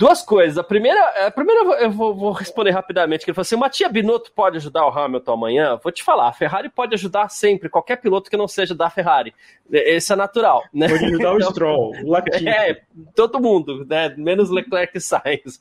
Duas 0.00 0.22
coisas. 0.22 0.56
A 0.56 0.64
primeira, 0.64 1.26
a 1.26 1.30
primeira 1.30 1.62
eu 1.82 1.90
vou, 1.90 2.14
vou 2.14 2.32
responder 2.32 2.70
rapidamente. 2.70 3.22
Que 3.22 3.30
ele 3.30 3.34
falou 3.34 3.42
assim: 3.42 3.56
Matia 3.56 3.86
Binotto 3.86 4.32
pode 4.32 4.56
ajudar 4.56 4.86
o 4.86 4.88
Hamilton 4.88 5.32
amanhã? 5.34 5.78
Vou 5.84 5.92
te 5.92 6.02
falar, 6.02 6.28
a 6.28 6.32
Ferrari 6.32 6.70
pode 6.70 6.94
ajudar 6.94 7.28
sempre, 7.28 7.68
qualquer 7.68 7.96
piloto 7.96 8.30
que 8.30 8.36
não 8.36 8.48
seja 8.48 8.74
da 8.74 8.88
Ferrari. 8.88 9.34
Esse 9.70 10.10
é 10.14 10.16
natural. 10.16 10.64
Né? 10.72 10.88
Pode 10.88 11.04
ajudar 11.04 11.34
o 11.34 11.36
então, 11.36 11.50
Stroll, 11.50 11.92
o 12.02 12.08
Latifi. 12.12 12.48
É, 12.48 12.80
todo 13.14 13.38
mundo, 13.38 13.84
né? 13.84 14.08
menos 14.16 14.48
Leclerc 14.48 14.96
e 14.96 15.00
Sainz. 15.02 15.60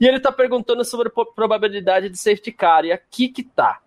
E 0.00 0.04
ele 0.04 0.16
está 0.16 0.32
perguntando 0.32 0.84
sobre 0.84 1.06
a 1.06 1.24
probabilidade 1.24 2.10
de 2.10 2.18
safety 2.18 2.50
car. 2.50 2.84
E 2.84 2.90
aqui 2.90 3.28
que 3.28 3.44
tá. 3.44 3.78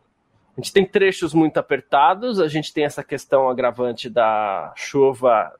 A 0.57 0.61
gente 0.61 0.71
tem 0.71 0.85
trechos 0.85 1.33
muito 1.33 1.57
apertados, 1.57 2.39
a 2.39 2.47
gente 2.47 2.73
tem 2.73 2.85
essa 2.85 3.03
questão 3.03 3.49
agravante 3.49 4.09
da 4.09 4.71
chuva 4.77 5.53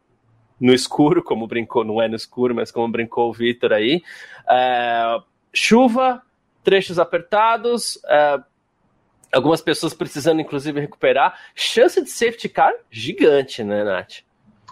no 0.60 0.74
escuro, 0.74 1.24
como 1.24 1.48
brincou, 1.48 1.84
não 1.84 2.02
é 2.02 2.08
no 2.08 2.16
escuro, 2.16 2.54
mas 2.54 2.72
como 2.72 2.92
brincou 2.92 3.30
o 3.30 3.34
Vitor 3.34 3.72
aí. 3.72 4.02
É, 4.50 5.20
chuva, 5.54 6.22
trechos 6.64 7.00
apertados, 7.00 8.00
é, 8.06 8.40
algumas 9.34 9.62
pessoas 9.62 9.94
precisando, 9.94 10.42
inclusive, 10.42 10.80
recuperar. 10.80 11.38
Chance 11.56 12.02
de 12.04 12.10
safety 12.10 12.50
car 12.50 12.74
gigante, 12.90 13.64
né, 13.64 13.84
Nath? 13.84 14.24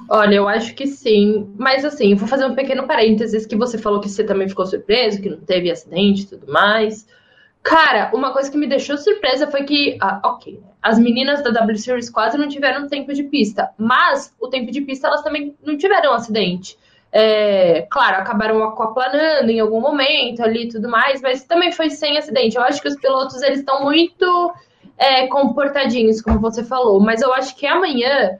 Olha, 0.09 0.35
eu 0.35 0.47
acho 0.47 0.75
que 0.75 0.85
sim. 0.85 1.53
Mas 1.57 1.83
assim, 1.83 2.13
vou 2.15 2.27
fazer 2.27 2.45
um 2.45 2.53
pequeno 2.53 2.85
parênteses 2.85 3.45
que 3.45 3.55
você 3.55 3.77
falou 3.77 3.99
que 3.99 4.09
você 4.09 4.23
também 4.23 4.47
ficou 4.47 4.65
surpreso, 4.65 5.21
que 5.21 5.29
não 5.29 5.39
teve 5.39 5.71
acidente 5.71 6.23
e 6.23 6.27
tudo 6.27 6.51
mais. 6.51 7.07
Cara, 7.67 8.09
uma 8.13 8.31
coisa 8.31 8.49
que 8.49 8.57
me 8.57 8.65
deixou 8.65 8.97
surpresa 8.97 9.45
foi 9.51 9.63
que, 9.63 9.97
ah, 9.99 10.21
ok, 10.23 10.57
as 10.81 10.97
meninas 10.97 11.43
da 11.43 11.49
W 11.49 11.77
Series 11.77 12.09
quase 12.09 12.37
não 12.37 12.47
tiveram 12.47 12.87
tempo 12.87 13.13
de 13.13 13.23
pista, 13.23 13.71
mas 13.77 14.33
o 14.39 14.47
tempo 14.47 14.71
de 14.71 14.79
pista 14.79 15.07
elas 15.07 15.21
também 15.21 15.53
não 15.61 15.77
tiveram 15.77 16.13
acidente. 16.13 16.77
É, 17.11 17.85
claro, 17.91 18.21
acabaram 18.21 18.63
aquaplanando 18.63 19.51
em 19.51 19.59
algum 19.59 19.81
momento 19.81 20.41
ali 20.41 20.63
e 20.63 20.69
tudo 20.69 20.87
mais, 20.87 21.21
mas 21.21 21.43
também 21.43 21.73
foi 21.73 21.89
sem 21.89 22.17
acidente. 22.17 22.55
Eu 22.55 22.63
acho 22.63 22.81
que 22.81 22.87
os 22.87 22.95
pilotos 22.95 23.41
eles 23.41 23.59
estão 23.59 23.83
muito 23.83 24.53
é, 24.97 25.27
comportadinhos, 25.27 26.21
como 26.21 26.39
você 26.39 26.63
falou, 26.63 27.01
mas 27.01 27.21
eu 27.21 27.33
acho 27.33 27.53
que 27.53 27.67
amanhã 27.67 28.39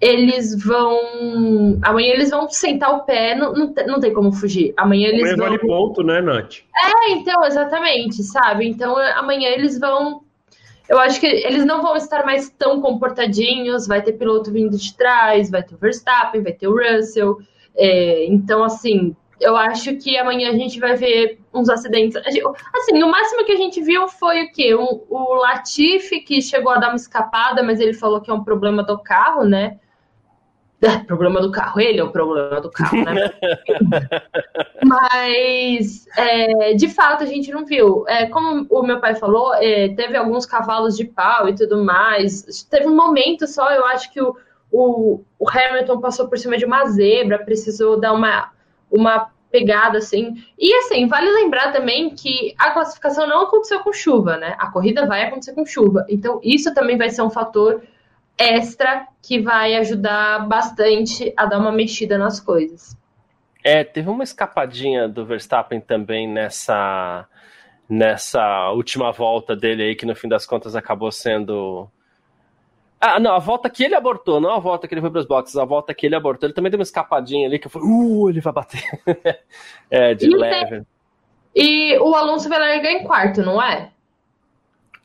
eles 0.00 0.54
vão. 0.62 1.78
Amanhã 1.82 2.12
eles 2.12 2.30
vão 2.30 2.48
sentar 2.48 2.94
o 2.94 3.04
pé, 3.04 3.34
não, 3.34 3.52
não, 3.52 3.74
não 3.86 4.00
tem 4.00 4.12
como 4.12 4.32
fugir. 4.32 4.72
Amanhã 4.76 5.08
eles 5.08 5.32
amanhã 5.32 5.36
vão. 5.36 5.46
vale 5.46 5.58
ponto, 5.58 6.02
né, 6.02 6.20
Nath? 6.20 6.58
É, 6.76 7.10
então, 7.12 7.44
exatamente, 7.44 8.22
sabe? 8.22 8.68
Então 8.68 8.96
amanhã 8.96 9.48
eles 9.50 9.78
vão. 9.78 10.22
Eu 10.88 10.98
acho 10.98 11.20
que 11.20 11.26
eles 11.26 11.66
não 11.66 11.82
vão 11.82 11.96
estar 11.96 12.24
mais 12.24 12.48
tão 12.48 12.80
comportadinhos, 12.80 13.86
vai 13.86 14.00
ter 14.00 14.12
piloto 14.12 14.50
vindo 14.50 14.76
de 14.76 14.96
trás, 14.96 15.50
vai 15.50 15.62
ter 15.62 15.74
o 15.74 15.78
Verstappen, 15.78 16.42
vai 16.42 16.52
ter 16.52 16.66
o 16.66 16.74
Russell. 16.74 17.38
É, 17.76 18.24
então, 18.24 18.64
assim, 18.64 19.14
eu 19.40 19.54
acho 19.54 19.96
que 19.96 20.16
amanhã 20.16 20.50
a 20.50 20.54
gente 20.54 20.80
vai 20.80 20.96
ver 20.96 21.38
uns 21.52 21.68
acidentes. 21.68 22.16
Assim, 22.16 23.02
o 23.02 23.10
máximo 23.10 23.44
que 23.44 23.52
a 23.52 23.56
gente 23.56 23.82
viu 23.82 24.08
foi 24.08 24.44
o 24.44 24.52
quê? 24.52 24.74
Um, 24.74 25.04
o 25.10 25.34
Latifi, 25.34 26.20
que 26.20 26.40
chegou 26.40 26.72
a 26.72 26.78
dar 26.78 26.88
uma 26.88 26.96
escapada, 26.96 27.62
mas 27.62 27.80
ele 27.80 27.92
falou 27.92 28.20
que 28.20 28.30
é 28.30 28.34
um 28.34 28.42
problema 28.42 28.82
do 28.82 28.98
carro, 28.98 29.44
né? 29.44 29.78
É, 30.80 30.98
problema 30.98 31.40
do 31.40 31.50
carro, 31.50 31.80
ele 31.80 31.98
é 31.98 32.04
o 32.04 32.12
problema 32.12 32.60
do 32.60 32.70
carro, 32.70 33.02
né? 33.02 33.30
Mas, 34.84 36.06
é, 36.16 36.74
de 36.74 36.88
fato, 36.88 37.24
a 37.24 37.26
gente 37.26 37.50
não 37.50 37.64
viu. 37.64 38.04
É, 38.06 38.26
como 38.26 38.64
o 38.70 38.82
meu 38.84 39.00
pai 39.00 39.16
falou, 39.16 39.54
é, 39.54 39.88
teve 39.88 40.16
alguns 40.16 40.46
cavalos 40.46 40.96
de 40.96 41.04
pau 41.04 41.48
e 41.48 41.54
tudo 41.54 41.84
mais. 41.84 42.62
Teve 42.70 42.86
um 42.86 42.94
momento 42.94 43.44
só, 43.48 43.72
eu 43.72 43.84
acho 43.86 44.12
que 44.12 44.22
o, 44.22 44.36
o, 44.70 45.20
o 45.36 45.50
Hamilton 45.50 46.00
passou 46.00 46.28
por 46.28 46.38
cima 46.38 46.56
de 46.56 46.64
uma 46.64 46.86
zebra, 46.86 47.40
precisou 47.40 47.98
dar 47.98 48.12
uma, 48.12 48.52
uma 48.88 49.30
pegada, 49.50 49.98
assim. 49.98 50.36
E, 50.56 50.72
assim, 50.74 51.08
vale 51.08 51.28
lembrar 51.28 51.72
também 51.72 52.10
que 52.10 52.54
a 52.56 52.70
classificação 52.70 53.26
não 53.26 53.42
aconteceu 53.42 53.80
com 53.80 53.92
chuva, 53.92 54.36
né? 54.36 54.54
A 54.60 54.70
corrida 54.70 55.06
vai 55.06 55.24
acontecer 55.24 55.54
com 55.54 55.66
chuva. 55.66 56.06
Então, 56.08 56.38
isso 56.40 56.72
também 56.72 56.96
vai 56.96 57.10
ser 57.10 57.22
um 57.22 57.30
fator 57.30 57.82
extra 58.38 59.06
que 59.22 59.40
vai 59.40 59.74
ajudar 59.74 60.46
bastante 60.46 61.32
a 61.36 61.44
dar 61.46 61.58
uma 61.58 61.72
mexida 61.72 62.16
nas 62.16 62.38
coisas. 62.38 62.96
É, 63.64 63.82
teve 63.82 64.08
uma 64.08 64.22
escapadinha 64.22 65.08
do 65.08 65.26
Verstappen 65.26 65.80
também 65.80 66.28
nessa 66.28 67.26
nessa 67.88 68.70
última 68.72 69.10
volta 69.10 69.56
dele 69.56 69.82
aí 69.82 69.96
que 69.96 70.04
no 70.04 70.14
fim 70.14 70.28
das 70.28 70.44
contas 70.44 70.76
acabou 70.76 71.10
sendo 71.10 71.88
ah, 73.00 73.20
não, 73.20 73.32
a 73.32 73.38
volta 73.38 73.70
que 73.70 73.84
ele 73.84 73.94
abortou, 73.94 74.40
não 74.40 74.50
a 74.50 74.58
volta 74.58 74.88
que 74.88 74.94
ele 74.94 75.00
foi 75.00 75.10
para 75.10 75.20
os 75.20 75.26
boxes, 75.26 75.56
a 75.56 75.64
volta 75.64 75.94
que 75.94 76.04
ele 76.04 76.16
abortou, 76.16 76.48
ele 76.48 76.54
também 76.54 76.70
deu 76.70 76.78
uma 76.78 76.82
escapadinha 76.82 77.46
ali 77.46 77.58
que 77.58 77.68
eu 77.68 77.70
falei, 77.70 77.88
uh, 77.88 78.28
ele 78.28 78.40
vai 78.40 78.52
bater. 78.52 78.82
é, 79.88 80.14
de 80.14 80.26
e 80.26 80.36
leve. 80.36 80.70
Tem... 80.70 80.86
E 81.54 81.98
o 81.98 82.14
Alonso 82.14 82.48
vai 82.48 82.58
largar 82.58 82.90
em 82.90 83.04
quarto, 83.04 83.42
não 83.42 83.62
é? 83.62 83.90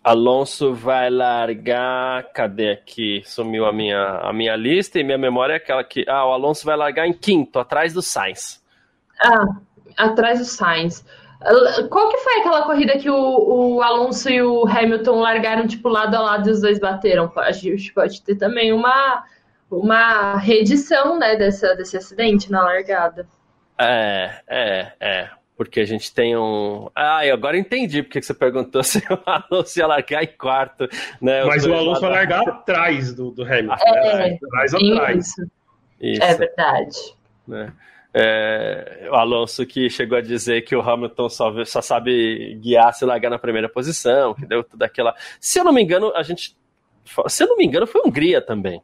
Alonso 0.04 0.74
vai 0.74 1.10
largar. 1.10 2.32
Cadê 2.34 2.72
aqui? 2.72 3.24
Sumiu 3.26 3.66
a 3.66 3.72
minha, 3.72 4.20
a 4.22 4.34
minha 4.34 4.56
lista 4.56 5.00
e 5.00 5.04
minha 5.04 5.18
memória 5.18 5.54
é 5.54 5.58
aquela 5.58 5.84
que. 5.84 6.04
Ah, 6.08 6.26
o 6.26 6.32
Alonso 6.34 6.66
vai 6.66 6.76
largar 6.76 7.08
em 7.08 7.13
quinto, 7.13 7.58
atrás 7.58 7.94
do 7.94 8.02
Sainz. 8.02 8.62
Ah, 9.24 9.46
atrás 9.98 10.39
do 10.39 10.46
Sainz. 10.46 11.06
Qual 11.89 12.10
que 12.10 12.18
foi 12.18 12.39
aquela 12.39 12.63
corrida 12.63 12.98
que 12.98 13.10
o, 13.10 13.16
o 13.76 13.82
Alonso 13.82 14.30
e 14.30 14.42
o 14.42 14.66
Hamilton 14.66 15.20
largaram, 15.20 15.68
tipo, 15.68 15.89
lado 15.89 16.16
a 16.16 16.22
lado 16.22 16.48
e 16.48 16.52
os 16.52 16.62
dois 16.62 16.80
bateram? 16.80 17.32
A 17.36 17.52
gente 17.52 17.94
pode 17.94 18.22
ter 18.22 18.36
também 18.36 18.72
uma, 18.72 19.26
uma 19.70 20.38
reedição, 20.38 21.20
né, 21.20 21.36
dessa, 21.36 21.76
desse 21.76 21.98
acidente 21.98 22.50
na 22.50 22.63
largada. 22.63 23.28
É, 23.78 24.42
é, 24.48 24.92
é 25.02 25.30
porque 25.56 25.80
a 25.80 25.86
gente 25.86 26.13
tem 26.13 26.36
um. 26.36 26.89
Ah, 26.96 27.26
eu 27.26 27.34
agora 27.34 27.58
entendi 27.58 28.02
porque 28.02 28.22
você 28.22 28.34
perguntou 28.34 28.82
se 28.84 29.00
o 29.00 29.20
Alonso 29.26 29.80
ia 29.80 29.88
largar 29.88 30.24
em 30.24 30.28
quarto. 30.28 30.88
Né? 31.22 31.44
Mas 31.46 31.66
o 31.66 31.74
Alonso 31.74 32.02
vai 32.02 32.10
largar 32.10 32.48
atrás 32.48 33.13
do, 33.13 33.32
do 33.32 33.44
Hamilton. 33.44 33.76
É, 33.86 34.30
né? 34.30 34.39
Atrás 34.44 34.74
atrás. 34.74 35.28
Isso. 35.28 35.52
isso. 36.00 36.24
É 36.24 36.36
verdade. 36.36 36.98
Né? 37.48 37.74
É, 38.16 39.10
o 39.12 39.16
Alonso 39.16 39.66
que 39.66 39.89
chegou 39.89 40.18
a 40.18 40.22
dizer 40.22 40.62
que 40.62 40.76
o 40.76 40.82
Hamilton 40.82 41.30
só, 41.30 41.66
só 41.66 41.82
sabe 41.82 42.56
guiar 42.62 42.94
se 42.94 43.06
largar 43.06 43.30
na 43.30 43.39
primeira 43.39 43.68
posição, 43.68 44.36
que 44.36 44.46
deu 44.46 44.63
toda 44.63 44.86
aquela. 44.86 45.16
Se 45.39 45.60
eu 45.60 45.63
não 45.63 45.74
me 45.74 45.82
engano, 45.82 46.12
a 46.16 46.22
gente. 46.24 46.56
Se 47.28 47.44
eu 47.44 47.48
não 47.48 47.58
me 47.58 47.66
engano, 47.66 47.88
foi 47.88 48.02
Hungria 48.06 48.42
também. 48.42 48.82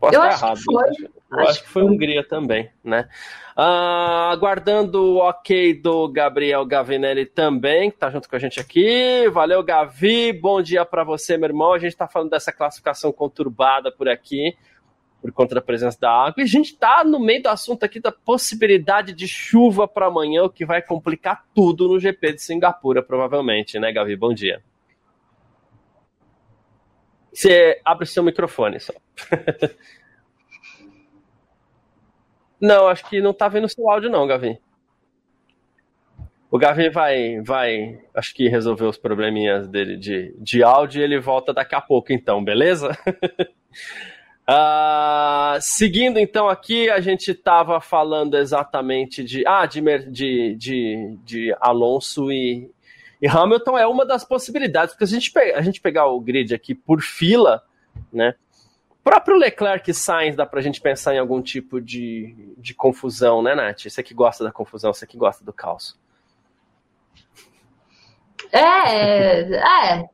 Posso 0.00 0.14
eu 0.14 0.22
acho 0.22 0.44
errado. 0.44 0.58
Que 0.58 0.64
foi. 0.64 0.74
Eu 0.74 1.40
acho, 1.40 1.50
acho 1.50 1.62
que 1.62 1.68
foi 1.68 1.82
Hungria 1.82 2.26
também, 2.26 2.70
né? 2.82 3.08
Uh, 3.56 4.30
aguardando 4.30 5.02
o 5.02 5.16
ok 5.16 5.74
do 5.74 6.06
Gabriel 6.08 6.64
Gavinelli 6.64 7.26
também, 7.26 7.90
que 7.90 7.98
tá 7.98 8.08
junto 8.08 8.28
com 8.28 8.36
a 8.36 8.38
gente 8.38 8.60
aqui. 8.60 9.28
Valeu, 9.30 9.62
Gavi. 9.62 10.32
Bom 10.32 10.62
dia 10.62 10.84
para 10.84 11.02
você, 11.02 11.36
meu 11.36 11.48
irmão. 11.48 11.72
A 11.72 11.78
gente 11.78 11.96
tá 11.96 12.06
falando 12.06 12.30
dessa 12.30 12.52
classificação 12.52 13.10
conturbada 13.12 13.90
por 13.90 14.08
aqui, 14.08 14.56
por 15.20 15.32
conta 15.32 15.56
da 15.56 15.60
presença 15.60 15.98
da 16.00 16.10
água. 16.10 16.34
E 16.38 16.42
a 16.42 16.46
gente 16.46 16.76
tá 16.76 17.02
no 17.02 17.18
meio 17.18 17.42
do 17.42 17.48
assunto 17.48 17.82
aqui 17.82 17.98
da 17.98 18.12
possibilidade 18.12 19.12
de 19.12 19.26
chuva 19.26 19.88
para 19.88 20.06
amanhã, 20.06 20.44
o 20.44 20.50
que 20.50 20.64
vai 20.64 20.80
complicar 20.80 21.44
tudo 21.52 21.88
no 21.88 21.98
GP 21.98 22.34
de 22.34 22.42
Singapura, 22.42 23.02
provavelmente, 23.02 23.78
né, 23.80 23.92
Gavi? 23.92 24.14
Bom 24.14 24.32
dia. 24.32 24.62
Você 27.38 27.80
abre 27.84 28.04
seu 28.04 28.20
microfone 28.24 28.80
só. 28.80 28.92
não, 32.60 32.88
acho 32.88 33.08
que 33.08 33.20
não 33.20 33.32
tá 33.32 33.46
vendo 33.46 33.68
seu 33.68 33.88
áudio 33.88 34.10
não, 34.10 34.26
Gavi. 34.26 34.58
O 36.50 36.58
Gavi 36.58 36.90
vai, 36.90 37.40
vai, 37.42 38.00
acho 38.12 38.34
que 38.34 38.48
resolver 38.48 38.86
os 38.86 38.98
probleminhas 38.98 39.68
dele 39.68 39.96
de, 39.96 40.34
de 40.36 40.64
áudio 40.64 41.00
e 41.00 41.04
ele 41.04 41.20
volta 41.20 41.54
daqui 41.54 41.76
a 41.76 41.80
pouco 41.80 42.12
então, 42.12 42.42
beleza? 42.42 42.98
Uh, 44.42 45.54
seguindo 45.62 46.18
então 46.18 46.48
aqui, 46.48 46.90
a 46.90 46.98
gente 46.98 47.30
estava 47.30 47.80
falando 47.80 48.36
exatamente 48.36 49.22
de, 49.22 49.46
ah, 49.46 49.64
de, 49.64 49.80
de, 50.10 50.56
de, 50.56 51.18
de 51.22 51.56
Alonso 51.60 52.32
e, 52.32 52.68
e, 53.20 53.26
Hamilton 53.26 53.78
é 53.78 53.86
uma 53.86 54.04
das 54.04 54.24
possibilidades, 54.24 54.94
porque 54.94 55.06
se 55.06 55.16
a 55.16 55.18
gente, 55.18 55.38
a 55.54 55.62
gente 55.62 55.80
pegar 55.80 56.06
o 56.06 56.20
grid 56.20 56.54
aqui 56.54 56.74
por 56.74 57.00
fila, 57.00 57.62
né? 58.12 58.34
O 58.90 58.96
próprio 59.04 59.36
Leclerc 59.36 59.90
e 59.90 59.94
Sainz 59.94 60.36
dá 60.36 60.44
pra 60.44 60.60
gente 60.60 60.80
pensar 60.80 61.14
em 61.14 61.18
algum 61.18 61.40
tipo 61.40 61.80
de, 61.80 62.54
de 62.58 62.74
confusão, 62.74 63.42
né, 63.42 63.54
Nath? 63.54 63.84
Você 63.84 64.02
que 64.02 64.14
gosta 64.14 64.44
da 64.44 64.52
confusão, 64.52 64.92
você 64.92 65.06
que 65.06 65.16
gosta 65.16 65.44
do 65.44 65.52
caos. 65.52 65.98
É, 68.52 69.40
é. 69.40 70.08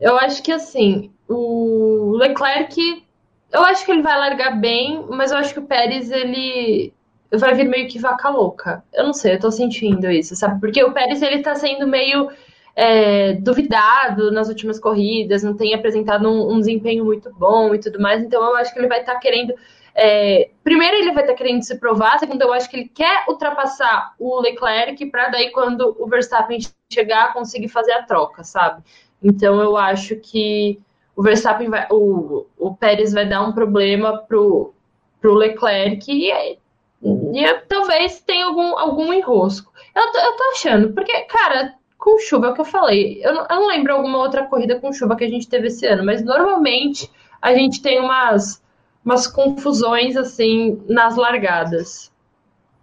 Eu 0.00 0.16
acho 0.16 0.42
que 0.42 0.52
assim, 0.52 1.12
o 1.28 2.16
Leclerc 2.16 3.06
eu 3.50 3.64
acho 3.64 3.84
que 3.84 3.90
ele 3.90 4.02
vai 4.02 4.18
largar 4.18 4.60
bem, 4.60 5.06
mas 5.08 5.30
eu 5.30 5.38
acho 5.38 5.54
que 5.54 5.60
o 5.60 5.66
Pérez, 5.66 6.10
ele 6.10 6.92
vai 7.32 7.54
vir 7.54 7.68
meio 7.68 7.88
que 7.88 7.98
vaca 7.98 8.28
louca. 8.28 8.82
Eu 8.92 9.04
não 9.04 9.12
sei, 9.12 9.34
eu 9.34 9.40
tô 9.40 9.50
sentindo 9.50 10.10
isso, 10.10 10.34
sabe? 10.34 10.60
Porque 10.60 10.82
o 10.82 10.92
Pérez, 10.92 11.20
ele 11.20 11.42
tá 11.42 11.54
sendo 11.54 11.86
meio 11.86 12.30
é, 12.74 13.34
duvidado 13.34 14.30
nas 14.30 14.48
últimas 14.48 14.78
corridas, 14.78 15.42
não 15.42 15.56
tem 15.56 15.74
apresentado 15.74 16.28
um, 16.28 16.52
um, 16.52 16.58
desempenho 16.58 17.04
muito 17.04 17.28
bom 17.34 17.74
e 17.74 17.78
tudo 17.78 18.00
mais, 18.00 18.22
então 18.22 18.42
eu 18.42 18.56
acho 18.56 18.72
que 18.72 18.78
ele 18.78 18.88
vai 18.88 19.00
estar 19.00 19.14
tá 19.14 19.20
querendo. 19.20 19.52
É, 19.94 20.50
primeiro, 20.62 20.96
ele 20.96 21.12
vai 21.12 21.24
estar 21.24 21.32
tá 21.32 21.38
querendo 21.38 21.62
se 21.62 21.76
provar, 21.76 22.18
segundo, 22.18 22.40
eu 22.40 22.52
acho 22.52 22.70
que 22.70 22.76
ele 22.76 22.88
quer 22.88 23.24
ultrapassar 23.28 24.14
o 24.18 24.40
Leclerc 24.40 25.04
para 25.06 25.28
daí, 25.28 25.50
quando 25.50 25.96
o 25.98 26.06
Verstappen 26.06 26.60
chegar, 26.90 27.32
conseguir 27.32 27.68
fazer 27.68 27.92
a 27.92 28.04
troca, 28.04 28.44
sabe? 28.44 28.82
Então 29.22 29.60
eu 29.60 29.76
acho 29.76 30.16
que 30.16 30.78
o 31.16 31.22
Verstappen 31.22 31.68
vai, 31.68 31.86
o, 31.90 32.46
o 32.56 32.76
Pérez 32.76 33.12
vai 33.12 33.28
dar 33.28 33.42
um 33.42 33.52
problema 33.52 34.18
pro, 34.18 34.72
pro 35.20 35.34
Leclerc 35.34 36.08
e, 36.08 36.56
e 37.02 37.54
talvez 37.68 38.20
tenha 38.20 38.46
algum, 38.46 38.76
algum 38.78 39.12
enrosco. 39.12 39.72
Eu 39.94 40.02
eu 40.02 40.36
tô 40.36 40.44
achando, 40.52 40.92
porque, 40.92 41.12
cara, 41.22 41.74
com 41.96 42.18
chuva, 42.18 42.46
é 42.46 42.50
o 42.50 42.54
que 42.54 42.60
eu 42.60 42.64
falei. 42.64 43.20
Eu 43.22 43.34
não, 43.34 43.46
eu 43.48 43.56
não 43.56 43.66
lembro 43.68 43.94
alguma 43.94 44.18
outra 44.18 44.46
corrida 44.46 44.80
com 44.80 44.92
chuva 44.92 45.16
que 45.16 45.24
a 45.24 45.28
gente 45.28 45.48
teve 45.48 45.68
esse 45.68 45.86
ano, 45.86 46.04
mas 46.04 46.24
normalmente 46.24 47.10
a 47.40 47.54
gente 47.54 47.82
tem 47.82 48.00
umas, 48.00 48.62
umas 49.04 49.26
confusões 49.26 50.16
assim 50.16 50.82
nas 50.88 51.16
largadas. 51.16 52.12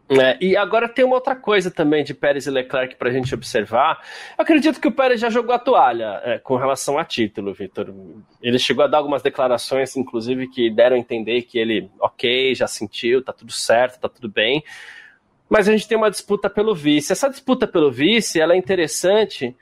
É, 0.08 0.38
e 0.40 0.56
agora 0.56 0.88
tem 0.88 1.04
uma 1.04 1.16
outra 1.16 1.36
coisa 1.36 1.72
também 1.72 2.04
de 2.04 2.14
Pérez 2.14 2.46
e 2.46 2.52
Leclerc 2.52 2.96
para 2.96 3.10
a 3.10 3.12
gente 3.12 3.34
observar. 3.34 4.00
Eu 4.38 4.44
acredito 4.44 4.80
que 4.80 4.88
o 4.88 4.92
Pérez 4.92 5.20
já 5.20 5.32
jogou 5.32 5.54
a 5.54 5.60
toalha 5.60 6.22
é, 6.24 6.38
com 6.38 6.56
relação 6.58 7.00
a 7.00 7.04
título, 7.04 7.54
Vitor. 7.54 7.92
Ele 8.40 8.60
chegou 8.60 8.84
a 8.84 8.88
dar 8.88 9.00
algumas 9.00 9.24
declarações, 9.24 9.96
inclusive, 9.98 10.48
que 10.48 10.70
deram 10.70 10.96
a 10.96 11.00
entender 11.00 11.42
que 11.42 11.58
ele, 11.58 11.90
ok, 12.00 12.54
já 12.54 12.68
sentiu, 12.68 13.24
tá 13.24 13.34
tudo 13.34 13.52
certo, 13.52 14.00
tá 14.00 14.08
tudo 14.08 14.30
bem. 14.30 14.64
Mas 15.50 15.68
a 15.68 15.72
gente 15.72 15.88
tem 15.88 15.98
uma 15.98 16.12
disputa 16.12 16.52
pelo 16.52 16.76
vice. 16.76 17.12
Essa 17.12 17.30
disputa 17.30 17.66
pelo 17.66 17.92
vice 17.92 18.40
ela 18.40 18.54
é 18.54 18.58
interessante 18.58 19.56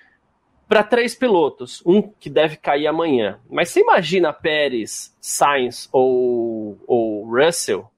para 0.68 0.84
três 0.84 1.16
pilotos, 1.16 1.82
um 1.86 2.02
que 2.02 2.30
deve 2.30 2.58
cair 2.58 2.88
amanhã. 2.88 3.40
Mas 3.50 3.70
você 3.70 3.80
imagina 3.80 4.34
Pérez, 4.34 5.16
Sainz 5.22 5.88
ou, 5.92 6.78
ou 6.86 7.26
Russell 7.26 7.93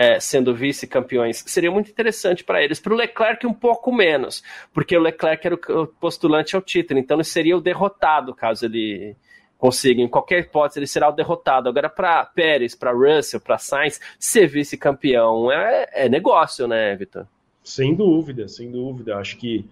é, 0.00 0.18
sendo 0.18 0.54
vice-campeões, 0.54 1.44
seria 1.46 1.70
muito 1.70 1.90
interessante 1.90 2.42
para 2.42 2.64
eles. 2.64 2.80
Para 2.80 2.94
o 2.94 2.96
Leclerc, 2.96 3.46
um 3.46 3.52
pouco 3.52 3.92
menos, 3.92 4.42
porque 4.72 4.96
o 4.96 5.00
Leclerc 5.00 5.46
era 5.46 5.54
o 5.54 5.86
postulante 5.86 6.56
ao 6.56 6.62
título, 6.62 6.98
então 6.98 7.18
ele 7.18 7.24
seria 7.24 7.54
o 7.54 7.60
derrotado 7.60 8.34
caso 8.34 8.64
ele 8.64 9.14
consiga. 9.58 10.00
Em 10.00 10.08
qualquer 10.08 10.38
hipótese, 10.38 10.78
ele 10.78 10.86
será 10.86 11.10
o 11.10 11.12
derrotado. 11.12 11.68
Agora, 11.68 11.90
para 11.90 12.24
Pérez, 12.24 12.74
para 12.74 12.92
Russell, 12.92 13.42
para 13.42 13.58
Sainz, 13.58 14.00
ser 14.18 14.46
vice-campeão 14.46 15.52
é, 15.52 15.86
é, 15.92 16.08
negócio, 16.08 16.66
né, 16.66 16.96
Vitor? 16.96 17.26
Sem 17.62 17.94
dúvida, 17.94 18.48
sem 18.48 18.70
dúvida. 18.70 19.18
Acho 19.18 19.36
que 19.36 19.68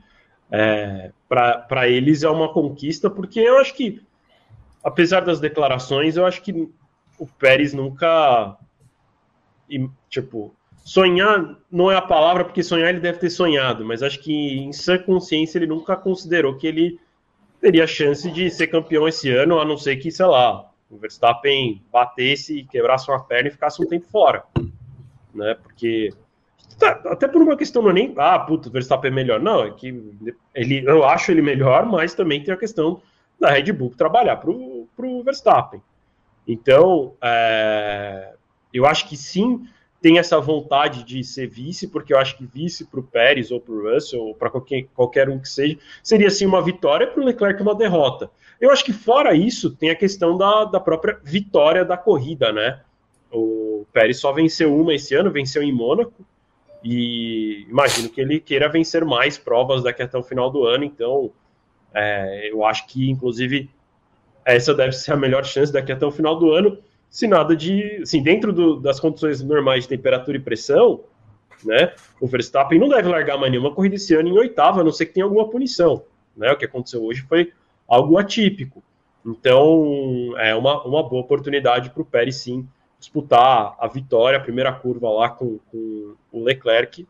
é, 0.53 1.11
para 1.27 1.89
eles 1.89 2.23
é 2.23 2.29
uma 2.29 2.53
conquista, 2.53 3.09
porque 3.09 3.41
eu 3.41 3.57
acho 3.57 3.73
que, 3.75 4.03
apesar 4.85 5.21
das 5.21 5.41
declarações, 5.41 6.19
eu 6.19 6.27
acho 6.27 6.43
que 6.43 6.69
o 7.19 7.27
Pérez 7.27 7.73
nunca 7.73 8.59
e, 9.69 9.89
tipo, 10.09 10.55
sonhar 10.85 11.57
não 11.71 11.91
é 11.91 11.97
a 11.97 12.03
palavra, 12.03 12.45
porque 12.45 12.63
sonhar 12.63 12.89
ele 12.91 13.01
deve 13.01 13.19
ter 13.19 13.31
sonhado, 13.31 13.85
mas 13.85 14.03
acho 14.03 14.21
que 14.21 14.59
em 14.59 14.73
sua 14.73 14.99
consciência 14.99 15.59
ele 15.59 15.67
nunca 15.67 15.97
considerou 15.97 16.57
que 16.57 16.67
ele 16.67 16.99
teria 17.61 17.87
chance 17.87 18.31
de 18.31 18.51
ser 18.51 18.69
campeão 18.69 19.07
esse 19.07 19.31
ano, 19.31 19.59
a 19.61 19.65
não 19.65 19.77
ser 19.77 19.97
que, 19.97 20.11
sei 20.11 20.27
lá, 20.27 20.71
o 20.91 20.97
Verstappen 20.97 21.83
batesse, 21.93 22.67
quebrasse 22.71 23.11
uma 23.11 23.23
perna 23.23 23.49
e 23.49 23.53
ficasse 23.53 23.83
um 23.83 23.87
tempo 23.87 24.07
fora. 24.11 24.45
Né? 25.35 25.57
Porque. 25.63 26.11
Tá, 26.79 27.01
até 27.07 27.27
por 27.27 27.43
uma 27.43 27.57
questão 27.57 27.83
não 27.83 27.91
é 27.91 27.95
nem. 27.95 28.15
Ah, 28.17 28.39
puto, 28.39 28.69
o 28.69 28.73
Verstappen 28.73 29.11
é 29.11 29.15
melhor. 29.15 29.41
Não, 29.41 29.65
é 29.65 29.71
que 29.73 29.89
ele, 30.55 30.85
eu 30.87 31.05
acho 31.05 31.31
ele 31.31 31.43
melhor, 31.43 31.85
mas 31.85 32.15
também 32.15 32.43
tem 32.43 32.55
a 32.55 32.57
questão 32.57 33.03
da 33.39 33.51
Red 33.51 33.73
Bull 33.73 33.93
trabalhar 33.97 34.37
para 34.37 34.51
o 34.51 35.23
Verstappen. 35.25 35.83
Então, 36.47 37.15
é, 37.21 38.33
eu 38.73 38.87
acho 38.87 39.09
que 39.09 39.17
sim, 39.17 39.67
tem 40.01 40.19
essa 40.19 40.41
vontade 40.41 41.03
de 41.03 41.25
ser 41.25 41.49
vice, 41.49 41.89
porque 41.89 42.13
eu 42.13 42.19
acho 42.19 42.37
que 42.37 42.47
vice 42.47 42.85
para 42.85 43.01
o 43.01 43.03
Pérez 43.03 43.51
ou 43.51 43.61
para 43.61 43.75
o 43.75 43.93
Russell, 43.93 44.21
ou 44.21 44.35
para 44.35 44.51
qualquer, 44.51 44.87
qualquer 44.95 45.29
um 45.29 45.39
que 45.39 45.49
seja, 45.49 45.77
seria 46.03 46.31
sim 46.31 46.47
uma 46.47 46.63
vitória 46.63 47.07
para 47.07 47.21
o 47.21 47.25
Leclerc 47.25 47.61
uma 47.61 47.75
derrota. 47.75 48.31
Eu 48.61 48.71
acho 48.71 48.85
que 48.85 48.93
fora 48.93 49.35
isso, 49.35 49.71
tem 49.71 49.91
a 49.91 49.97
questão 49.97 50.37
da, 50.37 50.65
da 50.65 50.81
própria 50.81 51.19
vitória 51.23 51.85
da 51.85 51.97
corrida, 51.97 52.53
né? 52.53 52.81
O 53.33 53.87
Pérez 53.93 54.19
só 54.19 54.33
venceu 54.33 54.75
uma 54.75 54.95
esse 54.95 55.15
ano, 55.15 55.31
venceu 55.31 55.63
em 55.63 55.73
Mônaco, 55.73 56.25
e 56.83 57.67
imagino 57.69 58.09
que 58.09 58.21
ele 58.21 58.39
queira 58.39 58.69
vencer 58.69 59.05
mais 59.05 59.37
provas 59.37 59.83
daqui 59.83 60.03
até 60.03 60.17
o 60.17 60.23
final 60.23 60.49
do 60.51 60.65
ano, 60.65 60.85
então 60.85 61.33
é, 61.93 62.51
eu 62.51 62.65
acho 62.65 62.87
que, 62.87 63.11
inclusive, 63.11 63.69
essa 64.45 64.73
deve 64.73 64.93
ser 64.93 65.13
a 65.13 65.17
melhor 65.17 65.45
chance 65.45 65.73
daqui 65.73 65.91
até 65.91 66.07
o 66.07 66.13
final 66.13 66.39
do 66.39 66.53
ano 66.53 66.79
se 67.11 67.27
nada 67.27 67.57
de. 67.57 68.01
Assim, 68.03 68.23
dentro 68.23 68.53
do, 68.53 68.81
das 68.81 69.01
condições 69.01 69.43
normais 69.43 69.85
de 69.85 69.91
temperatura 69.91 70.37
e 70.37 70.41
pressão, 70.41 71.01
né? 71.65 71.93
O 72.21 72.27
Verstappen 72.27 72.79
não 72.79 72.89
deve 72.89 73.09
largar 73.09 73.39
mais 73.39 73.51
nenhuma 73.51 73.75
corrida 73.75 73.97
esse 73.97 74.15
ano 74.15 74.29
em 74.29 74.39
oitava, 74.39 74.81
a 74.81 74.85
não 74.85 74.93
ser 74.93 75.07
que 75.07 75.15
tenha 75.15 75.25
alguma 75.25 75.49
punição. 75.49 76.03
Né? 76.37 76.51
O 76.53 76.57
que 76.57 76.65
aconteceu 76.65 77.05
hoje 77.05 77.23
foi 77.23 77.53
algo 77.87 78.19
atípico. 78.19 78.83
Então, 79.27 80.35
é 80.39 80.55
uma, 80.55 80.83
uma 80.85 81.03
boa 81.03 81.23
oportunidade 81.23 81.91
para 81.91 82.03
o 82.03 82.05
Pérez, 82.05 82.37
sim, 82.37 82.67
disputar 82.99 83.77
a 83.79 83.87
vitória, 83.89 84.39
a 84.39 84.43
primeira 84.43 84.73
curva 84.73 85.11
lá 85.11 85.29
com, 85.29 85.59
com 85.71 86.15
o 86.33 86.43
Leclerc, 86.43 87.07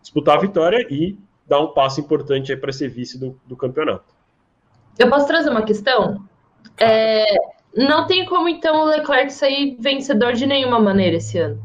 disputar 0.00 0.36
a 0.36 0.40
vitória 0.40 0.86
e 0.90 1.18
dar 1.46 1.60
um 1.60 1.68
passo 1.68 2.00
importante 2.00 2.54
para 2.56 2.72
ser 2.72 2.88
vice 2.88 3.18
do, 3.18 3.40
do 3.46 3.56
campeonato. 3.56 4.14
Eu 4.98 5.08
posso 5.08 5.26
trazer 5.26 5.48
uma 5.48 5.62
questão? 5.62 6.24
É, 6.78 7.24
não 7.74 8.06
tem 8.06 8.24
como, 8.24 8.48
então, 8.48 8.80
o 8.80 8.84
Leclerc 8.84 9.32
sair 9.32 9.76
vencedor 9.78 10.32
de 10.32 10.46
nenhuma 10.46 10.80
maneira 10.80 11.16
esse 11.16 11.38
ano. 11.38 11.62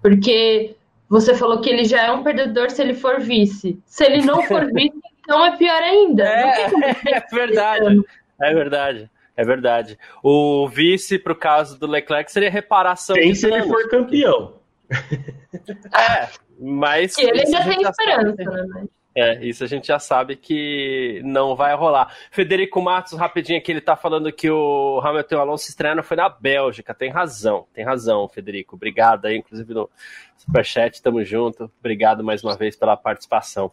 Porque 0.00 0.74
você 1.08 1.34
falou 1.34 1.60
que 1.60 1.68
ele 1.68 1.84
já 1.84 2.02
é 2.02 2.12
um 2.12 2.22
perdedor 2.22 2.70
se 2.70 2.80
ele 2.80 2.94
for 2.94 3.20
vice. 3.20 3.78
Se 3.84 4.04
ele 4.04 4.24
não 4.24 4.42
for 4.42 4.66
vice, 4.72 4.92
então 5.20 5.44
é 5.44 5.56
pior 5.56 5.82
ainda. 5.82 6.24
É, 6.24 6.64
é 7.14 7.20
verdade. 7.32 8.02
É 8.40 8.54
verdade. 8.54 9.10
É 9.36 9.44
verdade. 9.44 9.98
O 10.22 10.68
vice, 10.68 11.18
pro 11.18 11.34
caso 11.34 11.78
do 11.78 11.86
Leclerc, 11.86 12.30
seria 12.30 12.50
reparação 12.50 13.16
Quem 13.16 13.34
se 13.34 13.46
ele 13.46 13.62
for 13.62 13.88
campeão. 13.88 14.54
É, 14.90 16.28
mas. 16.58 17.16
E 17.16 17.22
ele 17.22 17.40
ainda 17.40 17.64
tem 17.64 17.82
esperança, 17.82 18.44
né? 18.44 18.84
É, 19.14 19.44
isso 19.44 19.64
a 19.64 19.66
gente 19.66 19.88
já 19.88 19.98
sabe 19.98 20.36
que 20.36 21.20
não 21.24 21.56
vai 21.56 21.74
rolar. 21.74 22.14
Federico 22.30 22.80
Matos, 22.80 23.18
rapidinho 23.18 23.58
aqui, 23.58 23.72
ele 23.72 23.80
tá 23.80 23.96
falando 23.96 24.32
que 24.32 24.48
o 24.48 25.00
Hamilton 25.02 25.38
Alonso 25.38 25.68
estreando 25.68 26.02
foi 26.02 26.16
na 26.16 26.28
Bélgica. 26.28 26.94
Tem 26.94 27.10
razão, 27.10 27.66
tem 27.74 27.84
razão, 27.84 28.28
Federico. 28.28 28.76
Obrigado 28.76 29.26
aí, 29.26 29.36
inclusive 29.36 29.74
no 29.74 29.90
Superchat, 30.36 31.02
tamo 31.02 31.24
junto. 31.24 31.70
Obrigado 31.80 32.22
mais 32.22 32.44
uma 32.44 32.56
vez 32.56 32.76
pela 32.76 32.96
participação. 32.96 33.72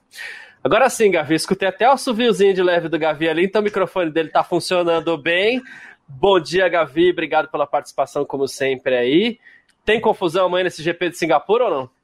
Agora 0.63 0.89
sim, 0.89 1.11
Gavi, 1.11 1.35
escutei 1.35 1.67
até 1.67 1.89
o 1.89 1.97
suviozinho 1.97 2.53
de 2.53 2.63
leve 2.63 2.89
do 2.89 2.97
Gavi 2.97 3.29
ali, 3.29 3.45
então 3.45 3.61
o 3.61 3.63
microfone 3.63 4.09
dele 4.09 4.29
tá 4.29 4.43
funcionando 4.43 5.15
bem. 5.17 5.61
Bom 6.07 6.39
dia, 6.39 6.67
Gavi, 6.67 7.11
obrigado 7.11 7.47
pela 7.49 7.67
participação, 7.67 8.25
como 8.25 8.47
sempre 8.47 8.95
aí. 8.95 9.39
Tem 9.85 10.01
confusão 10.01 10.47
amanhã 10.47 10.63
nesse 10.63 10.81
GP 10.81 11.11
de 11.11 11.17
Singapura 11.17 11.65
ou 11.65 11.71
não? 11.71 11.96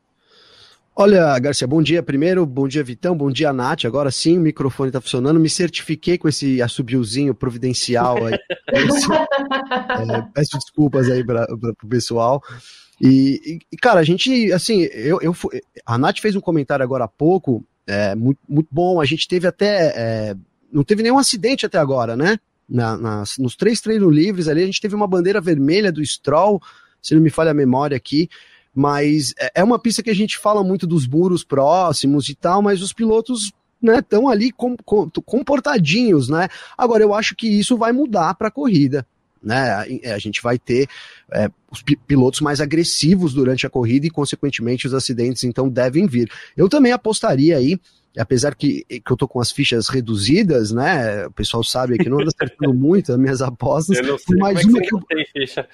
Olha, 0.96 1.40
Garcia, 1.40 1.66
bom 1.66 1.82
dia 1.82 2.04
primeiro, 2.04 2.46
bom 2.46 2.68
dia 2.68 2.84
Vitão, 2.84 3.18
bom 3.18 3.32
dia 3.32 3.52
Nath. 3.52 3.86
Agora 3.86 4.12
sim 4.12 4.38
o 4.38 4.42
microfone 4.42 4.90
está 4.90 5.02
funcionando. 5.02 5.40
Me 5.40 5.50
certifiquei 5.50 6.20
com 6.20 6.30
esse 6.30 6.62
assobiozinho 6.62 7.34
providencial 7.34 8.24
aí. 8.28 8.34
é, 8.70 10.22
peço 10.36 10.60
desculpas 10.60 11.10
aí 11.10 11.26
para 11.26 11.48
o 11.52 11.88
pessoal. 11.88 12.44
E, 13.02 13.60
e, 13.72 13.78
cara, 13.78 14.02
a 14.02 14.04
gente, 14.04 14.54
assim, 14.54 14.84
eu, 14.84 15.20
eu, 15.20 15.36
a 15.84 15.98
Nath 15.98 16.20
fez 16.20 16.36
um 16.36 16.42
comentário 16.42 16.84
agora 16.84 17.06
há 17.06 17.08
pouco, 17.08 17.66
é, 17.88 18.14
muito, 18.14 18.40
muito 18.48 18.70
bom. 18.72 19.02
A 19.02 19.06
gente 19.06 19.28
teve 19.28 19.48
até. 19.48 19.94
É, 19.96 20.36
não 20.72 20.84
teve 20.84 21.02
nenhum 21.02 21.18
acidente 21.18 21.66
até 21.66 21.80
agora, 21.80 22.16
né? 22.16 22.38
Na, 22.70 22.96
nas, 22.96 23.40
nos 23.40 23.56
três 23.56 23.82
treinos 23.82 24.14
livres 24.14 24.48
ali, 24.48 24.62
a 24.62 24.66
gente 24.66 24.80
teve 24.80 24.94
uma 24.94 25.08
bandeira 25.08 25.42
vermelha 25.42 25.92
do 25.92 26.06
Stroll 26.06 26.62
se 27.04 27.14
não 27.14 27.22
me 27.22 27.30
falha 27.30 27.52
a 27.52 27.54
memória 27.54 27.98
aqui, 27.98 28.30
mas 28.74 29.34
é, 29.40 29.52
é 29.56 29.64
uma 29.64 29.78
pista 29.78 30.02
que 30.02 30.10
a 30.10 30.16
gente 30.16 30.38
fala 30.38 30.64
muito 30.64 30.88
dos 30.88 31.08
muros 31.08 31.44
próximos 31.44 32.30
e 32.30 32.36
tal, 32.36 32.62
mas 32.62 32.82
os 32.82 32.94
pilotos 32.94 33.52
estão 33.82 34.24
né, 34.24 34.32
ali 34.32 34.52
com, 34.52 34.76
com, 34.78 35.10
comportadinhos, 35.10 36.30
né? 36.30 36.48
Agora 36.78 37.04
eu 37.04 37.14
acho 37.14 37.36
que 37.36 37.48
isso 37.48 37.78
vai 37.78 37.92
mudar 37.92 38.34
para 38.36 38.48
a 38.48 38.52
corrida. 38.52 39.06
Né, 39.42 40.02
a 40.06 40.18
gente 40.20 40.42
vai 40.42 40.58
ter 40.58 40.88
é, 41.30 41.50
os 41.70 41.84
pilotos 42.08 42.40
mais 42.40 42.62
agressivos 42.62 43.34
durante 43.34 43.68
a 43.68 43.70
corrida 43.70 44.08
e, 44.08 44.10
consequentemente, 44.10 44.88
os 44.88 44.94
acidentes 44.94 45.44
então 45.44 45.68
devem 45.68 46.08
vir. 46.08 46.32
Eu 46.56 46.70
também 46.70 46.94
apostaria 46.94 47.58
aí 47.58 47.78
apesar 48.18 48.56
que, 48.56 48.86
que 48.88 49.12
eu 49.12 49.18
tô 49.18 49.28
com 49.28 49.40
as 49.40 49.52
fichas 49.52 49.88
reduzidas, 49.88 50.72
né? 50.72 51.26
O 51.28 51.32
pessoal 51.32 51.64
sabe 51.64 51.98
que 51.98 52.10
não 52.10 52.20
anda 52.20 52.30
acertando 52.36 52.74
muito 52.76 53.12
as 53.12 53.18
minhas 53.18 53.42
apostas. 53.42 53.98
Eu 53.98 54.04
não 54.06 54.18
sei 54.18 54.38
mais 54.38 54.60
é 54.60 54.68
uma 54.68 54.82
que, 54.82 54.88
que 54.88 54.96
eu... 54.96 55.00
tem 55.02 55.26
ficha. 55.32 55.68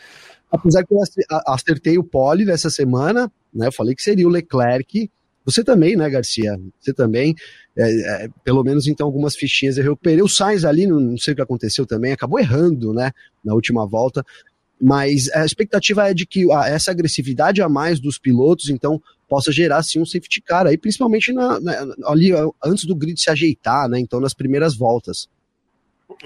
Apesar 0.51 0.83
que 0.83 0.93
eu 0.93 0.99
acertei 1.47 1.97
o 1.97 2.03
pole 2.03 2.45
nessa 2.45 2.69
semana, 2.69 3.31
né? 3.53 3.67
Eu 3.67 3.71
falei 3.71 3.93
que 3.93 4.01
seria 4.01 4.27
o 4.27 4.31
Leclerc. 4.31 5.09
Você 5.45 5.63
também, 5.63 5.95
né, 5.95 6.09
Garcia? 6.09 6.59
Você 6.79 6.93
também. 6.93 7.35
É, 7.77 8.25
é, 8.25 8.29
pelo 8.43 8.63
menos 8.63 8.87
então 8.87 9.05
algumas 9.05 9.35
fichinhas 9.35 9.77
eu 9.77 9.83
recuperei. 9.83 10.21
O 10.21 10.27
Sainz 10.27 10.65
ali, 10.65 10.87
não, 10.87 10.99
não 10.99 11.17
sei 11.17 11.33
o 11.33 11.35
que 11.35 11.41
aconteceu 11.41 11.85
também, 11.85 12.11
acabou 12.11 12.39
errando, 12.39 12.93
né? 12.93 13.11
Na 13.43 13.53
última 13.53 13.85
volta. 13.85 14.25
Mas 14.81 15.29
a 15.31 15.45
expectativa 15.45 16.09
é 16.09 16.13
de 16.13 16.25
que 16.25 16.49
ah, 16.51 16.67
essa 16.67 16.91
agressividade 16.91 17.61
a 17.61 17.67
mais 17.67 17.99
dos 17.99 18.17
pilotos, 18.17 18.69
então, 18.69 19.01
possa 19.29 19.51
gerar 19.51 19.83
sim 19.83 20.01
um 20.01 20.05
safety 20.05 20.41
car 20.41 20.65
aí, 20.65 20.77
principalmente 20.77 21.31
na, 21.31 21.59
na, 21.59 21.73
ali 22.05 22.31
antes 22.65 22.85
do 22.85 22.95
grid 22.95 23.19
se 23.21 23.29
ajeitar, 23.29 23.87
né? 23.87 23.99
Então, 23.99 24.19
nas 24.19 24.33
primeiras 24.33 24.75
voltas. 24.75 25.29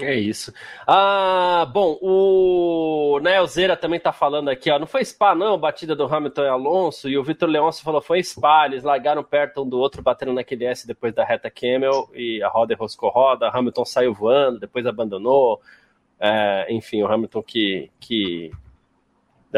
É 0.00 0.14
isso. 0.14 0.52
Ah, 0.86 1.70
bom, 1.70 1.98
o 2.00 3.20
Nelzeira 3.20 3.76
também 3.76 4.00
tá 4.00 4.12
falando 4.12 4.48
aqui, 4.48 4.70
ó. 4.70 4.78
Não 4.78 4.86
foi 4.86 5.04
spa, 5.04 5.34
não, 5.34 5.58
batida 5.58 5.94
do 5.94 6.04
Hamilton 6.04 6.42
e 6.42 6.48
Alonso. 6.48 7.08
E 7.08 7.18
o 7.18 7.22
Vitor 7.22 7.48
Leoncio 7.48 7.84
falou: 7.84 8.00
foi 8.00 8.22
spa, 8.22 8.64
eles 8.66 8.82
largaram 8.82 9.22
perto 9.22 9.62
um 9.62 9.68
do 9.68 9.78
outro, 9.78 10.02
batendo 10.02 10.32
naquele 10.32 10.64
S 10.64 10.86
depois 10.86 11.14
da 11.14 11.24
reta 11.24 11.50
Camel, 11.50 12.08
e 12.14 12.42
a 12.42 12.48
roda 12.48 12.72
enroscou 12.72 13.10
roda. 13.10 13.50
Hamilton 13.50 13.84
saiu 13.84 14.14
voando, 14.14 14.58
depois 14.58 14.86
abandonou. 14.86 15.60
É, 16.18 16.66
enfim, 16.70 17.02
o 17.02 17.06
Hamilton 17.06 17.42
que, 17.42 17.90
que 18.00 18.50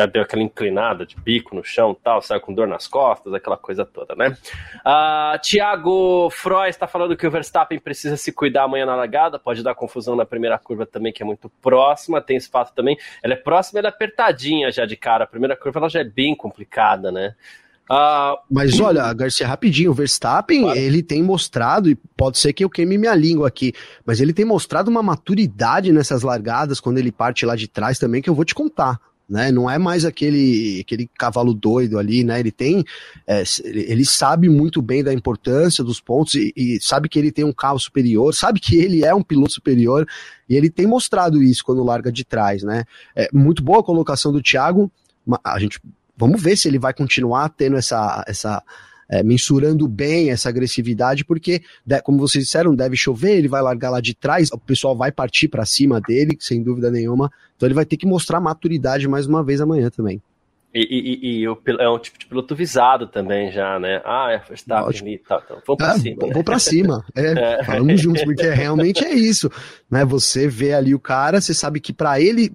deu 0.05 0.23
aquela 0.23 0.43
inclinada 0.43 1.07
de 1.07 1.17
bico 1.17 1.55
no 1.55 1.65
chão 1.65 1.95
tal, 1.95 2.21
saiu 2.21 2.41
com 2.41 2.53
dor 2.53 2.67
nas 2.67 2.87
costas, 2.87 3.33
aquela 3.33 3.57
coisa 3.57 3.85
toda, 3.87 4.15
né? 4.15 4.37
Uh, 4.85 5.41
Tiago 5.41 6.29
Froy 6.31 6.69
está 6.69 6.87
falando 6.87 7.17
que 7.17 7.27
o 7.27 7.31
Verstappen 7.31 7.79
precisa 7.79 8.17
se 8.17 8.31
cuidar 8.31 8.65
amanhã 8.65 8.85
na 8.85 8.95
largada, 8.95 9.39
pode 9.39 9.63
dar 9.63 9.75
confusão 9.75 10.15
na 10.15 10.27
primeira 10.27 10.59
curva 10.59 10.85
também, 10.85 11.13
que 11.13 11.23
é 11.23 11.27
muito 11.27 11.49
próxima, 11.63 12.21
tem 12.21 12.37
esse 12.37 12.51
fato 12.51 12.75
também. 12.75 12.99
Ela 13.23 13.33
é 13.33 13.37
próxima, 13.37 13.79
ela 13.79 13.89
é 13.89 13.91
apertadinha 13.91 14.71
já 14.71 14.85
de 14.85 14.97
cara, 14.97 15.25
a 15.25 15.27
primeira 15.27 15.57
curva 15.57 15.79
ela 15.79 15.89
já 15.89 16.01
é 16.01 16.05
bem 16.05 16.37
complicada, 16.37 17.11
né? 17.11 17.35
Uh, 17.89 18.37
Mas 18.51 18.81
olha, 18.81 19.13
Garcia, 19.15 19.47
rapidinho, 19.47 19.93
o 19.93 19.95
Verstappen, 19.95 20.63
claro. 20.63 20.79
ele 20.79 21.05
tem 21.05 21.23
mostrado, 21.23 21.89
e 21.89 21.95
pode 21.95 22.37
ser 22.37 22.53
que 22.53 22.65
eu 22.65 22.69
queime 22.69 22.99
minha 22.99 23.15
língua 23.15 23.47
aqui, 23.47 23.73
mas 24.05 24.21
ele 24.21 24.33
tem 24.33 24.45
mostrado 24.45 24.91
uma 24.91 25.05
maturidade 25.05 25.93
nessas 25.93 26.23
largadas, 26.23 26.81
quando 26.81 26.99
ele 26.99 27.13
parte 27.13 27.47
lá 27.47 27.55
de 27.55 27.69
trás 27.69 27.99
também, 27.99 28.21
que 28.21 28.29
eu 28.29 28.35
vou 28.35 28.45
te 28.45 28.55
contar. 28.55 29.01
Né? 29.29 29.51
Não 29.51 29.69
é 29.69 29.77
mais 29.77 30.05
aquele, 30.05 30.81
aquele 30.81 31.11
cavalo 31.19 31.53
doido 31.53 31.99
ali, 31.99 32.23
né? 32.23 32.39
Ele 32.39 32.53
tem, 32.53 32.85
é, 33.27 33.43
ele 33.65 34.05
sabe 34.05 34.49
muito 34.49 34.81
bem 34.81 35.03
da 35.03 35.13
importância 35.13 35.83
dos 35.83 36.01
pontos 36.01 36.35
e, 36.35 36.53
e, 36.57 36.79
sabe 36.81 37.09
que 37.09 37.19
ele 37.19 37.33
tem 37.33 37.45
um 37.45 37.53
carro 37.53 37.79
superior, 37.79 38.33
sabe 38.33 38.61
que 38.61 38.77
ele 38.77 39.05
é 39.05 39.13
um 39.13 39.23
piloto 39.23 39.53
superior 39.53 40.07
e 40.49 40.55
ele 40.55 40.71
tem 40.71 40.87
mostrado 40.87 41.43
isso 41.43 41.65
quando 41.65 41.83
larga 41.83 42.13
de 42.13 42.25
trás, 42.25 42.63
né? 42.63 42.85
É 43.17 43.29
muito 43.33 43.65
boa 43.65 43.81
a 43.81 43.85
colocação 43.85 44.31
do 44.31 44.41
Thiago. 44.41 44.91
A 45.43 45.59
gente 45.59 45.81
vamos 46.17 46.41
ver 46.41 46.57
se 46.57 46.67
ele 46.69 46.79
vai 46.79 46.95
continuar 46.95 47.49
tendo 47.51 47.77
essa, 47.77 48.25
essa 48.27 48.63
é, 49.09 49.23
mensurando 49.23 49.87
bem 49.87 50.31
essa 50.31 50.49
agressividade, 50.49 51.25
porque, 51.25 51.63
como 52.03 52.19
vocês 52.19 52.45
disseram, 52.45 52.75
deve 52.75 52.97
chover, 52.97 53.37
ele 53.37 53.49
vai 53.49 53.63
largar 53.63 53.91
lá 53.91 54.01
de 54.01 54.15
trás, 54.15 54.51
o 54.53 54.59
pessoal 54.59 54.97
vai 54.97 55.13
partir 55.13 55.49
para 55.49 55.65
cima 55.65 56.01
dele, 56.01 56.37
sem 56.41 56.63
dúvida 56.63 56.91
nenhuma. 56.91 57.31
Então 57.57 57.67
ele 57.67 57.75
vai 57.75 57.85
ter 57.85 57.97
que 57.97 58.07
mostrar 58.07 58.41
maturidade 58.41 59.09
mais 59.09 59.27
uma 59.27 59.43
vez 59.43 59.61
amanhã 59.61 59.91
também. 59.91 60.21
E, 60.75 60.81
e, 60.81 61.43
e, 61.43 61.45
é 61.81 61.89
um 61.89 61.99
tipo 61.99 62.19
de 62.19 62.27
piloto 62.27 62.55
visado 62.55 63.07
também 63.07 63.51
já, 63.51 63.79
né? 63.79 64.03
Ah, 64.05 64.31
é 64.31 64.39
Verstappen 64.47 65.15
e 65.15 65.19
tal. 65.19 65.43
Então, 65.43 65.63
vamos 65.67 65.79
pra 65.79 65.95
é, 65.95 65.99
cima. 65.99 66.27
Né? 66.27 66.35
Vou 66.35 66.45
pra 66.45 66.59
cima. 66.59 67.05
É, 67.15 67.33
é. 67.61 67.65
Falamos 67.65 67.99
juntos, 67.99 68.23
porque 68.25 68.51
realmente 68.51 69.03
é 69.03 69.15
isso. 69.15 69.51
Né? 69.91 70.05
Você 70.05 70.47
vê 70.47 70.75
ali 70.75 70.95
o 70.95 71.01
cara, 71.01 71.41
você 71.41 71.55
sabe 71.55 71.81
que 71.81 71.95
para 71.95 72.21
ele 72.21 72.53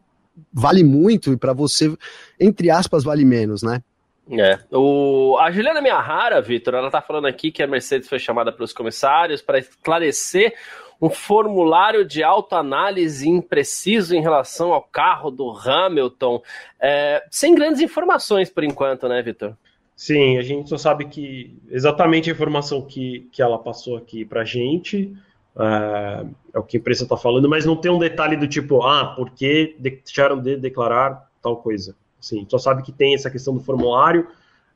vale 0.53 0.83
muito 0.83 1.33
e 1.33 1.37
para 1.37 1.51
você, 1.51 1.91
entre 2.39 2.69
aspas, 2.69 3.03
vale 3.03 3.25
menos, 3.25 3.63
né? 3.63 3.81
É. 4.29 4.59
O, 4.71 5.37
a 5.39 5.51
Juliana 5.51 5.81
Miahara, 5.81 6.41
Vitor, 6.41 6.73
ela 6.75 6.91
tá 6.91 7.01
falando 7.01 7.27
aqui 7.27 7.51
que 7.51 7.63
a 7.63 7.67
Mercedes 7.67 8.07
foi 8.07 8.19
chamada 8.19 8.51
pelos 8.51 8.71
comissários 8.71 9.41
para 9.41 9.59
esclarecer 9.59 10.53
um 11.01 11.09
formulário 11.09 12.05
de 12.05 12.23
autoanálise 12.23 13.27
impreciso 13.27 14.15
em 14.15 14.21
relação 14.21 14.71
ao 14.71 14.83
carro 14.83 15.31
do 15.31 15.49
Hamilton, 15.49 16.41
é, 16.79 17.23
sem 17.31 17.55
grandes 17.55 17.81
informações 17.81 18.49
por 18.51 18.63
enquanto, 18.63 19.09
né, 19.09 19.21
Vitor? 19.21 19.57
Sim, 19.95 20.37
a 20.37 20.43
gente 20.43 20.69
só 20.69 20.77
sabe 20.77 21.05
que 21.05 21.57
exatamente 21.69 22.29
a 22.29 22.33
informação 22.33 22.83
que, 22.83 23.27
que 23.31 23.41
ela 23.41 23.57
passou 23.57 23.97
aqui 23.97 24.23
pra 24.23 24.43
gente 24.43 25.13
é, 25.57 26.25
é 26.53 26.59
o 26.59 26.63
que 26.63 26.77
a 26.77 26.79
imprensa 26.79 27.03
está 27.03 27.17
falando, 27.17 27.49
mas 27.49 27.65
não 27.65 27.75
tem 27.75 27.91
um 27.91 27.99
detalhe 27.99 28.37
do 28.37 28.47
tipo, 28.47 28.83
ah, 28.83 29.13
por 29.15 29.31
que 29.31 29.75
deixaram 29.79 30.39
de 30.39 30.55
declarar 30.55 31.29
tal 31.41 31.57
coisa? 31.57 31.95
Assim, 32.21 32.45
só 32.47 32.59
sabe 32.59 32.83
que 32.83 32.91
tem 32.91 33.15
essa 33.15 33.29
questão 33.31 33.53
do 33.53 33.59
formulário, 33.59 34.27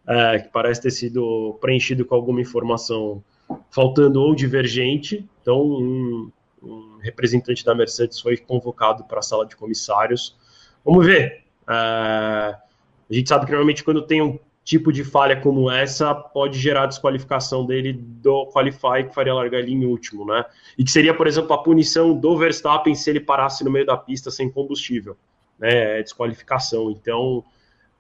é, 0.08 0.40
que 0.40 0.50
parece 0.50 0.82
ter 0.82 0.92
sido 0.92 1.58
preenchido 1.62 2.04
com 2.04 2.16
alguma 2.16 2.42
informação 2.42 3.24
faltando 3.70 4.20
ou 4.20 4.34
divergente. 4.34 5.30
Então, 5.42 5.62
um, 5.62 6.32
um 6.62 6.98
representante 7.02 7.64
da 7.64 7.76
Mercedes 7.76 8.20
foi 8.20 8.36
convocado 8.36 9.04
para 9.04 9.20
a 9.20 9.22
sala 9.22 9.46
de 9.46 9.56
comissários. 9.56 10.36
Vamos 10.84 11.06
ver. 11.06 11.44
É, 11.70 11.74
a 11.74 13.14
gente 13.14 13.30
sabe 13.30 13.46
que 13.46 13.52
normalmente 13.52 13.84
quando 13.84 14.02
tem 14.02 14.22
um 14.22 14.40
tipo 14.64 14.92
de 14.92 15.04
falha 15.04 15.40
como 15.40 15.70
essa 15.70 16.14
pode 16.16 16.58
gerar 16.58 16.88
desqualificação 16.88 17.64
dele 17.64 17.94
do 17.94 18.48
Qualify, 18.48 19.08
que 19.08 19.14
faria 19.14 19.34
largar 19.34 19.60
ele 19.60 19.72
em 19.72 19.86
último, 19.86 20.26
né? 20.26 20.44
E 20.76 20.84
que 20.84 20.90
seria, 20.90 21.14
por 21.14 21.28
exemplo, 21.28 21.54
a 21.54 21.62
punição 21.62 22.18
do 22.18 22.36
Verstappen 22.36 22.96
se 22.96 23.12
ele 23.12 23.20
parasse 23.20 23.64
no 23.64 23.70
meio 23.70 23.86
da 23.86 23.96
pista 23.96 24.32
sem 24.32 24.50
combustível, 24.50 25.16
né? 25.60 26.00
É 26.00 26.04
desqualificação. 26.04 26.92
Então, 26.92 27.44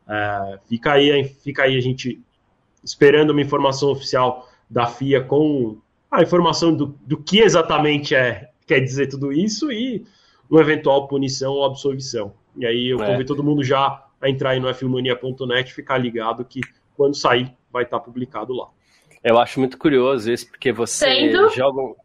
é, 0.08 0.60
fica, 0.68 0.94
aí, 0.94 1.24
fica 1.24 1.64
aí 1.64 1.78
a 1.78 1.82
gente 1.82 2.22
esperando 2.84 3.32
uma 3.32 3.42
informação 3.42 3.90
oficial 3.92 4.50
da 4.70 4.86
FIA 4.86 5.24
com 5.24 5.78
a 6.12 6.22
informação 6.22 6.74
do, 6.74 6.88
do 7.06 7.18
que 7.18 7.40
exatamente 7.40 8.16
é 8.16 8.50
quer 8.66 8.80
dizer 8.80 9.08
tudo 9.08 9.32
isso 9.32 9.72
e 9.72 10.06
uma 10.50 10.62
eventual 10.62 11.08
punição 11.08 11.54
ou 11.54 11.66
absolvição. 11.66 12.34
E 12.58 12.66
aí 12.66 12.88
eu 12.88 13.02
é. 13.02 13.06
convido 13.06 13.28
todo 13.28 13.44
mundo 13.44 13.64
já 13.64 14.06
a 14.22 14.30
entrar 14.30 14.52
aí 14.52 14.60
no 14.60 14.74
fmania.net, 14.74 15.74
ficar 15.74 15.98
ligado 15.98 16.44
que 16.46 16.62
quando 16.96 17.16
sair 17.16 17.52
vai 17.72 17.84
estar 17.84 18.00
publicado 18.00 18.54
lá. 18.54 18.70
Eu 19.24 19.38
acho 19.40 19.60
muito 19.60 19.78
curioso 19.78 20.32
isso, 20.32 20.48
porque 20.48 20.72
você 20.72 21.06
sendo... 21.06 21.50
joga. 21.50 21.96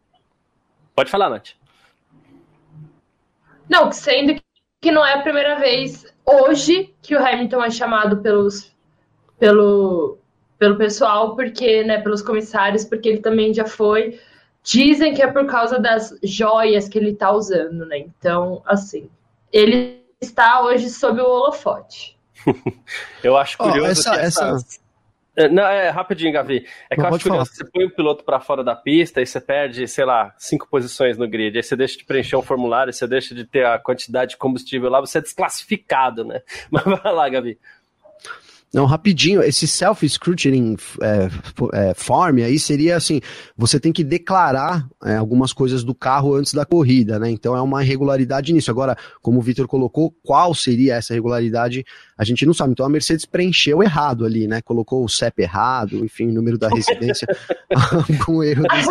Pode 0.95 1.09
falar, 1.09 1.29
Nath. 1.29 1.51
Não, 3.69 3.91
sendo 3.91 4.41
que 4.81 4.91
não 4.91 5.05
é 5.05 5.13
a 5.13 5.21
primeira 5.21 5.59
vez 5.59 6.05
hoje 6.25 6.93
que 7.01 7.15
o 7.15 7.23
Hamilton 7.23 7.63
é 7.63 7.69
chamado 7.69 8.17
pelos, 8.17 8.71
pelo, 9.39 10.17
pelo 10.57 10.75
pessoal, 10.75 11.35
porque, 11.35 11.83
né, 11.83 12.01
pelos 12.01 12.23
comissários, 12.23 12.83
porque 12.83 13.07
ele 13.07 13.19
também 13.19 13.53
já 13.53 13.65
foi. 13.65 14.19
Dizem 14.63 15.13
que 15.13 15.21
é 15.21 15.27
por 15.27 15.45
causa 15.45 15.79
das 15.79 16.17
joias 16.23 16.89
que 16.89 16.97
ele 16.97 17.11
está 17.11 17.31
usando, 17.31 17.85
né? 17.85 17.99
Então, 17.99 18.61
assim, 18.65 19.09
ele 19.53 20.03
está 20.19 20.61
hoje 20.63 20.89
sob 20.89 21.21
o 21.21 21.25
holofote. 21.25 22.17
eu 23.23 23.37
acho 23.37 23.57
curioso 23.57 23.87
oh, 23.87 23.91
essa, 23.91 24.11
que 24.11 24.17
essa... 24.17 24.49
É, 24.49 24.81
não, 25.49 25.63
é 25.63 25.89
rapidinho, 25.89 26.33
Gavi. 26.33 26.65
É 26.89 26.95
que 26.95 27.01
Não, 27.01 27.09
eu 27.09 27.15
acho 27.15 27.23
curioso, 27.23 27.51
você 27.53 27.65
põe 27.65 27.85
o 27.85 27.95
piloto 27.95 28.23
para 28.23 28.39
fora 28.39 28.63
da 28.63 28.75
pista 28.75 29.21
e 29.21 29.25
você 29.25 29.39
perde, 29.39 29.87
sei 29.87 30.03
lá, 30.03 30.33
cinco 30.37 30.67
posições 30.69 31.17
no 31.17 31.27
grid. 31.27 31.55
Aí 31.55 31.63
você 31.63 31.75
deixa 31.75 31.97
de 31.97 32.03
preencher 32.03 32.35
um 32.35 32.41
formulário, 32.41 32.91
você 32.91 33.07
deixa 33.07 33.33
de 33.33 33.45
ter 33.45 33.65
a 33.65 33.79
quantidade 33.79 34.31
de 34.31 34.37
combustível 34.37 34.89
lá, 34.89 34.99
você 34.99 35.19
é 35.19 35.21
desclassificado, 35.21 36.25
né? 36.25 36.41
Mas 36.69 36.83
vai 36.83 37.13
lá, 37.13 37.29
Gavi. 37.29 37.57
Não, 38.73 38.85
rapidinho, 38.85 39.43
esse 39.43 39.67
self-scrutiny 39.67 40.77
é, 41.01 41.29
é, 41.73 41.93
form 41.93 42.37
aí 42.37 42.57
seria 42.57 42.95
assim, 42.95 43.19
você 43.57 43.77
tem 43.77 43.91
que 43.91 44.01
declarar 44.01 44.87
é, 45.03 45.17
algumas 45.17 45.51
coisas 45.51 45.83
do 45.83 45.93
carro 45.93 46.35
antes 46.35 46.53
da 46.53 46.65
corrida, 46.65 47.19
né? 47.19 47.29
Então 47.29 47.53
é 47.55 47.61
uma 47.61 47.83
irregularidade 47.83 48.53
nisso. 48.53 48.71
Agora, 48.71 48.97
como 49.21 49.39
o 49.39 49.41
Vitor 49.41 49.67
colocou, 49.67 50.09
qual 50.23 50.55
seria 50.55 50.95
essa 50.95 51.13
regularidade? 51.13 51.85
A 52.17 52.23
gente 52.23 52.45
não 52.45 52.53
sabe. 52.53 52.71
Então 52.71 52.85
a 52.85 52.89
Mercedes 52.89 53.25
preencheu 53.25 53.83
errado 53.83 54.25
ali, 54.25 54.47
né? 54.47 54.61
Colocou 54.61 55.03
o 55.03 55.09
CEP 55.09 55.41
errado, 55.41 56.05
enfim, 56.05 56.27
número 56.27 56.57
da 56.57 56.69
residência, 56.69 57.27
algum 57.91 58.41
erro 58.41 58.63
desse 58.63 58.87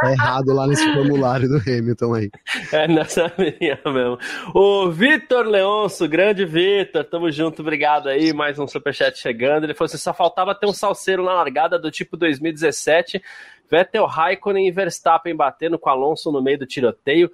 tá 0.00 0.12
errado 0.12 0.52
lá 0.52 0.66
nesse 0.66 0.84
formulário 0.92 1.48
do 1.48 1.56
Hamilton 1.56 2.14
aí. 2.14 2.30
É 2.72 2.86
nessa 2.86 3.32
linha 3.38 3.78
mesmo. 3.84 4.18
O 4.54 4.90
Vitor 4.90 5.46
Leonço, 5.46 6.08
grande 6.08 6.44
Vitor, 6.44 7.04
tamo 7.04 7.30
junto, 7.30 7.62
obrigado 7.62 8.08
aí. 8.08 8.32
Mais 8.32 8.58
um 8.58 8.66
superchat 8.98 9.18
chegando. 9.18 9.64
Ele 9.64 9.74
falou 9.74 9.86
assim: 9.86 9.98
só 9.98 10.12
faltava 10.12 10.54
ter 10.54 10.66
um 10.66 10.72
salseiro 10.72 11.24
na 11.24 11.32
largada 11.32 11.78
do 11.78 11.90
tipo 11.90 12.16
2017. 12.16 13.22
Vettel, 13.70 14.06
Raikkonen 14.06 14.66
e 14.66 14.70
Verstappen 14.70 15.36
batendo 15.36 15.78
com 15.78 15.88
Alonso 15.88 16.32
no 16.32 16.42
meio 16.42 16.58
do 16.58 16.66
tiroteio. 16.66 17.30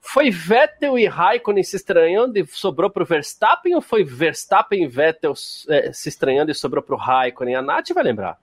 Foi 0.00 0.30
Vettel 0.30 0.98
e 0.98 1.06
Raikkonen 1.06 1.62
se 1.62 1.76
estranhando 1.76 2.36
e 2.36 2.44
sobrou 2.46 2.90
para 2.90 3.04
o 3.04 3.06
Verstappen 3.06 3.74
ou 3.76 3.80
foi 3.80 4.02
Verstappen 4.02 4.82
e 4.82 4.88
Vettel 4.88 5.32
é, 5.68 5.92
se 5.92 6.08
estranhando 6.08 6.50
e 6.50 6.54
sobrou 6.54 6.82
para 6.82 6.96
o 6.96 6.98
Raikkonen? 6.98 7.54
A 7.54 7.62
Nath 7.62 7.90
vai 7.94 8.02
lembrar. 8.02 8.36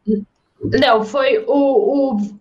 Não, 0.62 1.04
foi 1.04 1.44
o, 1.46 2.16
o, 2.16 2.40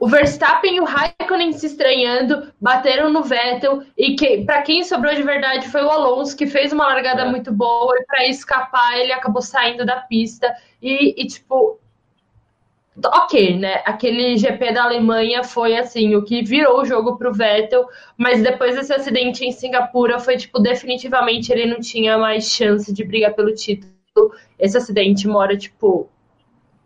o 0.00 0.08
Verstappen 0.08 0.76
e 0.76 0.80
o 0.80 0.84
Raikkonen 0.84 1.52
se 1.52 1.66
estranhando, 1.66 2.50
bateram 2.58 3.12
no 3.12 3.22
Vettel 3.22 3.82
e 3.98 4.16
que, 4.16 4.42
para 4.46 4.62
quem 4.62 4.82
sobrou 4.82 5.14
de 5.14 5.22
verdade 5.22 5.68
foi 5.68 5.82
o 5.82 5.90
Alonso, 5.90 6.34
que 6.34 6.46
fez 6.46 6.72
uma 6.72 6.86
largada 6.86 7.22
é. 7.22 7.30
muito 7.30 7.52
boa 7.52 7.94
e 7.98 8.04
para 8.06 8.26
escapar 8.26 8.98
ele 8.98 9.12
acabou 9.12 9.42
saindo 9.42 9.84
da 9.84 9.96
pista 10.00 10.50
e, 10.80 11.22
e 11.22 11.26
tipo 11.26 11.78
ok, 13.04 13.58
né? 13.58 13.82
Aquele 13.84 14.38
GP 14.38 14.72
da 14.72 14.84
Alemanha 14.84 15.44
foi 15.44 15.76
assim, 15.76 16.14
o 16.14 16.24
que 16.24 16.42
virou 16.42 16.80
o 16.80 16.84
jogo 16.84 17.18
pro 17.18 17.32
Vettel, 17.32 17.86
mas 18.16 18.42
depois 18.42 18.74
desse 18.74 18.94
acidente 18.94 19.44
em 19.44 19.52
Singapura 19.52 20.18
foi 20.18 20.38
tipo, 20.38 20.58
definitivamente 20.58 21.52
ele 21.52 21.66
não 21.66 21.78
tinha 21.78 22.16
mais 22.16 22.50
chance 22.50 22.90
de 22.92 23.04
brigar 23.04 23.34
pelo 23.34 23.54
título. 23.54 23.92
Esse 24.58 24.78
acidente 24.78 25.28
mora, 25.28 25.56
tipo, 25.56 26.08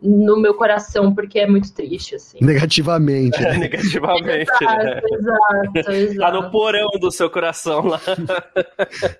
no 0.05 0.39
meu 0.39 0.53
coração, 0.53 1.13
porque 1.13 1.39
é 1.39 1.47
muito 1.47 1.73
triste, 1.73 2.15
assim. 2.15 2.37
Negativamente. 2.41 3.41
Né? 3.41 3.55
É, 3.55 3.57
negativamente, 3.59 4.51
exato, 4.51 4.83
né? 4.83 5.01
Exato, 5.11 5.91
exato. 5.91 6.19
Tá 6.19 6.31
no 6.31 6.51
porão 6.51 6.89
do 6.99 7.11
seu 7.11 7.29
coração 7.29 7.85
lá. 7.85 8.01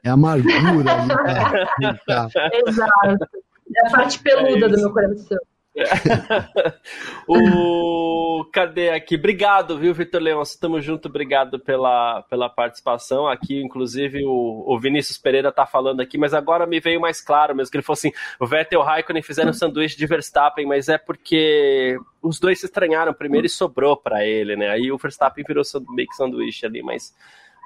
É 0.04 0.10
amargura 0.10 0.92
ali, 0.94 2.00
tá? 2.06 2.30
Exato. 2.68 3.28
É 3.76 3.88
a 3.88 3.92
parte 3.92 4.20
peluda 4.20 4.68
é 4.68 4.70
do 4.70 4.78
meu 4.78 4.92
coração. 4.92 5.38
o 7.28 8.46
cadê 8.52 8.92
aqui? 8.92 9.16
Obrigado, 9.16 9.78
viu, 9.78 9.94
Vitor 9.94 10.22
Leão? 10.22 10.42
Estamos 10.42 10.86
junto, 10.86 11.10
obrigado 11.10 11.60
pela, 11.60 12.22
pela 12.24 12.50
participação. 12.50 13.28
Aqui, 13.28 13.62
inclusive, 13.62 14.24
o, 14.26 14.64
o 14.66 14.80
Vinícius 14.80 15.18
Pereira 15.18 15.52
tá 15.52 15.66
falando 15.66 16.00
aqui, 16.00 16.18
mas 16.18 16.34
agora 16.34 16.66
me 16.66 16.80
veio 16.80 17.02
mais 17.02 17.20
claro 17.20 17.54
mesmo 17.54 17.72
que 17.72 17.78
ele 17.78 17.84
falou 17.84 17.96
assim: 17.96 18.12
o 18.40 18.48
Vettel 18.48 18.80
e 18.80 18.82
o 18.82 18.86
Raikkonen 18.86 19.22
fizeram 19.22 19.50
um 19.50 19.54
sanduíche 19.54 19.98
de 19.98 20.08
Verstappen, 20.08 20.66
mas 20.66 20.88
é 20.88 20.98
porque 20.98 22.00
os 22.22 22.40
dois 22.40 22.60
se 22.60 22.66
estranharam 22.66 23.14
primeiro 23.14 23.46
e 23.46 23.50
sobrou 23.50 23.98
para 23.98 24.26
ele, 24.26 24.56
né? 24.56 24.70
Aí 24.70 24.92
o 24.92 24.98
Verstappen 24.98 25.44
virou 25.46 25.64
meio 25.90 26.08
que 26.08 26.16
sanduíche 26.16 26.66
ali, 26.66 26.82
mas. 26.82 27.14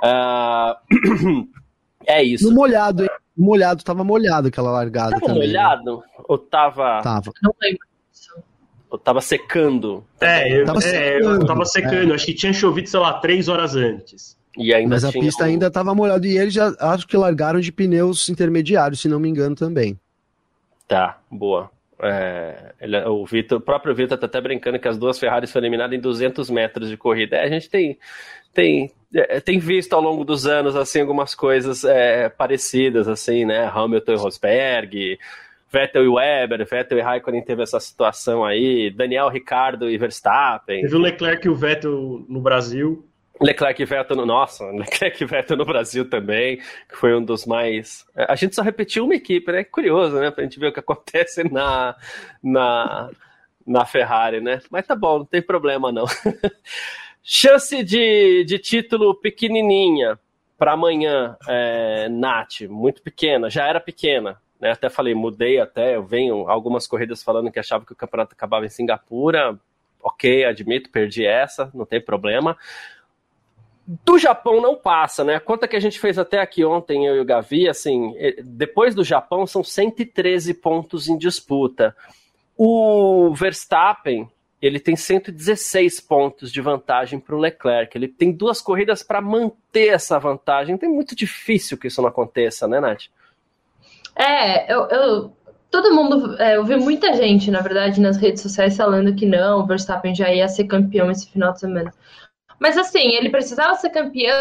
Uh... 0.04 1.48
é 2.08 2.24
isso. 2.24 2.50
No 2.50 2.56
molhado, 2.56 3.04
hein? 3.04 3.10
molhado, 3.38 3.84
tava 3.84 4.04
molhado 4.04 4.48
aquela 4.48 4.72
largada 4.72 5.12
tava 5.12 5.28
também. 5.28 5.42
Né? 5.42 5.48
molhado? 5.48 6.04
Ou 6.28 6.38
tava. 6.38 7.02
Tava. 7.02 7.32
Não 7.42 7.54
lembro. 7.62 7.89
Eu 8.92 8.98
tava 8.98 9.22
secando. 9.22 10.04
É, 10.20 10.62
eu 10.62 10.66
tava, 10.66 10.80
é, 10.80 10.82
secando, 10.82 11.42
eu 11.42 11.46
tava 11.46 11.66
secando. 11.66 12.12
É. 12.12 12.16
Acho 12.16 12.26
que 12.26 12.34
tinha 12.34 12.52
chovido, 12.52 12.90
sei 12.90 13.00
lá, 13.00 13.14
três 13.14 13.48
horas 13.48 13.76
antes. 13.76 14.38
E 14.58 14.74
ainda 14.74 14.90
Mas 14.96 15.06
a 15.06 15.12
pista 15.12 15.46
ainda 15.46 15.70
tava 15.70 15.94
molhada. 15.94 16.28
E 16.28 16.38
eles 16.38 16.54
já 16.54 16.74
acho 16.80 17.08
que 17.08 17.16
largaram 17.16 17.60
de 17.60 17.72
pneus 17.72 18.30
intermediários, 18.30 19.00
se 19.00 19.08
não 19.08 19.20
me 19.20 19.30
engano, 19.30 19.56
também. 19.56 20.00
Tá, 20.88 21.20
boa. 21.30 21.70
É, 22.02 22.74
ele, 22.82 22.98
o, 23.06 23.26
Victor, 23.26 23.60
o 23.60 23.62
próprio 23.62 23.94
Vitor 23.94 24.18
tá 24.18 24.26
até 24.26 24.40
brincando 24.40 24.80
que 24.80 24.88
as 24.88 24.98
duas 24.98 25.20
Ferraris 25.20 25.52
foram 25.52 25.66
eliminadas 25.66 25.98
em 25.98 26.02
200 26.02 26.50
metros 26.50 26.90
de 26.90 26.98
corrida. 26.98 27.36
É, 27.36 27.44
a 27.44 27.50
gente 27.50 27.70
tem, 27.70 27.98
tem, 28.54 28.92
é, 29.14 29.40
tem 29.40 29.60
visto 29.60 29.94
ao 29.94 30.02
longo 30.02 30.24
dos 30.24 30.48
anos 30.48 30.76
assim 30.76 31.02
algumas 31.02 31.36
coisas 31.36 31.84
é, 31.84 32.30
parecidas, 32.30 33.08
assim, 33.08 33.46
né? 33.46 33.70
Hamilton 33.74 34.14
e 34.14 34.16
Rosberg, 34.16 35.20
Vettel 35.72 36.04
e 36.04 36.08
Weber, 36.08 36.66
Vettel 36.66 36.98
e 36.98 37.02
Raikkonen 37.02 37.44
teve 37.44 37.62
essa 37.62 37.80
situação 37.80 38.44
aí, 38.44 38.90
Daniel 38.90 39.30
Ricardo 39.30 39.90
e 39.90 39.98
Verstappen. 39.98 40.82
Teve 40.82 40.96
o 40.96 41.00
Leclerc 41.00 41.46
e 41.46 41.50
o 41.50 41.56
Vettel 41.56 42.26
no 42.28 42.42
Brasil. 42.42 43.06
Leclerc 43.40 43.82
e 43.82 43.86
Vettel 43.86 44.18
no. 44.18 44.26
Nossa, 44.26 44.66
Leclerc 44.72 45.24
e 45.24 45.26
Vettel 45.26 45.58
no 45.58 45.66
Brasil 45.66 46.10
também, 46.10 46.58
que 46.58 46.96
foi 46.96 47.16
um 47.16 47.24
dos 47.24 47.46
mais. 47.46 48.06
A 48.16 48.36
gente 48.36 48.56
só 48.56 48.62
repetiu 48.62 49.06
uma 49.06 49.16
equipe, 49.16 49.52
né? 49.52 49.64
Curioso, 49.64 50.20
né? 50.20 50.32
Pra 50.32 50.44
gente 50.44 50.60
ver 50.60 50.68
o 50.68 50.74
que 50.74 50.80
acontece 50.82 51.44
na, 51.44 51.96
na, 52.44 53.10
na 53.66 53.86
Ferrari, 53.86 54.42
né? 54.42 54.62
Mas 54.70 54.88
tá 54.88 54.96
bom, 54.96 55.20
não 55.20 55.26
tem 55.26 55.42
problema 55.42 55.92
não. 55.92 56.06
Chance 57.22 57.84
de, 57.84 58.44
de 58.44 58.58
título 58.58 59.14
pequenininha 59.14 60.18
para 60.58 60.74
amanhã, 60.74 61.38
é, 61.48 62.10
Nath, 62.10 62.62
muito 62.68 63.02
pequena, 63.02 63.50
já 63.50 63.66
era 63.66 63.80
pequena, 63.80 64.38
né? 64.60 64.72
Até 64.72 64.90
falei, 64.90 65.16
mudei 65.16 65.60
até, 65.60 65.96
eu 65.96 66.04
venho 66.04 66.50
algumas 66.50 66.86
corridas 66.86 67.24
falando 67.24 67.52
que 67.52 67.60
achava 67.60 67.86
que 67.86 67.94
o 67.94 67.96
campeonato 67.96 68.34
acabava 68.34 68.66
em 68.66 68.70
Singapura. 68.70 69.58
Ok, 70.02 70.46
admito, 70.46 70.90
perdi 70.90 71.26
essa, 71.26 71.70
não 71.74 71.86
tem 71.86 72.02
problema. 72.02 72.58
Do 74.06 74.18
Japão 74.18 74.62
não 74.62 74.76
passa, 74.76 75.24
né? 75.24 75.36
A 75.36 75.40
conta 75.40 75.68
que 75.68 75.76
a 75.76 75.80
gente 75.80 76.00
fez 76.00 76.18
até 76.18 76.40
aqui 76.40 76.64
ontem, 76.64 77.06
eu 77.06 77.16
e 77.16 77.20
o 77.20 77.26
Gavi, 77.26 77.68
assim, 77.68 78.16
depois 78.44 78.94
do 78.94 79.04
Japão 79.04 79.48
são 79.48 79.64
113 79.64 80.54
pontos 80.54 81.10
em 81.10 81.18
disputa. 81.18 81.96
O 82.56 83.34
Verstappen, 83.34 84.30
ele 84.62 84.80
tem 84.80 84.96
116 84.96 86.02
pontos 86.02 86.52
de 86.52 86.62
vantagem 86.62 87.20
para 87.20 87.36
o 87.36 87.40
Leclerc. 87.40 87.98
Ele 87.98 88.08
tem 88.08 88.32
duas 88.32 88.62
corridas 88.62 89.02
para 89.02 89.22
manter 89.22 89.88
essa 89.88 90.20
vantagem. 90.20 90.76
Então 90.76 90.90
é 90.90 90.92
muito 90.92 91.16
difícil 91.16 91.78
que 91.78 91.88
isso 91.88 92.02
não 92.02 92.10
aconteça, 92.10 92.68
né, 92.68 92.80
Nath? 92.80 93.06
É, 94.20 94.72
eu, 94.72 94.82
eu 94.90 95.38
todo 95.72 95.96
mundo, 95.96 96.36
é, 96.42 96.58
eu 96.58 96.66
vi 96.66 96.76
muita 96.76 97.14
gente, 97.14 97.50
na 97.50 97.62
verdade, 97.62 98.02
nas 98.02 98.18
redes 98.18 98.42
sociais 98.42 98.76
falando 98.76 99.16
que 99.16 99.26
não, 99.26 99.62
o 99.62 99.66
Verstappen 99.66 100.14
já 100.14 100.30
ia 100.30 100.48
ser 100.50 100.66
campeão 100.66 101.10
esse 101.10 101.32
final 101.32 101.54
de 101.54 101.62
semana. 101.62 101.94
Mas 102.60 102.78
assim, 102.78 103.14
ele 103.16 103.30
precisava 103.30 103.76
ser 103.76 103.92
campeão, 103.92 104.36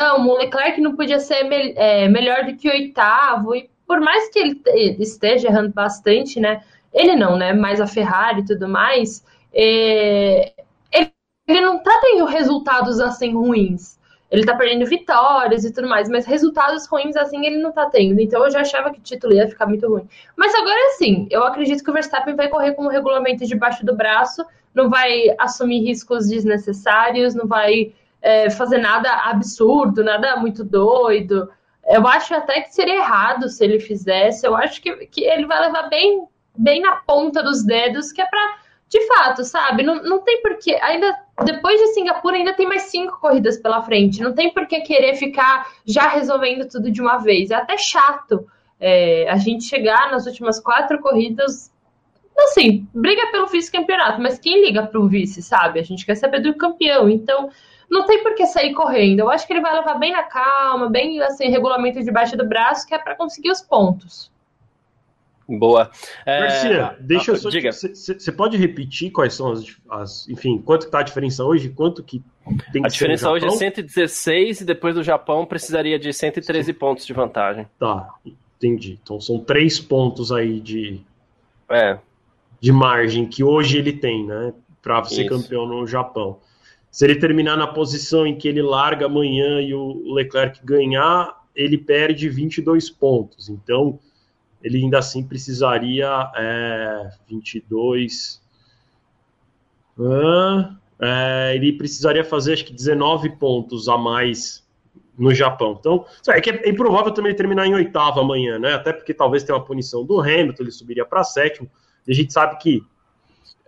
o 0.00 0.36
Leclerc 0.36 0.80
não 0.80 0.96
podia 0.96 1.20
ser 1.20 1.44
me, 1.44 1.74
é, 1.76 2.08
melhor 2.08 2.44
do 2.44 2.56
que 2.56 2.68
oitavo, 2.68 3.54
e 3.54 3.70
por 3.86 4.00
mais 4.00 4.28
que 4.30 4.40
ele 4.40 4.60
esteja 4.98 5.46
errando 5.46 5.72
bastante, 5.72 6.40
né? 6.40 6.62
Ele 6.92 7.14
não, 7.14 7.36
né? 7.36 7.52
Mas 7.52 7.80
a 7.80 7.86
Ferrari 7.86 8.40
e 8.40 8.46
tudo 8.46 8.68
mais, 8.68 9.24
é, 9.54 10.52
ele, 10.92 11.12
ele 11.46 11.60
não 11.60 11.78
tá 11.78 12.00
tendo 12.02 12.24
resultados 12.24 12.98
assim 12.98 13.32
ruins 13.32 13.99
ele 14.30 14.44
tá 14.44 14.54
perdendo 14.54 14.86
vitórias 14.86 15.64
e 15.64 15.72
tudo 15.72 15.88
mais, 15.88 16.08
mas 16.08 16.24
resultados 16.24 16.86
ruins 16.86 17.16
assim 17.16 17.44
ele 17.44 17.58
não 17.58 17.72
tá 17.72 17.86
tendo. 17.86 18.20
Então 18.20 18.44
eu 18.44 18.50
já 18.50 18.60
achava 18.60 18.90
que 18.92 19.00
o 19.00 19.02
título 19.02 19.34
ia 19.34 19.48
ficar 19.48 19.66
muito 19.66 19.88
ruim. 19.88 20.08
Mas 20.36 20.54
agora 20.54 20.78
assim, 20.88 21.26
eu 21.30 21.42
acredito 21.44 21.82
que 21.82 21.90
o 21.90 21.92
Verstappen 21.92 22.36
vai 22.36 22.48
correr 22.48 22.72
com 22.72 22.84
o 22.84 22.88
regulamento 22.88 23.44
debaixo 23.44 23.84
do 23.84 23.96
braço, 23.96 24.44
não 24.74 24.88
vai 24.88 25.34
assumir 25.38 25.80
riscos 25.80 26.28
desnecessários, 26.28 27.34
não 27.34 27.46
vai 27.46 27.92
é, 28.22 28.48
fazer 28.50 28.78
nada 28.78 29.10
absurdo, 29.30 30.04
nada 30.04 30.36
muito 30.36 30.62
doido. 30.62 31.50
Eu 31.88 32.06
acho 32.06 32.32
até 32.34 32.60
que 32.60 32.72
seria 32.72 32.96
errado 32.96 33.48
se 33.48 33.64
ele 33.64 33.80
fizesse. 33.80 34.46
Eu 34.46 34.54
acho 34.54 34.80
que, 34.80 34.94
que 35.06 35.24
ele 35.24 35.46
vai 35.46 35.60
levar 35.60 35.88
bem, 35.88 36.24
bem 36.56 36.80
na 36.80 36.96
ponta 36.96 37.42
dos 37.42 37.64
dedos, 37.64 38.12
que 38.12 38.22
é 38.22 38.26
para 38.26 38.60
de 38.88 39.06
fato, 39.06 39.44
sabe? 39.44 39.84
Não, 39.84 40.02
não 40.02 40.18
tem 40.20 40.42
porquê. 40.42 40.74
Ainda 40.82 41.16
depois 41.44 41.80
de 41.80 41.88
Singapura, 41.88 42.36
ainda 42.36 42.54
tem 42.54 42.66
mais 42.66 42.82
cinco 42.82 43.18
corridas 43.20 43.56
pela 43.56 43.82
frente. 43.82 44.22
Não 44.22 44.34
tem 44.34 44.52
por 44.52 44.66
que 44.66 44.80
querer 44.80 45.14
ficar 45.14 45.66
já 45.86 46.08
resolvendo 46.08 46.68
tudo 46.68 46.90
de 46.90 47.00
uma 47.00 47.18
vez. 47.18 47.50
É 47.50 47.54
até 47.54 47.76
chato 47.78 48.46
é, 48.78 49.28
a 49.28 49.36
gente 49.36 49.64
chegar 49.64 50.10
nas 50.10 50.26
últimas 50.26 50.60
quatro 50.60 51.00
corridas. 51.00 51.72
Assim, 52.38 52.88
briga 52.94 53.30
pelo 53.30 53.48
vice-campeonato, 53.48 54.20
mas 54.20 54.38
quem 54.38 54.64
liga 54.64 54.86
para 54.86 54.98
o 54.98 55.08
vice, 55.08 55.42
sabe? 55.42 55.78
A 55.78 55.82
gente 55.82 56.06
quer 56.06 56.14
saber 56.14 56.40
do 56.40 56.56
campeão. 56.56 57.08
Então, 57.08 57.50
não 57.90 58.06
tem 58.06 58.22
por 58.22 58.34
que 58.34 58.46
sair 58.46 58.72
correndo. 58.72 59.20
Eu 59.20 59.30
acho 59.30 59.46
que 59.46 59.52
ele 59.52 59.60
vai 59.60 59.74
levar 59.74 59.94
bem 59.94 60.12
na 60.12 60.22
calma, 60.22 60.88
bem 60.88 61.20
assim, 61.20 61.48
regulamento 61.48 62.02
debaixo 62.02 62.36
do 62.36 62.48
braço, 62.48 62.86
que 62.86 62.94
é 62.94 62.98
para 62.98 63.16
conseguir 63.16 63.50
os 63.50 63.60
pontos. 63.60 64.30
Boa. 65.58 65.90
É... 66.24 66.40
Garcia, 66.40 66.96
deixa 67.00 67.32
ah, 67.32 67.34
eu 67.34 67.38
só. 67.38 67.50
Diga. 67.50 67.72
Você 67.72 68.32
pode 68.32 68.56
repetir 68.56 69.10
quais 69.10 69.34
são 69.34 69.52
as, 69.52 69.64
as. 69.90 70.28
Enfim, 70.28 70.58
quanto 70.58 70.86
está 70.86 71.00
a 71.00 71.02
diferença 71.02 71.44
hoje? 71.44 71.70
Quanto 71.70 72.02
que 72.02 72.22
tem 72.72 72.82
que 72.82 72.86
A 72.86 72.90
diferença 72.90 73.30
hoje 73.30 73.46
é 73.46 73.50
116 73.50 74.60
e 74.60 74.64
depois 74.64 74.94
do 74.94 75.02
Japão 75.02 75.44
precisaria 75.44 75.98
de 75.98 76.12
113 76.12 76.66
Sim. 76.66 76.78
pontos 76.78 77.06
de 77.06 77.12
vantagem. 77.12 77.66
Tá, 77.78 78.08
entendi. 78.56 78.98
Então 79.02 79.20
são 79.20 79.38
três 79.38 79.80
pontos 79.80 80.30
aí 80.30 80.60
de. 80.60 81.00
É. 81.68 81.98
De 82.60 82.72
margem 82.72 83.26
que 83.26 83.42
hoje 83.42 83.78
ele 83.78 83.92
tem, 83.92 84.26
né? 84.26 84.52
Para 84.82 85.02
ser 85.04 85.22
Isso. 85.22 85.30
campeão 85.30 85.66
no 85.66 85.86
Japão. 85.86 86.38
Se 86.90 87.04
ele 87.04 87.16
terminar 87.16 87.56
na 87.56 87.66
posição 87.66 88.26
em 88.26 88.36
que 88.36 88.48
ele 88.48 88.60
larga 88.60 89.06
amanhã 89.06 89.60
e 89.60 89.72
o 89.72 90.12
Leclerc 90.12 90.60
ganhar, 90.64 91.40
ele 91.54 91.78
perde 91.78 92.28
22 92.28 92.90
pontos. 92.90 93.48
Então 93.48 93.98
ele 94.62 94.78
ainda 94.78 94.98
assim 94.98 95.22
precisaria 95.22 96.30
é, 96.36 97.10
22. 97.28 98.40
Ah, 99.98 100.76
é, 101.00 101.52
ele 101.54 101.72
precisaria 101.72 102.24
fazer 102.24 102.52
acho 102.54 102.64
que 102.64 102.72
19 102.72 103.36
pontos 103.36 103.88
a 103.88 103.96
mais 103.96 104.66
no 105.16 105.34
Japão. 105.34 105.76
Então, 105.78 106.06
é 106.28 106.40
que 106.40 106.50
é 106.50 106.68
improvável 106.68 107.12
também 107.12 107.30
ele 107.30 107.36
terminar 107.36 107.66
em 107.66 107.74
oitavo 107.74 108.20
amanhã, 108.20 108.58
né? 108.58 108.74
Até 108.74 108.92
porque 108.92 109.12
talvez 109.12 109.44
tenha 109.44 109.56
uma 109.56 109.64
punição 109.64 110.04
do 110.04 110.20
Hamilton, 110.20 110.62
ele 110.62 110.70
subiria 110.70 111.04
para 111.04 111.22
sétimo. 111.22 111.70
E 112.06 112.12
a 112.12 112.14
gente 112.14 112.32
sabe 112.32 112.56
que 112.56 112.82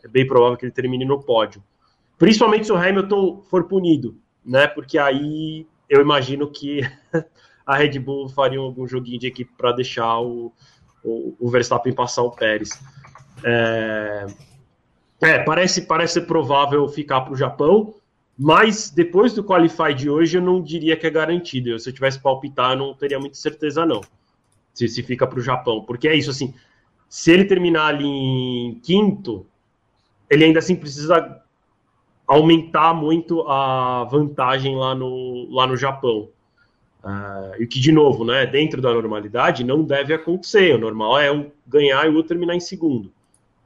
é 0.03 0.09
bem 0.09 0.27
provável 0.27 0.57
que 0.57 0.65
ele 0.65 0.73
termine 0.73 1.05
no 1.05 1.23
pódio. 1.23 1.63
Principalmente 2.19 2.67
se 2.67 2.73
o 2.73 2.77
Hamilton 2.77 3.43
for 3.51 3.65
punido, 3.65 4.17
né? 4.45 4.67
Porque 4.67 4.99
aí 4.99 5.67
eu 5.89 6.01
imagino 6.01 6.51
que 6.51 6.81
a 7.67 7.77
Red 7.77 7.99
Bull 7.99 8.29
faria 8.29 8.59
algum 8.59 8.87
joguinho 8.87 9.19
de 9.19 9.27
equipe 9.27 9.53
para 9.57 9.73
deixar 9.73 10.21
o, 10.21 10.53
o, 11.05 11.49
Verstappen 11.51 11.93
passar 11.93 12.23
o 12.23 12.31
Pérez. 12.31 12.71
É, 13.45 14.27
é, 15.21 15.39
parece, 15.41 15.83
parece 15.83 16.21
provável 16.21 16.89
ficar 16.89 17.23
para 17.23 17.33
o 17.33 17.37
Japão, 17.37 17.95
mas 18.39 18.91
depois 18.91 19.33
do 19.33 19.45
Qualify 19.45 19.95
de 19.95 20.09
hoje 20.09 20.39
eu 20.39 20.43
não 20.43 20.63
diria 20.63 20.97
que 20.97 21.07
é 21.07 21.11
garantido. 21.11 21.79
Se 21.79 21.91
eu 21.91 21.95
tivesse 21.95 22.21
palpitar, 22.21 22.73
eu 22.73 22.79
não 22.79 22.95
teria 22.95 23.19
muita 23.19 23.37
certeza, 23.37 23.87
não. 23.87 24.01
Se, 24.73 24.89
se 24.89 25.03
fica 25.03 25.27
para 25.27 25.39
o 25.39 25.43
Japão. 25.43 25.85
Porque 25.85 26.09
é 26.09 26.15
isso, 26.15 26.31
assim, 26.31 26.55
se 27.09 27.31
ele 27.31 27.45
terminar 27.45 27.89
ali 27.89 28.07
em 28.07 28.81
quinto, 28.81 29.47
ele 30.31 30.45
ainda 30.45 30.61
assim 30.61 30.75
precisa 30.75 31.43
aumentar 32.27 32.95
muito 32.95 33.43
a 33.43 34.05
vantagem 34.05 34.75
lá 34.75 34.95
no, 34.95 35.47
lá 35.51 35.67
no 35.67 35.77
Japão. 35.77 36.31
Uh, 37.05 37.61
e 37.61 37.67
que, 37.67 37.81
de 37.81 37.91
novo, 37.91 38.25
né, 38.25 38.47
dentro 38.47 38.81
da 38.81 38.93
normalidade, 38.93 39.65
não 39.65 39.83
deve 39.83 40.15
acontecer. 40.15 40.75
O 40.75 40.79
normal 40.79 41.19
é 41.19 41.33
um 41.33 41.51
ganhar 41.67 42.07
e 42.07 42.09
o 42.09 42.15
outro 42.15 42.29
terminar 42.29 42.55
em 42.55 42.61
segundo. 42.61 43.13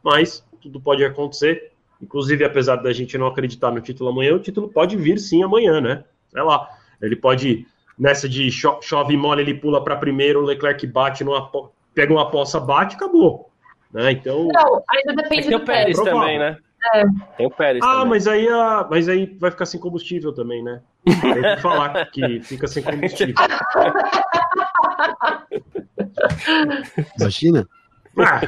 Mas 0.02 0.44
tudo 0.60 0.80
pode 0.80 1.04
acontecer. 1.04 1.72
Inclusive, 2.00 2.44
apesar 2.44 2.76
da 2.76 2.92
gente 2.92 3.16
não 3.18 3.26
acreditar 3.26 3.70
no 3.70 3.80
título 3.80 4.10
amanhã, 4.10 4.34
o 4.34 4.38
título 4.38 4.68
pode 4.68 4.96
vir 4.96 5.18
sim 5.18 5.42
amanhã, 5.42 5.80
né? 5.80 6.04
Sei 6.30 6.42
lá. 6.42 6.68
Ele 7.00 7.16
pode, 7.16 7.66
nessa 7.98 8.28
de 8.28 8.50
cho 8.50 8.80
chove 8.82 9.14
e 9.14 9.16
mole, 9.16 9.42
ele 9.42 9.54
pula 9.54 9.84
para 9.84 9.96
primeiro, 9.96 10.40
o 10.40 10.44
Leclerc 10.44 10.86
bate, 10.86 11.22
numa, 11.22 11.50
pega 11.94 12.12
uma 12.12 12.30
poça, 12.30 12.58
bate 12.58 12.96
acabou. 12.96 13.50
Né? 13.92 14.12
Então. 14.12 14.48
Não, 14.48 14.82
ainda 14.90 15.22
depende 15.22 15.50
do 15.50 15.60
Pérez 15.60 15.98
também, 15.98 16.38
né? 16.38 16.58
É. 16.94 17.04
Tem 17.36 17.46
o 17.46 17.50
Pérez. 17.50 17.82
Ah, 17.82 17.92
também. 17.92 18.08
mas 18.08 18.26
aí, 18.26 18.48
a, 18.48 18.86
mas 18.90 19.08
aí 19.08 19.36
vai 19.38 19.50
ficar 19.50 19.66
sem 19.66 19.80
combustível 19.80 20.32
também, 20.32 20.62
né? 20.62 20.80
Tem 21.04 21.42
que 21.56 21.62
falar 21.62 22.06
que 22.06 22.40
fica 22.40 22.66
sem 22.66 22.82
combustível. 22.82 23.34
Imagina? 27.18 27.68
Ah, 28.18 28.40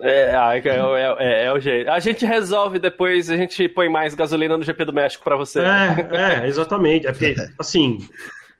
é, 0.00 0.58
é, 0.58 1.14
é, 1.18 1.44
é, 1.44 1.52
o 1.52 1.58
jeito. 1.58 1.90
A 1.90 1.98
gente 1.98 2.24
resolve 2.26 2.78
depois, 2.78 3.30
a 3.30 3.36
gente 3.36 3.68
põe 3.68 3.88
mais 3.88 4.14
gasolina 4.14 4.56
no 4.56 4.62
GP 4.62 4.84
do 4.84 4.92
México 4.92 5.24
para 5.24 5.36
você. 5.36 5.60
É, 5.60 6.42
é, 6.42 6.46
exatamente. 6.46 7.06
É 7.06 7.12
porque, 7.12 7.34
assim, 7.58 7.98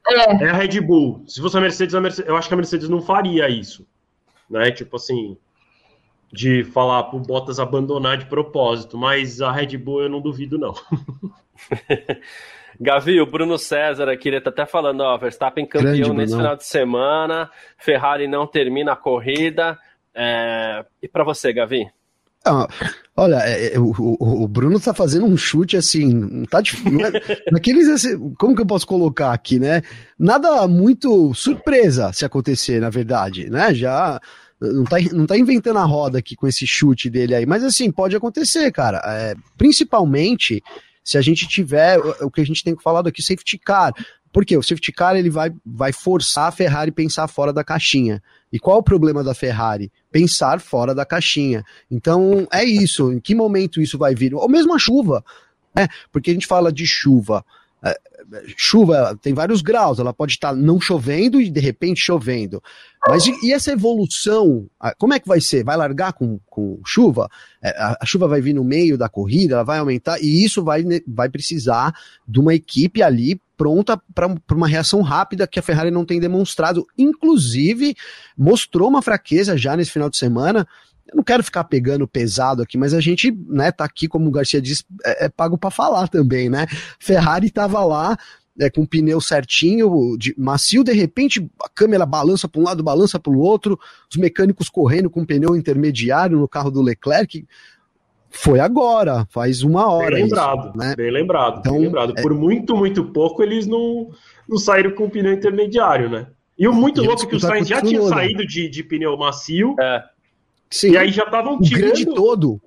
é. 0.08 0.48
a 0.48 0.52
Red 0.52 0.80
Bull. 0.80 1.24
Se 1.26 1.40
fosse 1.40 1.56
a 1.56 1.60
Mercedes, 1.60 1.94
a 1.94 2.00
Mercedes, 2.00 2.28
eu 2.28 2.36
acho 2.36 2.48
que 2.48 2.54
a 2.54 2.56
Mercedes 2.56 2.88
não 2.88 3.02
faria 3.02 3.48
isso. 3.48 3.86
Né? 4.48 4.70
Tipo 4.70 4.96
assim, 4.96 5.36
de 6.32 6.64
falar 6.64 7.04
pro 7.04 7.18
Bottas 7.18 7.58
abandonar 7.58 8.18
de 8.18 8.26
propósito, 8.26 8.98
mas 8.98 9.40
a 9.40 9.50
Red 9.50 9.76
Bull 9.78 10.02
eu 10.02 10.08
não 10.08 10.20
duvido, 10.20 10.58
não. 10.58 10.74
Gavi, 12.80 13.20
o 13.20 13.26
Bruno 13.26 13.58
César 13.58 14.08
aqui, 14.08 14.28
ele 14.28 14.40
tá 14.40 14.50
até 14.50 14.66
falando, 14.66 15.00
ó, 15.00 15.16
Verstappen 15.16 15.66
campeão 15.66 15.92
Grande, 15.92 16.12
nesse 16.12 16.32
Bruno. 16.32 16.42
final 16.42 16.56
de 16.56 16.66
semana, 16.66 17.50
Ferrari 17.78 18.28
não 18.28 18.46
termina 18.46 18.92
a 18.92 18.96
corrida. 18.96 19.78
É... 20.14 20.84
E 21.02 21.08
para 21.08 21.24
você, 21.24 21.52
Gavi? 21.52 21.86
Ah, 22.44 22.68
olha, 23.16 23.40
é, 23.44 23.74
é, 23.74 23.78
o, 23.78 23.92
o, 23.98 24.46
Bruno 24.46 24.78
tá 24.78 24.94
fazendo 24.94 25.26
um 25.26 25.36
chute 25.36 25.76
assim, 25.76 26.14
não 26.14 26.44
tá 26.44 26.60
difícil. 26.60 27.04
É, 27.04 27.10
naqueles, 27.50 27.88
assim, 27.88 28.34
como 28.38 28.54
que 28.54 28.62
eu 28.62 28.66
posso 28.66 28.86
colocar 28.86 29.32
aqui, 29.32 29.58
né? 29.58 29.82
Nada 30.16 30.68
muito 30.68 31.34
surpresa 31.34 32.12
se 32.12 32.24
acontecer, 32.24 32.80
na 32.80 32.88
verdade, 32.88 33.50
né? 33.50 33.74
Já 33.74 34.20
não 34.60 34.84
tá, 34.84 34.96
não 35.12 35.26
tá 35.26 35.36
inventando 35.36 35.78
a 35.78 35.84
roda 35.84 36.18
aqui 36.18 36.34
com 36.34 36.46
esse 36.46 36.66
chute 36.66 37.10
dele 37.10 37.34
aí, 37.34 37.46
mas 37.46 37.62
assim, 37.62 37.90
pode 37.90 38.16
acontecer, 38.16 38.70
cara. 38.72 39.00
É, 39.04 39.34
principalmente 39.56 40.62
se 41.06 41.16
a 41.16 41.22
gente 41.22 41.46
tiver 41.46 41.98
o 42.20 42.30
que 42.30 42.40
a 42.40 42.44
gente 42.44 42.64
tem 42.64 42.76
falado 42.76 43.06
aqui, 43.06 43.22
safety 43.22 43.58
car. 43.58 43.92
Porque 44.32 44.56
o 44.56 44.62
safety 44.62 44.92
car 44.92 45.16
ele 45.16 45.30
vai, 45.30 45.50
vai 45.64 45.92
forçar 45.92 46.48
a 46.48 46.50
Ferrari 46.50 46.90
pensar 46.90 47.28
fora 47.28 47.52
da 47.52 47.62
caixinha. 47.62 48.22
E 48.52 48.58
qual 48.58 48.76
é 48.76 48.80
o 48.80 48.82
problema 48.82 49.22
da 49.22 49.32
Ferrari? 49.32 49.90
Pensar 50.10 50.60
fora 50.60 50.94
da 50.94 51.06
caixinha. 51.06 51.64
Então 51.90 52.46
é 52.52 52.64
isso. 52.64 53.12
Em 53.12 53.20
que 53.20 53.34
momento 53.34 53.80
isso 53.80 53.96
vai 53.96 54.14
vir? 54.14 54.34
Ou 54.34 54.48
mesmo 54.48 54.74
a 54.74 54.78
chuva. 54.78 55.24
Né? 55.74 55.88
Porque 56.10 56.30
a 56.32 56.34
gente 56.34 56.46
fala 56.46 56.72
de 56.72 56.86
chuva. 56.86 57.44
É, 57.84 57.94
chuva 58.56 59.16
tem 59.20 59.34
vários 59.34 59.62
graus, 59.62 59.98
ela 59.98 60.12
pode 60.12 60.32
estar 60.32 60.54
não 60.54 60.80
chovendo 60.80 61.40
e 61.40 61.50
de 61.50 61.60
repente 61.60 62.00
chovendo. 62.00 62.62
Mas 63.08 63.24
e, 63.26 63.52
essa 63.52 63.72
evolução, 63.72 64.66
como 64.98 65.14
é 65.14 65.20
que 65.20 65.28
vai 65.28 65.40
ser? 65.40 65.62
Vai 65.62 65.76
largar 65.76 66.12
com, 66.12 66.40
com 66.46 66.80
chuva? 66.84 67.28
É, 67.62 67.70
a, 67.70 68.04
chuva 68.04 68.26
vai 68.26 68.40
vir 68.40 68.54
no 68.54 68.64
meio 68.64 68.98
da 68.98 69.08
corrida, 69.08 69.54
ela 69.54 69.62
vai 69.62 69.78
aumentar, 69.78 70.18
e 70.20 70.44
isso 70.44 70.64
vai, 70.64 70.82
vai 71.06 71.28
precisar 71.28 71.94
de 72.26 72.40
uma 72.40 72.54
equipe 72.54 73.02
ali 73.02 73.40
pronta 73.56 74.00
para 74.14 74.26
uma 74.54 74.68
reação 74.68 75.00
rápida 75.00 75.46
que 75.46 75.58
a 75.58 75.62
Ferrari 75.62 75.90
não 75.90 76.04
tem 76.04 76.20
demonstrado. 76.20 76.86
Inclusive, 76.98 77.94
mostrou 78.36 78.88
uma 78.88 79.02
fraqueza 79.02 79.56
já 79.56 79.76
nesse 79.76 79.90
final 79.90 80.10
de 80.10 80.16
semana 80.16 80.66
eu 81.08 81.16
não 81.16 81.22
quero 81.22 81.42
ficar 81.42 81.64
pegando 81.64 82.06
pesado 82.06 82.62
aqui, 82.62 82.76
mas 82.76 82.92
a 82.92 83.00
gente, 83.00 83.30
né, 83.48 83.70
tá 83.70 83.84
aqui, 83.84 84.08
como 84.08 84.28
o 84.28 84.30
Garcia 84.30 84.60
disse, 84.60 84.84
é, 85.04 85.26
é 85.26 85.28
pago 85.28 85.56
para 85.56 85.70
falar 85.70 86.08
também, 86.08 86.50
né? 86.50 86.66
Ferrari 86.98 87.50
tava 87.50 87.84
lá, 87.84 88.16
é, 88.58 88.68
com 88.68 88.82
o 88.82 88.88
pneu 88.88 89.20
certinho, 89.20 90.16
de, 90.18 90.34
macio, 90.36 90.82
de 90.82 90.92
repente 90.92 91.48
a 91.62 91.68
câmera 91.68 92.04
balança 92.04 92.48
para 92.48 92.60
um 92.60 92.64
lado, 92.64 92.82
balança 92.82 93.20
para 93.20 93.32
o 93.32 93.38
outro, 93.38 93.78
os 94.10 94.16
mecânicos 94.16 94.68
correndo 94.68 95.08
com 95.08 95.24
pneu 95.24 95.54
intermediário 95.54 96.38
no 96.38 96.48
carro 96.48 96.70
do 96.70 96.82
Leclerc. 96.82 97.46
Foi 98.28 98.58
agora, 98.58 99.26
faz 99.30 99.62
uma 99.62 99.90
hora. 99.90 100.16
Bem 100.16 100.24
lembrado, 100.24 100.68
isso, 100.68 100.76
né? 100.76 100.94
bem 100.96 101.10
lembrado, 101.10 101.60
então, 101.60 101.72
bem 101.74 101.82
lembrado. 101.82 102.14
É 102.16 102.22
Por 102.22 102.34
muito, 102.34 102.76
muito 102.76 103.04
pouco 103.04 103.42
eles 103.42 103.66
não, 103.66 104.10
não 104.48 104.58
saíram 104.58 104.90
com 104.90 105.04
o 105.04 105.10
pneu 105.10 105.32
intermediário, 105.32 106.10
né? 106.10 106.26
E 106.58 106.66
o 106.66 106.72
muito 106.72 107.02
e 107.02 107.06
louco 107.06 107.22
é 107.22 107.26
que 107.26 107.36
o 107.36 107.40
Sainz 107.40 107.68
já 107.68 107.82
tinha 107.82 108.00
saído 108.02 108.46
de, 108.46 108.68
de 108.68 108.82
pneu 108.82 109.16
macio. 109.16 109.76
É 109.78 110.02
Sim. 110.70 110.92
E 110.92 110.98
aí 110.98 111.10
já 111.10 111.24
estavam 111.24 111.60
tirando. 111.60 111.90
O 111.90 111.92
grid 111.92 112.14
todo. 112.14 112.60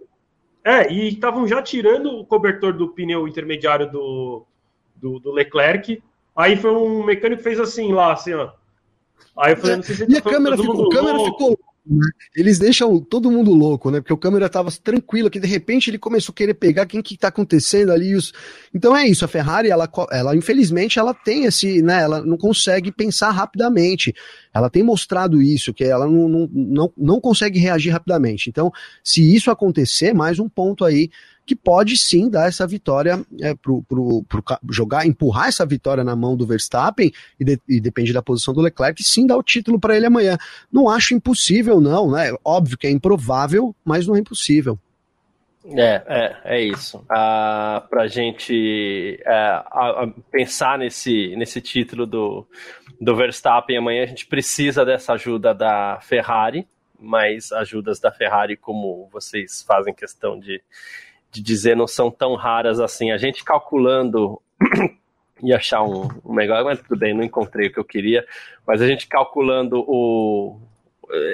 É, 0.63 0.91
e 0.91 1.09
estavam 1.09 1.47
já 1.47 1.61
tirando 1.61 2.11
o 2.11 2.25
cobertor 2.25 2.73
do 2.73 2.89
pneu 2.89 3.27
intermediário 3.27 3.89
do, 3.91 4.45
do, 4.95 5.19
do, 5.19 5.31
Leclerc. 5.31 6.01
Aí 6.35 6.55
foi 6.57 6.71
um 6.71 7.03
mecânico 7.03 7.41
que 7.41 7.49
fez 7.49 7.59
assim 7.59 7.91
lá, 7.91 8.13
assim, 8.13 8.33
ó. 8.33 8.51
Aí 9.37 9.53
eu 9.53 9.57
falei, 9.57 9.75
não 9.77 9.83
sei 9.83 9.95
se 9.95 10.05
e 10.09 10.17
a 10.17 10.21
câmera, 10.21 10.57
ficou, 10.57 10.85
a 10.85 10.95
câmera 10.95 11.19
ficou 11.19 11.57
né? 11.89 12.07
Eles 12.35 12.59
deixam 12.59 12.99
todo 12.99 13.31
mundo 13.31 13.51
louco, 13.51 13.89
né? 13.89 13.99
Porque 13.99 14.13
o 14.13 14.17
câmera 14.17 14.47
tava 14.47 14.69
tranquilo, 14.71 15.29
que 15.29 15.39
de 15.39 15.47
repente 15.47 15.89
ele 15.89 15.97
começou 15.97 16.31
a 16.31 16.35
querer 16.35 16.53
pegar 16.53 16.85
quem 16.85 17.01
que 17.01 17.17
tá 17.17 17.29
acontecendo 17.29 17.91
ali. 17.91 18.13
Os... 18.15 18.31
Então 18.73 18.95
é 18.95 19.07
isso, 19.07 19.25
a 19.25 19.27
Ferrari, 19.27 19.69
ela, 19.69 19.89
ela 20.11 20.35
infelizmente, 20.35 20.99
ela 20.99 21.15
tem 21.15 21.45
esse, 21.45 21.81
né? 21.81 22.03
Ela 22.03 22.21
não 22.21 22.37
consegue 22.37 22.91
pensar 22.91 23.31
rapidamente. 23.31 24.13
Ela 24.53 24.69
tem 24.69 24.83
mostrado 24.83 25.41
isso, 25.41 25.73
que 25.73 25.83
ela 25.83 26.07
não, 26.07 26.27
não, 26.27 26.49
não, 26.51 26.93
não 26.97 27.21
consegue 27.21 27.59
reagir 27.59 27.91
rapidamente. 27.91 28.49
Então, 28.49 28.71
se 29.03 29.35
isso 29.35 29.51
acontecer, 29.51 30.13
mais 30.13 30.39
um 30.39 30.49
ponto 30.49 30.83
aí 30.83 31.09
que 31.49 31.55
pode 31.55 31.97
sim 31.97 32.29
dar 32.29 32.47
essa 32.47 32.67
vitória 32.67 33.25
é, 33.41 33.55
pro, 33.55 33.81
pro, 33.81 34.23
pro, 34.23 34.43
jogar, 34.69 35.07
empurrar 35.07 35.47
essa 35.47 35.65
vitória 35.65 36.03
na 36.03 36.15
mão 36.15 36.37
do 36.37 36.45
Verstappen 36.45 37.11
e, 37.39 37.43
de, 37.43 37.59
e 37.67 37.81
depende 37.81 38.13
da 38.13 38.21
posição 38.21 38.53
do 38.53 38.61
Leclerc, 38.61 39.03
sim 39.03 39.25
dar 39.25 39.35
o 39.35 39.41
título 39.41 39.79
para 39.79 39.97
ele 39.97 40.05
amanhã. 40.05 40.37
Não 40.71 40.87
acho 40.87 41.15
impossível, 41.15 41.81
não, 41.81 42.11
né? 42.11 42.31
Óbvio 42.45 42.77
que 42.77 42.85
é 42.85 42.91
improvável, 42.91 43.75
mas 43.83 44.05
não 44.05 44.15
é 44.15 44.19
impossível. 44.19 44.77
É, 45.65 46.03
é, 46.07 46.37
é 46.45 46.61
isso. 46.61 47.03
Ah, 47.09 47.83
para 47.89 48.07
gente 48.07 49.19
é, 49.25 49.31
a, 49.31 50.03
a 50.03 50.13
pensar 50.31 50.77
nesse, 50.77 51.35
nesse 51.35 51.59
título 51.61 52.05
do, 52.05 52.47
do 52.99 53.15
Verstappen 53.15 53.77
amanhã, 53.77 54.03
a 54.03 54.07
gente 54.07 54.25
precisa 54.25 54.83
dessa 54.83 55.13
ajuda 55.13 55.53
da 55.53 55.99
Ferrari, 56.01 56.67
mas 56.99 57.51
ajudas 57.51 57.99
da 57.99 58.11
Ferrari, 58.11 58.57
como 58.57 59.07
vocês 59.11 59.63
fazem 59.63 59.93
questão 59.93 60.37
de, 60.37 60.61
de 61.31 61.41
dizer 61.41 61.77
não 61.77 61.87
são 61.87 62.11
tão 62.11 62.35
raras 62.35 62.79
assim. 62.79 63.11
A 63.11 63.17
gente 63.17 63.43
calculando 63.43 64.41
e 65.41 65.53
achar 65.53 65.81
um, 65.83 66.09
um 66.25 66.33
melhor, 66.33 66.63
mas 66.65 66.81
tudo 66.81 66.99
bem, 66.99 67.13
não 67.13 67.23
encontrei 67.23 67.67
o 67.67 67.71
que 67.71 67.79
eu 67.79 67.85
queria, 67.85 68.25
mas 68.67 68.81
a 68.81 68.87
gente 68.87 69.07
calculando 69.07 69.79
o 69.87 70.59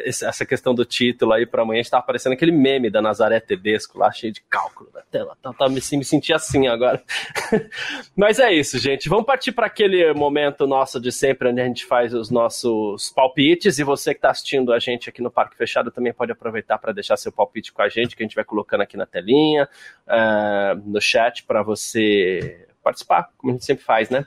essa 0.05 0.45
questão 0.45 0.73
do 0.73 0.85
título 0.85 1.33
aí 1.33 1.45
para 1.45 1.61
amanhã, 1.61 1.81
está 1.81 1.97
aparecendo 1.97 2.33
aquele 2.33 2.51
meme 2.51 2.89
da 2.89 3.01
Nazaré 3.01 3.39
Tedesco 3.39 3.99
lá, 3.99 4.11
cheio 4.11 4.31
de 4.31 4.41
cálculo 4.41 4.89
na 4.93 5.01
tela. 5.01 5.37
Tá, 5.41 5.51
tá, 5.53 5.67
me, 5.67 5.75
me 5.75 6.05
senti 6.05 6.33
assim 6.33 6.67
agora. 6.67 7.03
Mas 8.15 8.39
é 8.39 8.53
isso, 8.53 8.79
gente. 8.79 9.09
Vamos 9.09 9.25
partir 9.25 9.51
para 9.51 9.65
aquele 9.67 10.13
momento 10.13 10.65
nosso 10.65 10.99
de 10.99 11.11
sempre, 11.11 11.49
onde 11.49 11.61
a 11.61 11.65
gente 11.65 11.85
faz 11.85 12.13
os 12.13 12.29
nossos 12.29 13.09
palpites. 13.09 13.77
E 13.77 13.83
você 13.83 14.13
que 14.13 14.19
está 14.19 14.29
assistindo 14.31 14.71
a 14.71 14.79
gente 14.79 15.09
aqui 15.09 15.21
no 15.21 15.31
Parque 15.31 15.57
Fechado 15.57 15.91
também 15.91 16.13
pode 16.13 16.31
aproveitar 16.31 16.77
para 16.77 16.93
deixar 16.93 17.17
seu 17.17 17.31
palpite 17.31 17.73
com 17.73 17.81
a 17.81 17.89
gente, 17.89 18.15
que 18.15 18.23
a 18.23 18.25
gente 18.25 18.35
vai 18.35 18.45
colocando 18.45 18.81
aqui 18.81 18.95
na 18.95 19.05
telinha, 19.05 19.67
uh, 20.07 20.89
no 20.89 21.01
chat, 21.01 21.43
para 21.43 21.61
você 21.61 22.65
participar, 22.81 23.29
como 23.37 23.51
a 23.51 23.53
gente 23.55 23.65
sempre 23.65 23.83
faz, 23.83 24.09
né? 24.11 24.25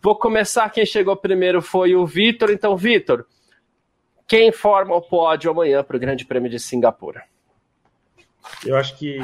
Vou 0.00 0.16
começar. 0.16 0.70
Quem 0.70 0.86
chegou 0.86 1.16
primeiro 1.16 1.60
foi 1.60 1.96
o 1.96 2.06
Vitor. 2.06 2.50
Então, 2.50 2.76
Vitor, 2.76 3.26
quem 4.26 4.50
forma 4.50 4.94
o 4.94 5.02
pódio 5.02 5.50
amanhã 5.50 5.84
para 5.84 5.96
o 5.96 6.00
Grande 6.00 6.24
Prêmio 6.24 6.50
de 6.50 6.58
Singapura? 6.58 7.22
Eu 8.64 8.76
acho 8.76 8.96
que, 8.96 9.18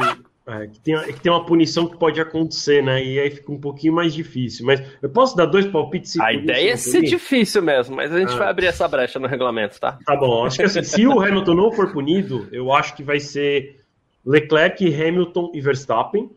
é, 0.46 0.66
que, 0.66 0.80
tem, 0.80 0.98
que, 0.98 1.20
tem, 1.20 1.32
uma 1.32 1.44
punição 1.44 1.86
que 1.86 1.96
pode 1.96 2.20
acontecer, 2.20 2.82
né? 2.82 3.03
E 3.03 3.18
aí 3.18 3.30
fica 3.30 3.50
um 3.50 3.61
pouquinho 3.61 3.92
mais 3.92 4.12
difícil. 4.14 4.66
Mas 4.66 4.82
eu 5.00 5.09
posso 5.09 5.36
dar 5.36 5.46
dois 5.46 5.66
palpites? 5.66 6.18
A 6.18 6.32
ideia 6.32 6.72
é 6.72 6.76
ser 6.76 7.03
difícil 7.03 7.62
mesmo, 7.62 7.96
mas 7.96 8.12
a 8.12 8.18
gente 8.18 8.32
ah. 8.32 8.36
vai 8.36 8.48
abrir 8.48 8.66
essa 8.66 8.86
brecha 8.86 9.18
no 9.18 9.26
regulamento, 9.26 9.80
tá? 9.80 9.98
Tá 10.05 10.16
bom. 10.16 10.46
Acho 10.46 10.59
que 10.59 10.62
assim, 10.64 10.82
se 10.82 11.07
o 11.07 11.20
Hamilton 11.20 11.55
não 11.55 11.72
for 11.72 11.92
punido, 11.92 12.48
eu 12.53 12.72
acho 12.72 12.94
que 12.94 13.03
vai 13.03 13.20
ser 13.20 13.80
Leclerc, 14.24 14.84
Hamilton 14.94 15.50
e 15.55 15.61
Verstappen. 15.61 16.30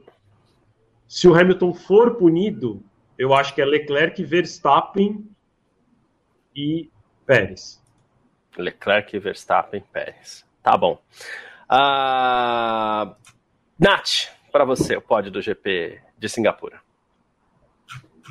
Se 1.07 1.27
o 1.27 1.35
Hamilton 1.35 1.73
for 1.73 2.15
punido, 2.15 2.81
eu 3.17 3.33
acho 3.33 3.53
que 3.53 3.61
é 3.61 3.65
Leclerc, 3.65 4.23
Verstappen 4.23 5.23
e 6.55 6.89
Pérez. 7.25 7.84
Leclerc, 8.57 9.17
Verstappen, 9.19 9.83
Pérez. 9.91 10.45
Tá 10.61 10.77
bom. 10.77 10.99
Uh... 11.69 13.15
Nath, 13.77 14.29
para 14.51 14.63
você, 14.63 14.95
o 14.95 15.01
pódio 15.01 15.31
do 15.31 15.41
GP 15.41 15.99
de 16.17 16.29
Singapura. 16.29 16.79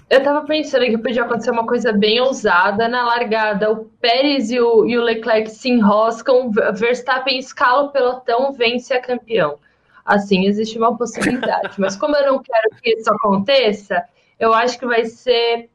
Eu 0.08 0.22
tava 0.22 0.46
pensando 0.46 0.84
que 0.84 0.98
podia 0.98 1.24
acontecer 1.24 1.50
uma 1.50 1.66
coisa 1.66 1.92
bem 1.92 2.20
ousada 2.20 2.88
na 2.88 3.04
largada. 3.04 3.70
O 3.70 3.84
Pérez 4.00 4.50
e 4.50 4.60
o, 4.60 4.86
e 4.86 4.96
o 4.98 5.02
Leclerc 5.02 5.50
se 5.50 5.70
enroscam, 5.70 6.50
Verstappen 6.50 7.38
escala 7.38 7.84
o 7.84 7.90
pelotão, 7.90 8.52
vence 8.52 8.92
a 8.92 9.00
campeão. 9.00 9.58
Assim, 10.04 10.46
existe 10.46 10.78
uma 10.78 10.96
possibilidade. 10.96 11.74
Mas 11.80 11.96
como 11.96 12.16
eu 12.16 12.32
não 12.32 12.42
quero 12.42 12.70
que 12.80 12.90
isso 12.90 13.10
aconteça, 13.12 14.04
eu 14.38 14.52
acho 14.52 14.78
que 14.78 14.86
vai 14.86 15.04
ser 15.06 15.70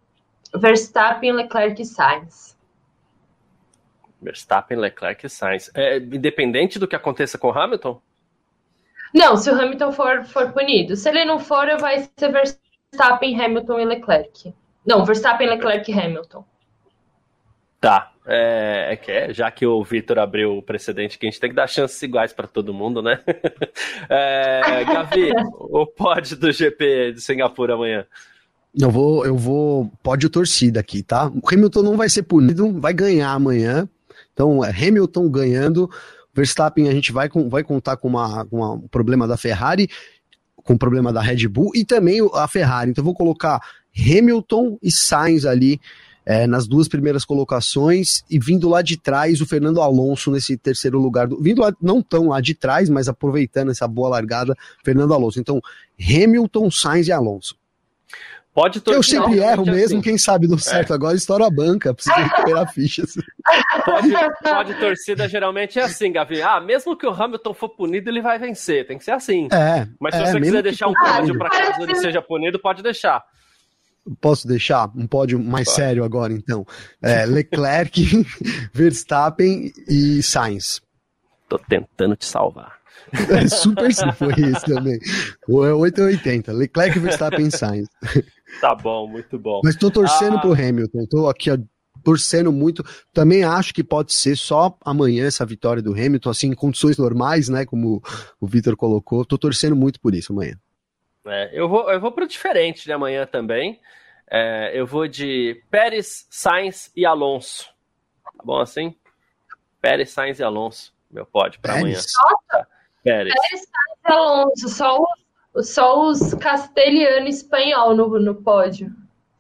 Verstappen, 0.56 1.32
Leclerc 1.32 1.82
e 1.82 1.86
Sainz. 1.86 2.49
Verstappen, 4.22 4.78
Leclerc 4.78 5.26
e 5.26 5.30
Sainz. 5.30 5.72
É, 5.74 5.98
independente 5.98 6.78
do 6.80 6.88
que 6.88 6.96
aconteça 6.96 7.38
com 7.38 7.48
o 7.48 7.58
Hamilton? 7.58 8.02
Não, 9.14 9.36
se 9.38 9.50
o 9.50 9.60
Hamilton 9.60 9.92
for, 9.92 10.24
for 10.26 10.52
punido. 10.52 10.96
Se 10.96 11.10
ele 11.10 11.26
não 11.26 11.40
for, 11.40 11.68
vai 11.80 12.08
ser 12.18 12.32
Verstappen, 12.32 13.42
Hamilton 13.42 13.80
e 13.80 13.86
Leclerc. 13.86 14.54
Não, 14.86 15.06
Verstappen, 15.06 15.50
Leclerc 15.50 15.92
e 15.92 16.00
Hamilton. 16.00 16.46
Tá. 17.80 18.12
É, 18.32 18.90
é 18.92 18.96
que 18.96 19.12
é, 19.12 19.34
já 19.34 19.50
que 19.50 19.66
o 19.66 19.84
Vitor 19.84 20.20
abriu 20.20 20.58
o 20.58 20.62
precedente 20.62 21.18
que 21.18 21.26
a 21.26 21.30
gente 21.30 21.40
tem 21.40 21.50
que 21.50 21.56
dar 21.56 21.68
chances 21.68 22.00
iguais 22.04 22.32
para 22.32 22.46
todo 22.46 22.74
mundo, 22.74 23.02
né? 23.02 23.20
é, 24.08 24.84
Gavi, 24.84 25.32
o 25.58 25.88
pódio 25.88 26.38
do 26.38 26.52
GP 26.52 27.14
de 27.14 27.22
Singapura 27.22 27.74
amanhã. 27.74 28.06
Eu 28.80 28.92
vou, 28.92 29.26
eu 29.26 29.36
vou 29.36 29.92
pódio 30.04 30.30
torcida 30.30 30.80
aqui, 30.80 31.02
tá? 31.02 31.28
O 31.28 31.42
Hamilton 31.52 31.82
não 31.82 31.98
vai 31.98 32.08
ser 32.08 32.24
punido, 32.24 32.80
vai 32.80 32.94
ganhar 32.94 33.32
amanhã. 33.32 33.90
Então, 34.40 34.64
é 34.64 34.70
Hamilton 34.70 35.30
ganhando. 35.30 35.92
Verstappen 36.34 36.88
a 36.88 36.94
gente 36.94 37.12
vai, 37.12 37.28
com, 37.28 37.50
vai 37.50 37.62
contar 37.62 37.98
com 37.98 38.08
uma, 38.08 38.48
uma, 38.50 38.72
um 38.72 38.88
problema 38.88 39.28
da 39.28 39.36
Ferrari, 39.36 39.90
com 40.56 40.76
um 40.76 40.78
problema 40.78 41.12
da 41.12 41.20
Red 41.20 41.46
Bull 41.50 41.72
e 41.76 41.84
também 41.84 42.22
a 42.34 42.48
Ferrari. 42.48 42.92
Então, 42.92 43.04
vou 43.04 43.14
colocar 43.14 43.60
Hamilton 43.94 44.78
e 44.82 44.90
Sainz 44.90 45.46
ali 45.46 45.82
é, 46.26 46.48
nas 46.48 46.68
duas 46.68 46.88
primeiras 46.88 47.26
colocações 47.26 48.24
e 48.30 48.40
vindo 48.40 48.70
lá 48.70 48.82
de 48.82 48.96
trás 48.96 49.42
o 49.42 49.46
Fernando 49.46 49.82
Alonso 49.82 50.32
nesse 50.32 50.56
terceiro 50.56 50.98
lugar, 50.98 51.28
do, 51.28 51.42
vindo 51.42 51.60
lá, 51.60 51.74
não 51.82 52.02
tão 52.02 52.30
lá 52.30 52.40
de 52.40 52.56
trás, 52.56 52.90
mas 52.90 53.10
aproveitando 53.10 53.72
essa 53.72 53.90
boa 53.90 54.08
largada, 54.08 54.56
Fernando 54.86 55.14
Alonso. 55.14 55.38
Então, 55.38 55.60
Hamilton, 56.00 56.72
Sainz 56.72 57.08
e 57.08 57.12
Alonso. 57.12 57.59
Pode 58.60 58.82
Eu 58.88 59.02
sempre 59.02 59.40
erro 59.40 59.66
mesmo, 59.66 60.00
assim. 60.00 60.02
quem 60.02 60.18
sabe 60.18 60.46
do 60.46 60.60
certo. 60.60 60.92
É. 60.92 60.96
Agora 60.98 61.16
estoura 61.16 61.48
a 61.48 61.50
banca, 61.50 61.94
preciso 61.94 62.14
recuperar 62.20 62.70
fichas. 62.74 63.14
Pode, 63.86 64.10
pode 64.44 64.74
torcida 64.74 65.30
geralmente 65.30 65.80
é 65.80 65.84
assim, 65.84 66.12
Gavi. 66.12 66.42
Ah, 66.42 66.60
mesmo 66.60 66.98
que 66.98 67.08
o 67.08 67.10
Hamilton 67.10 67.54
for 67.54 67.70
punido, 67.70 68.10
ele 68.10 68.22
vai 68.22 68.38
vencer. 68.38 68.86
Tem 68.86 68.98
que 68.98 69.06
ser 69.06 69.12
assim. 69.12 69.48
É. 69.50 69.88
Mas 69.98 70.14
se 70.14 70.22
é, 70.22 70.26
você 70.26 70.42
quiser 70.42 70.62
deixar 70.62 70.90
um 70.90 70.94
pódio 70.94 71.38
para 71.38 71.50
caso 71.50 71.84
ele 71.84 71.96
seja 71.96 72.22
punido, 72.22 72.60
pode 72.60 72.84
deixar. 72.84 73.24
Posso 74.20 74.46
deixar 74.46 74.92
um 74.94 75.08
pódio 75.08 75.40
mais 75.40 75.70
Pode. 75.70 75.76
sério 75.78 76.04
agora, 76.04 76.34
então? 76.34 76.68
É, 77.02 77.26
Leclerc, 77.26 78.26
Verstappen 78.74 79.72
e 79.88 80.22
Sainz. 80.22 80.82
Tô 81.48 81.58
tentando 81.58 82.18
te 82.18 82.26
salvar. 82.26 82.79
É 83.30 83.48
super 83.48 83.94
sim, 83.94 84.12
foi 84.14 84.34
isso 84.34 84.66
também. 84.66 85.00
O 85.48 85.66
é 85.66 85.74
880. 85.74 86.52
Leclerc, 86.52 87.00
Verstappen 87.00 87.48
e 87.48 87.52
Sainz. 87.52 87.88
Tá 88.62 88.74
bom, 88.76 89.08
muito 89.08 89.38
bom. 89.38 89.62
Mas 89.64 89.76
tô 89.76 89.92
torcendo 89.92 90.38
ah. 90.38 90.42
pro 90.42 90.54
Hamilton. 90.54 91.06
Tô 91.10 91.28
aqui 91.28 91.52
ó, 91.52 91.58
torcendo 92.04 92.52
muito. 92.52 92.84
Também 93.14 93.44
acho 93.44 93.74
que 93.74 93.84
pode 93.84 94.14
ser 94.14 94.36
só 94.36 94.76
amanhã 94.84 95.28
essa 95.28 95.46
vitória 95.46 95.82
do 95.82 95.94
Hamilton, 95.94 96.30
assim, 96.30 96.48
em 96.48 96.56
condições 96.56 96.98
normais, 96.98 97.50
né? 97.50 97.66
Como 97.66 98.02
o 98.40 98.48
Vitor 98.48 98.76
colocou. 98.76 99.26
Tô 99.26 99.38
torcendo 99.38 99.76
muito 99.76 100.00
por 100.00 100.14
isso 100.14 100.34
amanhã. 100.34 100.56
É, 101.26 101.50
eu 101.54 101.70
vou, 101.70 101.92
eu 101.92 102.00
vou 102.00 102.12
pro 102.12 102.28
diferente 102.28 102.84
de 102.84 102.92
amanhã 102.92 103.26
também. 103.26 103.80
É, 104.30 104.72
eu 104.74 104.86
vou 104.86 105.08
de 105.08 105.62
Pérez, 105.70 106.28
Sainz 106.30 106.92
e 106.96 107.06
Alonso. 107.06 107.66
Tá 108.24 108.44
bom 108.44 108.60
assim? 108.60 108.96
Pérez, 109.82 110.12
Sainz 110.12 110.40
e 110.40 110.44
Alonso. 110.44 110.94
Meu 111.10 111.26
pódio 111.26 111.60
para 111.60 111.74
amanhã. 111.74 111.96
Nossa! 111.96 112.68
Pérez. 113.04 113.34
Pérez, 113.34 113.62
Sainz 113.62 114.00
e 114.08 114.12
Alonso. 114.12 114.70
Só 114.70 115.00
os, 115.56 115.74
só 115.74 116.08
os 116.08 116.34
castelhano 116.36 117.28
e 117.28 117.30
espanhol 117.30 117.96
no, 117.96 118.20
no 118.20 118.36
pódio. 118.36 118.92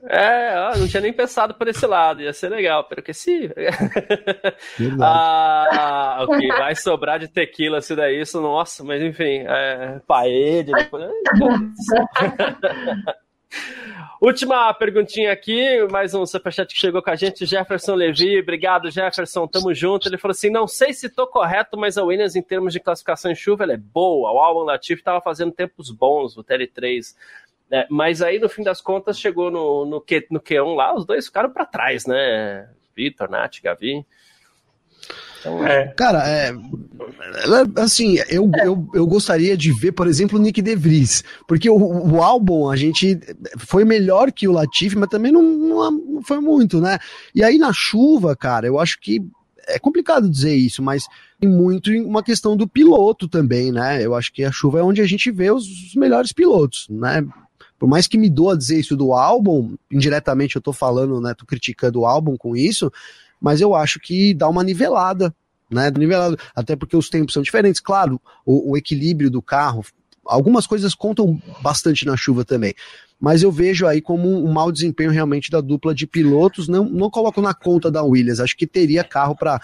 É, 0.01 0.77
não 0.77 0.87
tinha 0.87 1.01
nem 1.01 1.11
pensado 1.11 1.53
por 1.53 1.67
esse 1.67 1.85
lado, 1.85 2.21
ia 2.21 2.31
ser 2.31 2.47
legal, 2.47 2.85
pero 2.85 3.03
que 3.03 3.13
sim. 3.13 3.49
ah, 5.01 6.19
ok, 6.21 6.47
vai 6.47 6.73
sobrar 6.73 7.19
de 7.19 7.27
tequila 7.27 7.81
se 7.81 7.93
der 7.97 8.13
isso, 8.13 8.41
nossa, 8.41 8.81
mas 8.81 9.01
enfim, 9.01 9.43
é, 9.45 9.99
paede, 10.07 10.71
depois... 10.71 11.11
Última 14.21 14.73
perguntinha 14.73 15.31
aqui, 15.31 15.87
mais 15.91 16.13
um 16.13 16.25
superchat 16.25 16.73
que 16.73 16.79
chegou 16.79 17.01
com 17.01 17.09
a 17.09 17.15
gente, 17.15 17.45
Jefferson 17.45 17.95
Levi. 17.95 18.39
Obrigado, 18.39 18.91
Jefferson. 18.91 19.47
Tamo 19.47 19.73
junto. 19.73 20.07
Ele 20.07 20.17
falou 20.17 20.33
assim: 20.33 20.49
não 20.49 20.67
sei 20.67 20.93
se 20.93 21.09
tô 21.09 21.25
correto, 21.25 21.77
mas 21.77 21.97
a 21.97 22.03
Williams, 22.03 22.35
em 22.35 22.41
termos 22.41 22.73
de 22.73 22.79
classificação 22.79 23.31
em 23.31 23.35
chuva, 23.35 23.63
ela 23.63 23.73
é 23.73 23.77
boa. 23.77 24.31
O 24.31 24.37
Albon 24.37 24.63
Latif 24.63 24.99
estava 24.99 25.21
fazendo 25.21 25.51
tempos 25.51 25.89
bons, 25.89 26.37
o 26.37 26.43
TL3. 26.43 27.15
Né? 27.69 27.87
Mas 27.89 28.21
aí, 28.21 28.39
no 28.39 28.49
fim 28.49 28.63
das 28.63 28.81
contas, 28.81 29.19
chegou 29.19 29.49
no, 29.49 29.85
no, 29.85 30.01
Q, 30.01 30.27
no 30.31 30.39
Q1 30.39 30.75
lá, 30.75 30.93
os 30.93 31.05
dois 31.05 31.27
ficaram 31.27 31.49
para 31.49 31.65
trás, 31.65 32.05
né? 32.05 32.69
Vitor, 32.95 33.29
Nath, 33.29 33.61
Gavi. 33.63 34.05
Então, 35.39 35.65
é. 35.65 35.87
Cara, 35.95 36.27
é, 36.27 36.53
assim, 37.77 38.17
eu, 38.29 38.49
eu, 38.63 38.87
eu 38.93 39.07
gostaria 39.07 39.55
de 39.55 39.71
ver, 39.71 39.91
por 39.91 40.07
exemplo, 40.07 40.37
o 40.37 40.41
Nick 40.41 40.61
DeVries, 40.61 41.23
porque 41.47 41.69
o, 41.69 41.77
o 41.77 42.21
álbum 42.21 42.69
a 42.69 42.75
gente 42.75 43.19
foi 43.57 43.85
melhor 43.85 44.31
que 44.31 44.47
o 44.47 44.51
Latifi, 44.51 44.97
mas 44.97 45.09
também 45.09 45.31
não, 45.31 45.41
não 45.41 46.21
foi 46.23 46.39
muito, 46.39 46.81
né? 46.81 46.99
E 47.33 47.43
aí 47.43 47.57
na 47.57 47.71
chuva, 47.73 48.35
cara, 48.35 48.67
eu 48.67 48.79
acho 48.79 48.99
que 48.99 49.21
é 49.67 49.77
complicado 49.77 50.29
dizer 50.29 50.55
isso, 50.55 50.81
mas 50.81 51.07
tem 51.39 51.49
muito 51.49 51.91
uma 51.91 52.23
questão 52.23 52.57
do 52.57 52.67
piloto 52.67 53.27
também, 53.27 53.71
né? 53.71 54.03
Eu 54.03 54.15
acho 54.15 54.33
que 54.33 54.43
a 54.43 54.51
chuva 54.51 54.79
é 54.79 54.83
onde 54.83 55.01
a 55.01 55.05
gente 55.05 55.31
vê 55.31 55.51
os, 55.51 55.65
os 55.65 55.95
melhores 55.95 56.33
pilotos, 56.33 56.87
né? 56.89 57.25
Por 57.77 57.87
mais 57.87 58.07
que 58.07 58.17
me 58.17 58.29
doa 58.29 58.57
dizer 58.57 58.79
isso 58.79 58.97
do 58.97 59.13
álbum, 59.13 59.75
indiretamente 59.89 60.55
eu 60.55 60.61
tô 60.61 60.73
falando, 60.73 61.21
né? 61.21 61.33
Tô 61.33 61.45
criticando 61.45 62.01
o 62.01 62.05
álbum 62.05 62.35
com 62.35 62.55
isso, 62.55 62.91
mas 63.39 63.61
eu 63.61 63.75
acho 63.75 63.99
que 63.99 64.33
dá 64.33 64.47
uma 64.47 64.63
nivelada, 64.63 65.33
né? 65.69 65.91
Nivelado, 65.91 66.37
até 66.55 66.75
porque 66.75 66.97
os 66.97 67.09
tempos 67.09 67.33
são 67.33 67.43
diferentes. 67.43 67.79
Claro, 67.79 68.19
o, 68.45 68.71
o 68.71 68.77
equilíbrio 68.77 69.29
do 69.29 69.41
carro, 69.41 69.85
algumas 70.25 70.65
coisas 70.65 70.93
contam 70.95 71.41
bastante 71.61 72.05
na 72.05 72.17
chuva 72.17 72.43
também. 72.43 72.73
Mas 73.19 73.43
eu 73.43 73.51
vejo 73.51 73.85
aí 73.85 74.01
como 74.01 74.27
um, 74.27 74.51
mau 74.51 74.71
desempenho 74.71 75.11
realmente 75.11 75.51
da 75.51 75.59
dupla 75.59 75.93
de 75.93 76.07
pilotos. 76.07 76.67
Não, 76.67 76.85
não 76.85 77.09
coloco 77.09 77.41
na 77.41 77.53
conta 77.53 77.91
da 77.91 78.01
Williams. 78.01 78.39
Acho 78.39 78.55
que 78.55 78.65
teria 78.65 79.03
carro 79.03 79.35
para 79.35 79.61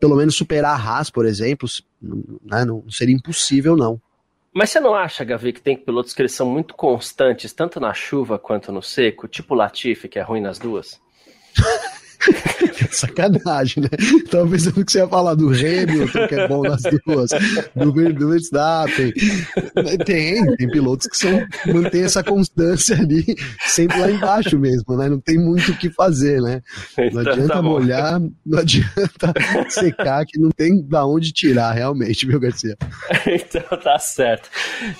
pelo 0.00 0.16
menos 0.16 0.34
superar 0.34 0.74
a 0.74 0.82
Haas, 0.82 1.10
por 1.10 1.26
exemplo. 1.26 1.68
Né? 2.00 2.64
Não 2.64 2.90
seria 2.90 3.14
impossível, 3.14 3.76
não. 3.76 4.00
Mas 4.54 4.70
você 4.70 4.78
não 4.78 4.94
acha, 4.94 5.24
Gavi, 5.24 5.52
que 5.52 5.60
tem 5.60 5.76
pilotos 5.76 6.14
que 6.14 6.22
eles 6.22 6.32
são 6.32 6.48
muito 6.48 6.74
constantes, 6.74 7.52
tanto 7.52 7.80
na 7.80 7.92
chuva 7.92 8.38
quanto 8.38 8.70
no 8.70 8.80
seco, 8.80 9.26
tipo 9.26 9.52
o 9.52 9.56
Latifi, 9.56 10.08
que 10.08 10.18
é 10.18 10.22
ruim 10.22 10.40
nas 10.40 10.60
duas? 10.60 11.00
sacanagem, 12.90 13.82
né? 13.82 13.88
Tava 14.30 14.48
pensando 14.48 14.84
que 14.84 14.92
você 14.92 14.98
ia 14.98 15.08
falar 15.08 15.34
do 15.34 15.48
Hamilton, 15.48 16.28
que 16.28 16.34
é 16.34 16.48
bom 16.48 16.62
nas 16.62 16.82
duas, 16.82 17.30
do, 17.74 17.92
do 18.12 18.28
Verstappen. 18.30 19.12
Tem, 20.04 20.56
tem 20.56 20.68
pilotos 20.68 21.06
que 21.06 21.16
são, 21.16 21.46
mantêm 21.66 22.02
essa 22.02 22.22
constância 22.22 22.96
ali, 22.96 23.24
sempre 23.66 23.98
lá 23.98 24.10
embaixo 24.10 24.58
mesmo, 24.58 24.96
né? 24.96 25.08
Não 25.08 25.20
tem 25.20 25.38
muito 25.38 25.72
o 25.72 25.76
que 25.76 25.90
fazer, 25.90 26.40
né? 26.40 26.62
Não 26.96 27.04
então, 27.06 27.32
adianta 27.32 27.54
tá 27.54 27.62
molhar, 27.62 28.20
não 28.44 28.58
adianta 28.58 29.32
secar, 29.68 30.24
que 30.26 30.38
não 30.38 30.50
tem 30.50 30.82
da 30.86 31.06
onde 31.06 31.32
tirar, 31.32 31.72
realmente, 31.72 32.26
viu, 32.26 32.40
Garcia? 32.40 32.76
então 33.26 33.78
tá 33.78 33.98
certo. 33.98 34.48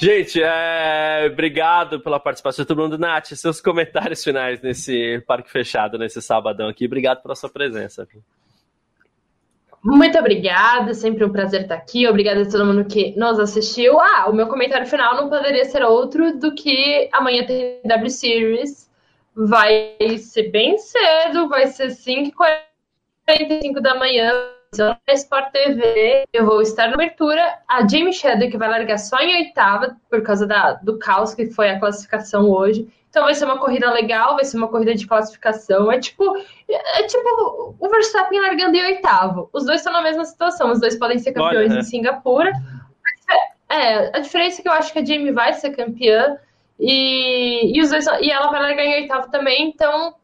Gente, 0.00 0.40
é... 0.42 1.28
obrigado 1.30 2.00
pela 2.00 2.20
participação 2.20 2.62
de 2.62 2.68
todo 2.68 2.82
mundo. 2.82 2.98
Nath, 2.98 3.34
seus 3.34 3.60
comentários 3.60 4.22
finais 4.22 4.60
nesse 4.62 5.22
parque 5.26 5.50
fechado, 5.50 5.98
nesse 5.98 6.20
sabadão 6.22 6.68
aqui. 6.68 6.86
Obrigado 6.86 7.22
pela 7.22 7.34
sua 7.34 7.48
presença. 7.48 7.63
Muito 9.84 10.18
obrigada, 10.18 10.94
sempre 10.94 11.24
um 11.26 11.30
prazer 11.30 11.62
estar 11.62 11.74
aqui. 11.74 12.08
Obrigada 12.08 12.40
a 12.40 12.48
todo 12.48 12.64
mundo 12.64 12.86
que 12.86 13.14
nos 13.18 13.38
assistiu. 13.38 14.00
Ah, 14.00 14.30
o 14.30 14.32
meu 14.32 14.48
comentário 14.48 14.86
final 14.86 15.14
não 15.14 15.28
poderia 15.28 15.64
ser 15.66 15.82
outro 15.82 16.38
do 16.38 16.54
que 16.54 17.10
amanhã 17.12 17.44
tem 17.44 17.82
W 17.84 18.10
Series. 18.10 18.90
Vai 19.36 19.98
ser 20.18 20.50
bem 20.50 20.78
cedo, 20.78 21.48
vai 21.48 21.66
ser 21.66 21.88
5h45 21.88 23.80
da 23.82 23.94
manhã 23.96 24.32
na 24.78 24.98
Sport 25.12 25.52
TV. 25.52 26.24
Eu 26.32 26.46
vou 26.46 26.62
estar 26.62 26.88
na 26.88 26.94
abertura. 26.94 27.42
A 27.68 27.86
Jamie 27.86 28.14
Shadow, 28.14 28.48
que 28.48 28.56
vai 28.56 28.70
largar 28.70 28.98
só 28.98 29.18
em 29.18 29.36
oitava, 29.36 29.96
por 30.08 30.22
causa 30.22 30.46
da, 30.46 30.74
do 30.74 30.98
caos 30.98 31.34
que 31.34 31.50
foi 31.50 31.68
a 31.68 31.78
classificação 31.78 32.50
hoje. 32.50 32.88
Então 33.14 33.26
vai 33.26 33.34
ser 33.34 33.44
uma 33.44 33.60
corrida 33.60 33.92
legal, 33.92 34.34
vai 34.34 34.44
ser 34.44 34.56
uma 34.56 34.66
corrida 34.66 34.92
de 34.92 35.06
classificação. 35.06 35.92
É 35.92 36.00
tipo, 36.00 36.36
é 36.68 37.04
tipo 37.04 37.76
o 37.78 37.88
Verstappen 37.88 38.40
largando 38.40 38.76
em 38.76 38.84
oitavo. 38.86 39.48
Os 39.52 39.64
dois 39.64 39.78
estão 39.78 39.92
na 39.92 40.02
mesma 40.02 40.24
situação, 40.24 40.72
os 40.72 40.80
dois 40.80 40.98
podem 40.98 41.20
ser 41.20 41.30
campeões 41.30 41.70
Olha, 41.70 41.78
em 41.78 41.82
Singapura. 41.82 42.50
É, 43.70 44.16
a 44.16 44.18
diferença 44.18 44.60
é 44.60 44.62
que 44.62 44.68
eu 44.68 44.72
acho 44.72 44.92
que 44.92 44.98
a 44.98 45.04
Jamie 45.04 45.30
vai 45.30 45.52
ser 45.52 45.70
campeã 45.70 46.36
e, 46.76 47.78
e, 47.78 47.80
os 47.80 47.90
dois, 47.90 48.04
e 48.20 48.32
ela 48.32 48.50
vai 48.50 48.60
largar 48.60 48.84
em 48.84 49.02
oitavo 49.02 49.30
também, 49.30 49.68
então 49.68 50.16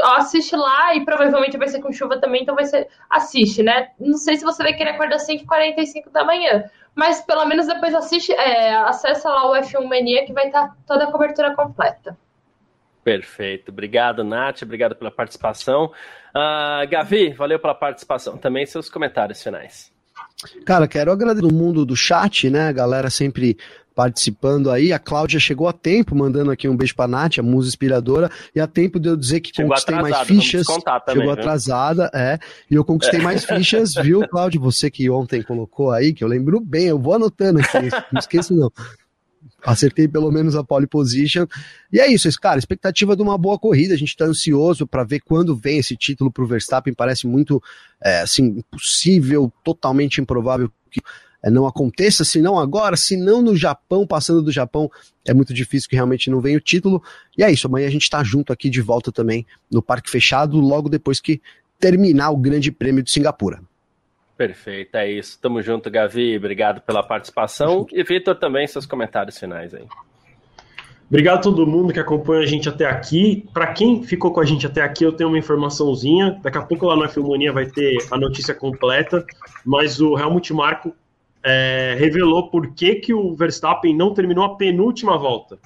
assiste 0.00 0.54
lá 0.54 0.94
e 0.94 1.04
provavelmente 1.04 1.58
vai 1.58 1.66
ser 1.66 1.80
com 1.80 1.90
chuva 1.90 2.20
também, 2.20 2.42
então 2.42 2.54
vai 2.54 2.66
ser. 2.66 2.86
Assiste, 3.10 3.64
né? 3.64 3.88
Não 3.98 4.16
sei 4.16 4.36
se 4.36 4.44
você 4.44 4.62
vai 4.62 4.74
querer 4.74 4.90
acordar 4.90 5.18
5h45 5.18 6.12
da 6.12 6.22
manhã, 6.22 6.70
mas 6.94 7.20
pelo 7.20 7.44
menos 7.46 7.66
depois 7.66 7.92
assiste, 7.96 8.32
é, 8.32 8.76
acessa 8.76 9.28
lá 9.28 9.50
o 9.50 9.56
F1 9.56 9.84
Mania 9.88 10.24
que 10.24 10.32
vai 10.32 10.46
estar 10.46 10.76
toda 10.86 11.02
a 11.02 11.10
cobertura 11.10 11.52
completa. 11.56 12.16
Perfeito. 13.08 13.70
Obrigado, 13.70 14.22
Nath. 14.22 14.60
Obrigado 14.62 14.94
pela 14.94 15.10
participação. 15.10 15.86
Uh, 16.34 16.86
Gavi, 16.90 17.32
valeu 17.32 17.58
pela 17.58 17.74
participação. 17.74 18.36
Também 18.36 18.66
seus 18.66 18.90
comentários 18.90 19.42
finais. 19.42 19.90
Cara, 20.66 20.86
quero 20.86 21.10
agradecer 21.10 21.46
o 21.46 21.52
mundo 21.52 21.86
do 21.86 21.96
chat, 21.96 22.50
né? 22.50 22.68
A 22.68 22.72
galera 22.72 23.08
sempre 23.08 23.56
participando 23.94 24.70
aí. 24.70 24.92
A 24.92 24.98
Cláudia 24.98 25.40
chegou 25.40 25.66
a 25.66 25.72
tempo, 25.72 26.14
mandando 26.14 26.50
aqui 26.50 26.68
um 26.68 26.76
beijo 26.76 26.94
pra 26.94 27.08
Nath, 27.08 27.38
a 27.38 27.42
musa 27.42 27.68
inspiradora, 27.68 28.30
e 28.54 28.60
a 28.60 28.66
tempo 28.66 29.00
de 29.00 29.08
eu 29.08 29.16
dizer 29.16 29.40
que 29.40 29.52
chegou 29.56 29.70
conquistei 29.70 29.96
mais 29.96 30.18
fichas. 30.26 30.66
Também, 30.66 31.02
chegou 31.08 31.22
viu? 31.22 31.32
atrasada, 31.32 32.10
é. 32.12 32.38
E 32.70 32.74
eu 32.74 32.84
conquistei 32.84 33.20
é. 33.20 33.22
mais 33.22 33.42
fichas, 33.42 33.94
viu, 33.94 34.28
Cláudia? 34.28 34.60
Você 34.60 34.90
que 34.90 35.08
ontem 35.08 35.42
colocou 35.42 35.92
aí, 35.92 36.12
que 36.12 36.22
eu 36.22 36.28
lembro 36.28 36.60
bem, 36.60 36.88
eu 36.88 36.98
vou 36.98 37.14
anotando 37.14 37.58
aqui, 37.58 37.88
não 38.12 38.18
esqueço 38.18 38.54
não. 38.54 38.70
Acertei 39.64 40.06
pelo 40.06 40.30
menos 40.30 40.54
a 40.54 40.62
pole 40.62 40.86
position. 40.86 41.46
E 41.92 42.00
é 42.00 42.06
isso, 42.10 42.28
cara. 42.40 42.58
Expectativa 42.58 43.16
de 43.16 43.22
uma 43.22 43.36
boa 43.36 43.58
corrida. 43.58 43.94
A 43.94 43.98
gente 43.98 44.10
está 44.10 44.24
ansioso 44.24 44.86
para 44.86 45.04
ver 45.04 45.20
quando 45.20 45.56
vem 45.56 45.78
esse 45.78 45.96
título 45.96 46.30
para 46.30 46.44
o 46.44 46.46
Verstappen. 46.46 46.94
Parece 46.94 47.26
muito 47.26 47.62
é, 48.02 48.20
assim, 48.20 48.58
impossível, 48.58 49.52
totalmente 49.64 50.20
improvável 50.20 50.70
que 50.90 51.00
é, 51.42 51.50
não 51.50 51.66
aconteça, 51.66 52.24
se 52.24 52.40
não 52.40 52.58
agora, 52.58 52.96
se 52.96 53.16
não 53.16 53.40
no 53.40 53.56
Japão, 53.56 54.06
passando 54.06 54.42
do 54.42 54.50
Japão, 54.50 54.90
é 55.24 55.32
muito 55.32 55.54
difícil 55.54 55.88
que 55.88 55.94
realmente 55.94 56.30
não 56.30 56.40
venha 56.40 56.58
o 56.58 56.60
título. 56.60 57.02
E 57.36 57.44
é 57.44 57.50
isso, 57.50 57.66
amanhã 57.66 57.86
a 57.86 57.90
gente 57.90 58.02
está 58.02 58.22
junto 58.24 58.52
aqui 58.52 58.68
de 58.68 58.80
volta 58.80 59.12
também 59.12 59.46
no 59.70 59.80
Parque 59.80 60.10
Fechado, 60.10 60.58
logo 60.58 60.88
depois 60.88 61.20
que 61.20 61.40
terminar 61.78 62.30
o 62.30 62.36
Grande 62.36 62.72
Prêmio 62.72 63.02
de 63.02 63.10
Singapura. 63.10 63.60
Perfeito, 64.38 64.94
é 64.94 65.10
isso. 65.10 65.36
Tamo 65.40 65.60
junto, 65.60 65.90
Gavi. 65.90 66.36
Obrigado 66.36 66.80
pela 66.80 67.02
participação. 67.02 67.84
E 67.92 68.04
Vitor, 68.04 68.36
também 68.36 68.68
seus 68.68 68.86
comentários 68.86 69.36
finais 69.36 69.74
aí. 69.74 69.84
Obrigado 71.08 71.38
a 71.38 71.40
todo 71.40 71.66
mundo 71.66 71.92
que 71.92 71.98
acompanha 71.98 72.44
a 72.44 72.46
gente 72.46 72.68
até 72.68 72.86
aqui. 72.86 73.48
Para 73.52 73.72
quem 73.72 74.04
ficou 74.04 74.32
com 74.32 74.38
a 74.38 74.44
gente 74.44 74.64
até 74.64 74.80
aqui, 74.80 75.02
eu 75.02 75.10
tenho 75.10 75.28
uma 75.28 75.38
informaçãozinha. 75.38 76.38
Daqui 76.40 76.56
a 76.56 76.62
pouco 76.62 76.86
lá 76.86 76.96
na 76.96 77.08
Filmonia 77.08 77.52
vai 77.52 77.66
ter 77.66 77.98
a 78.12 78.16
notícia 78.16 78.54
completa. 78.54 79.26
Mas 79.66 80.00
o 80.00 80.16
Helmut 80.16 80.54
Marko 80.54 80.94
é, 81.42 81.96
revelou 81.98 82.48
por 82.48 82.72
que, 82.74 82.94
que 82.94 83.12
o 83.12 83.34
Verstappen 83.34 83.96
não 83.96 84.14
terminou 84.14 84.44
a 84.44 84.54
penúltima 84.54 85.18
volta. 85.18 85.58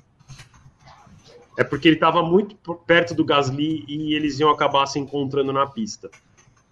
É 1.58 1.64
porque 1.64 1.88
ele 1.88 1.96
estava 1.96 2.22
muito 2.22 2.56
perto 2.86 3.14
do 3.14 3.22
Gasly 3.22 3.84
e 3.86 4.14
eles 4.14 4.40
iam 4.40 4.48
acabar 4.48 4.86
se 4.86 4.98
encontrando 4.98 5.52
na 5.52 5.66
pista. 5.66 6.08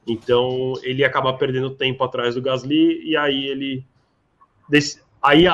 Então 0.07 0.75
ele 0.83 1.01
ia 1.01 1.07
acabar 1.07 1.35
perdendo 1.35 1.71
tempo 1.71 2.03
atrás 2.03 2.35
do 2.35 2.43
Gasly 2.43 3.03
e 3.05 3.17
aí 3.17 3.47
ele. 3.47 3.85
Aí, 5.23 5.45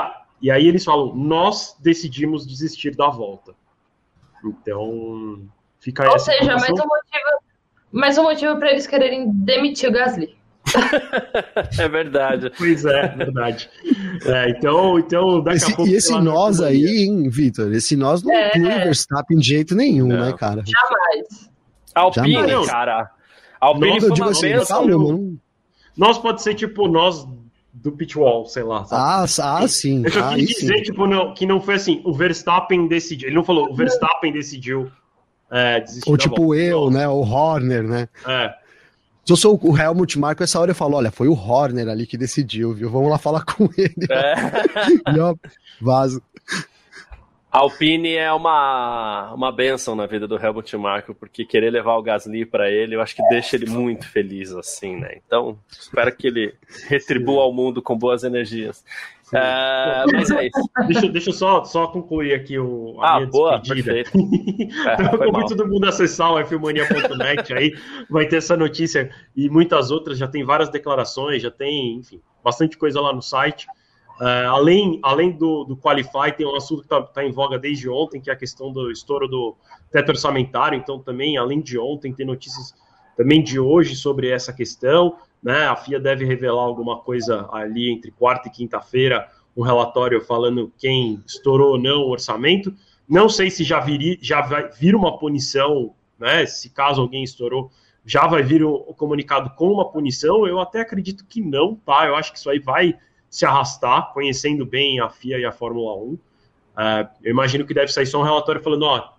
e 0.41 0.51
aí 0.51 0.67
eles 0.67 0.85
falam: 0.85 1.15
nós 1.15 1.77
decidimos 1.81 2.47
desistir 2.47 2.95
da 2.95 3.09
volta. 3.09 3.55
Então 4.45 5.43
fica. 5.81 6.09
Ou 6.11 6.19
seja, 6.19 6.57
mais 6.57 6.71
um 6.71 6.87
motivo, 6.87 7.43
mais 7.93 8.19
um 8.19 8.23
motivo 8.23 8.57
para 8.57 8.71
eles 8.71 8.87
quererem 8.87 9.31
demitir 9.33 9.89
o 9.89 9.93
Gasly. 9.93 10.37
é 11.79 11.89
verdade. 11.89 12.51
Pois 12.57 12.85
é, 12.85 13.09
verdade. 13.09 13.71
É, 14.25 14.51
então, 14.51 14.99
então, 14.99 15.43
daqui 15.43 15.57
esse, 15.59 15.73
a 15.73 15.77
pouco. 15.77 15.91
E 15.91 15.95
esse 15.95 16.21
nós 16.21 16.61
aí, 16.61 17.05
hein, 17.05 17.29
Vitor? 17.29 17.73
Esse 17.73 17.95
nós 17.97 18.23
não 18.23 18.33
é. 18.33 18.49
inclui 18.49 18.75
o 18.75 18.85
Verstappen 18.85 19.39
de 19.39 19.47
jeito 19.47 19.75
nenhum, 19.75 20.09
não. 20.09 20.21
né, 20.21 20.33
cara? 20.33 20.65
Jamais. 20.67 21.51
Alpine, 21.95 22.33
Jamais. 22.33 22.71
cara. 22.71 23.11
Alpine 23.67 23.95
nós, 23.95 24.03
eu 24.03 24.11
digo 24.13 24.29
assim, 24.29 24.65
calma, 24.67 25.39
Nós 25.97 26.19
pode 26.19 26.43
ser 26.43 26.55
tipo 26.55 26.89
nós 26.89 27.27
do 27.73 27.93
pitwall, 27.93 28.47
sei 28.47 28.63
lá. 28.63 28.87
Ah, 28.91 29.25
ah, 29.25 29.69
sim. 29.69 30.03
Eu 30.05 30.13
só 30.13 30.21
ah, 30.21 30.29
queria 30.31 30.47
dizer, 30.47 30.77
sim. 30.79 30.83
tipo, 30.83 31.07
não, 31.07 31.35
que 31.35 31.45
não 31.45 31.61
foi 31.61 31.75
assim, 31.75 32.01
o 32.05 32.13
Verstappen 32.13 32.89
decidiu. 32.89 33.29
Ele 33.29 33.37
não 33.37 33.45
falou, 33.45 33.71
o 33.71 33.75
Verstappen 33.75 34.33
decidiu 34.33 34.91
é, 35.51 35.81
desistir. 35.81 36.11
Ou 36.11 36.17
tipo 36.17 36.55
eu, 36.55 36.91
né? 36.91 37.07
O 37.09 37.21
Horner, 37.21 37.83
né? 37.83 38.09
É. 38.27 38.55
Se 39.25 39.33
eu 39.33 39.37
sou 39.37 39.59
o 39.61 39.77
Helmut 39.77 40.19
Marko, 40.19 40.45
essa 40.45 40.61
hora 40.61 40.71
eu 40.71 40.75
falo, 40.75 40.97
olha, 40.97 41.11
foi 41.11 41.27
o 41.27 41.35
Horner 41.35 41.89
ali 41.89 42.07
que 42.07 42.17
decidiu, 42.17 42.73
viu? 42.73 42.89
Vamos 42.89 43.11
lá 43.11 43.19
falar 43.19 43.45
com 43.47 43.69
ele. 43.77 44.07
É. 44.09 45.13
e 45.15 45.19
ó, 45.19 45.35
vaso. 45.81 46.23
Alpine 47.57 48.15
é 48.15 48.31
uma, 48.31 49.33
uma 49.33 49.51
benção 49.51 49.97
na 49.97 50.05
vida 50.05 50.29
do 50.29 50.37
Helmut 50.37 50.77
Marko, 50.77 51.15
porque 51.15 51.43
querer 51.43 51.71
levar 51.71 51.97
o 51.97 52.03
Gasly 52.03 52.45
para 52.45 52.71
ele, 52.71 52.95
eu 52.95 53.01
acho 53.01 53.17
que 53.17 53.27
deixa 53.31 53.57
ele 53.57 53.71
muito 53.71 54.07
feliz, 54.07 54.53
assim, 54.53 54.97
né? 54.97 55.17
Então, 55.27 55.59
espero 55.71 56.15
que 56.15 56.27
ele 56.27 56.55
retribua 56.87 57.45
ao 57.45 57.55
mundo 57.55 57.81
com 57.81 57.97
boas 57.97 58.25
energias. 58.25 58.85
É, 59.33 60.05
mas 60.13 60.31
é 60.31 60.49
isso. 60.49 60.71
Deixa, 60.87 61.09
deixa 61.09 61.31
eu 61.31 61.35
só, 61.35 61.65
só 61.65 61.87
concluir 61.87 62.35
aqui 62.35 62.59
o, 62.59 63.01
a 63.01 63.15
ah, 63.15 63.17
minha 63.21 63.31
boa, 63.31 63.59
despedida. 63.59 64.05
É, 64.87 64.95
então, 64.95 65.19
convido 65.19 65.57
todo 65.57 65.67
mundo 65.67 65.87
a 65.87 65.89
acessar 65.89 66.33
o 66.33 66.45
fmania.net 66.45 67.55
aí, 67.55 67.75
vai 68.11 68.27
ter 68.27 68.37
essa 68.37 68.55
notícia 68.55 69.11
e 69.35 69.49
muitas 69.49 69.91
outras, 69.91 70.19
já 70.19 70.29
tem 70.29 70.45
várias 70.45 70.69
declarações, 70.69 71.43
já 71.43 71.51
tem, 71.51 71.97
enfim, 71.97 72.21
bastante 72.45 72.77
coisa 72.77 73.01
lá 73.01 73.15
no 73.15 73.23
site. 73.23 73.67
Uh, 74.21 74.49
além 74.49 74.99
além 75.03 75.31
do, 75.33 75.65
do 75.65 75.77
Qualify, 75.77 76.33
tem 76.35 76.47
um 76.47 76.57
assunto 76.57 76.81
que 76.81 76.87
está 76.87 77.03
tá 77.03 77.25
em 77.25 77.33
voga 77.33 77.59
desde 77.59 77.89
ontem, 77.89 78.21
que 78.21 78.31
é 78.31 78.33
a 78.33 78.37
questão 78.37 78.73
do 78.73 78.91
estouro 78.91 79.29
do 79.29 79.55
teto 79.91 80.09
orçamentário. 80.09 80.79
Então, 80.79 80.99
também, 80.99 81.37
além 81.37 81.61
de 81.61 81.79
ontem, 81.79 82.13
tem 82.13 82.25
notícias 82.25 82.75
também 83.17 83.43
de 83.43 83.59
hoje 83.59 83.95
sobre 83.95 84.31
essa 84.31 84.53
questão 84.53 85.17
né? 85.47 85.67
A 85.69 85.77
FIA 85.77 86.01
deve 86.01 86.25
revelar 86.25 86.63
alguma 86.63 86.99
coisa 86.99 87.49
ali 87.53 87.91
entre 87.93 88.11
quarta 88.11 88.49
e 88.49 88.51
quinta-feira, 88.51 89.31
um 89.57 89.63
relatório 89.63 90.21
falando 90.21 90.73
quem 90.77 91.23
estourou 91.25 91.75
ou 91.75 91.79
não 91.79 92.01
o 92.01 92.11
orçamento. 92.11 92.75
Não 93.09 93.29
sei 93.29 93.49
se 93.49 93.63
já, 93.63 93.79
vir, 93.79 94.19
já 94.21 94.41
vai 94.41 94.69
vir 94.73 94.97
uma 94.97 95.19
punição, 95.19 95.95
né? 96.19 96.45
Se 96.47 96.71
caso 96.71 97.01
alguém 97.01 97.23
estourou, 97.23 97.71
já 98.05 98.27
vai 98.27 98.43
vir 98.43 98.65
o, 98.65 98.75
o 98.75 98.93
comunicado 98.93 99.51
com 99.51 99.71
uma 99.71 99.89
punição. 99.89 100.47
Eu 100.49 100.61
até 100.61 100.81
acredito 100.81 101.25
que 101.25 101.41
não, 101.41 101.77
tá? 101.77 102.07
Eu 102.07 102.17
acho 102.17 102.33
que 102.33 102.39
isso 102.39 102.51
aí 102.51 102.59
vai 102.59 102.99
se 103.37 103.45
arrastar, 103.45 104.15
conhecendo 104.15 104.65
bem 104.65 104.99
a 104.99 105.11
FIA 105.11 105.39
e 105.39 105.45
a 105.45 105.53
Fórmula 105.53 105.95
1. 105.95 105.99
Uh, 105.99 106.19
é, 106.79 107.11
eu 107.23 107.31
imagino 107.33 107.67
que 107.67 107.75
deve 107.75 107.93
sair 107.93 108.07
só 108.07 108.19
um 108.19 108.25
relatório 108.25 108.63
falando, 108.63 108.85
ó, 108.85 109.13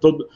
todo, 0.00 0.28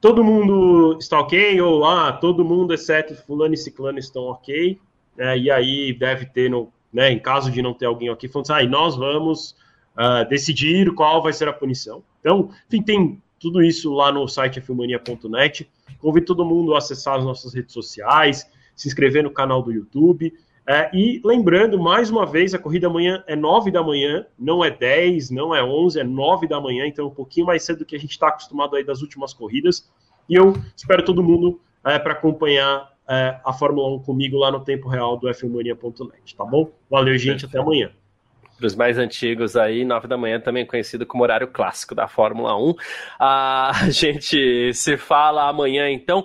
todo 0.00 0.24
mundo 0.24 0.98
está 0.98 1.20
ok, 1.20 1.60
ou 1.60 1.84
ah, 1.84 2.12
todo 2.12 2.44
mundo, 2.44 2.74
exceto 2.74 3.14
fulano 3.14 3.54
e 3.54 3.56
ciclano, 3.56 4.00
estão 4.00 4.24
ok, 4.24 4.76
né, 5.16 5.38
e 5.38 5.52
aí 5.52 5.92
deve 5.92 6.26
ter, 6.26 6.50
no, 6.50 6.68
né, 6.92 7.12
em 7.12 7.18
caso 7.20 7.48
de 7.48 7.62
não 7.62 7.72
ter 7.72 7.86
alguém 7.86 8.08
aqui, 8.08 8.26
falando 8.26 8.50
assim, 8.50 8.66
ah, 8.66 8.68
nós 8.68 8.96
vamos 8.96 9.52
uh, 9.96 10.28
decidir 10.28 10.92
qual 10.96 11.22
vai 11.22 11.32
ser 11.32 11.46
a 11.46 11.52
punição. 11.52 12.02
Então, 12.18 12.50
enfim, 12.66 12.82
tem 12.82 13.22
tudo 13.38 13.62
isso 13.62 13.94
lá 13.94 14.10
no 14.10 14.26
site 14.26 14.60
filmania.net. 14.60 15.70
Convido 16.00 16.26
todo 16.26 16.44
mundo 16.44 16.74
a 16.74 16.78
acessar 16.78 17.18
as 17.18 17.24
nossas 17.24 17.54
redes 17.54 17.72
sociais, 17.72 18.50
se 18.74 18.88
inscrever 18.88 19.22
no 19.22 19.30
canal 19.30 19.62
do 19.62 19.70
YouTube. 19.70 20.34
É, 20.66 20.90
e 20.94 21.20
lembrando, 21.22 21.78
mais 21.78 22.10
uma 22.10 22.24
vez, 22.24 22.54
a 22.54 22.58
corrida 22.58 22.86
amanhã 22.86 23.22
é 23.26 23.36
9 23.36 23.70
da 23.70 23.82
manhã, 23.82 24.26
não 24.38 24.64
é 24.64 24.70
10, 24.70 25.30
não 25.30 25.54
é 25.54 25.62
11, 25.62 26.00
é 26.00 26.04
9 26.04 26.48
da 26.48 26.58
manhã, 26.58 26.86
então 26.86 27.06
um 27.06 27.10
pouquinho 27.10 27.46
mais 27.46 27.62
cedo 27.64 27.80
do 27.80 27.84
que 27.84 27.94
a 27.94 27.98
gente 27.98 28.12
está 28.12 28.28
acostumado 28.28 28.74
aí 28.74 28.82
das 28.82 29.02
últimas 29.02 29.34
corridas. 29.34 29.90
E 30.28 30.34
eu 30.34 30.54
espero 30.74 31.04
todo 31.04 31.22
mundo 31.22 31.60
é, 31.84 31.98
para 31.98 32.12
acompanhar 32.12 32.90
é, 33.06 33.38
a 33.44 33.52
Fórmula 33.52 33.94
1 33.96 34.00
comigo 34.04 34.38
lá 34.38 34.50
no 34.50 34.60
tempo 34.60 34.88
real 34.88 35.18
do 35.18 35.32
fmania.net, 35.32 36.34
tá 36.34 36.44
bom? 36.44 36.70
Valeu, 36.90 37.16
gente, 37.18 37.44
até 37.44 37.58
amanhã. 37.58 37.90
Para 38.56 38.66
os 38.66 38.74
mais 38.76 38.98
antigos 38.98 39.56
aí, 39.56 39.84
9 39.84 40.06
da 40.06 40.16
manhã, 40.16 40.40
também 40.40 40.64
conhecido 40.64 41.04
como 41.04 41.24
horário 41.24 41.48
clássico 41.48 41.94
da 41.94 42.06
Fórmula 42.06 42.56
1. 42.56 42.74
A 43.18 43.72
gente 43.90 44.72
se 44.72 44.96
fala 44.96 45.48
amanhã, 45.48 45.90
então. 45.90 46.24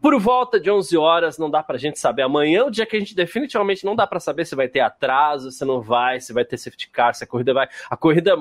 Por 0.00 0.18
volta 0.18 0.58
de 0.58 0.70
11 0.70 0.96
horas, 0.96 1.36
não 1.36 1.50
dá 1.50 1.62
pra 1.62 1.76
gente 1.76 1.98
saber. 1.98 2.22
Amanhã 2.22 2.60
é 2.60 2.64
o 2.64 2.70
dia 2.70 2.86
que 2.86 2.96
a 2.96 2.98
gente 2.98 3.14
definitivamente 3.14 3.84
não 3.84 3.94
dá 3.94 4.06
para 4.06 4.18
saber 4.18 4.46
se 4.46 4.56
vai 4.56 4.66
ter 4.66 4.80
atraso, 4.80 5.50
se 5.50 5.62
não 5.62 5.82
vai, 5.82 6.20
se 6.20 6.32
vai 6.32 6.42
ter 6.42 6.56
safety 6.56 6.88
car, 6.88 7.14
se 7.14 7.22
a 7.22 7.26
corrida 7.26 7.52
vai. 7.52 7.68
A 7.90 7.96
corrida, 7.98 8.34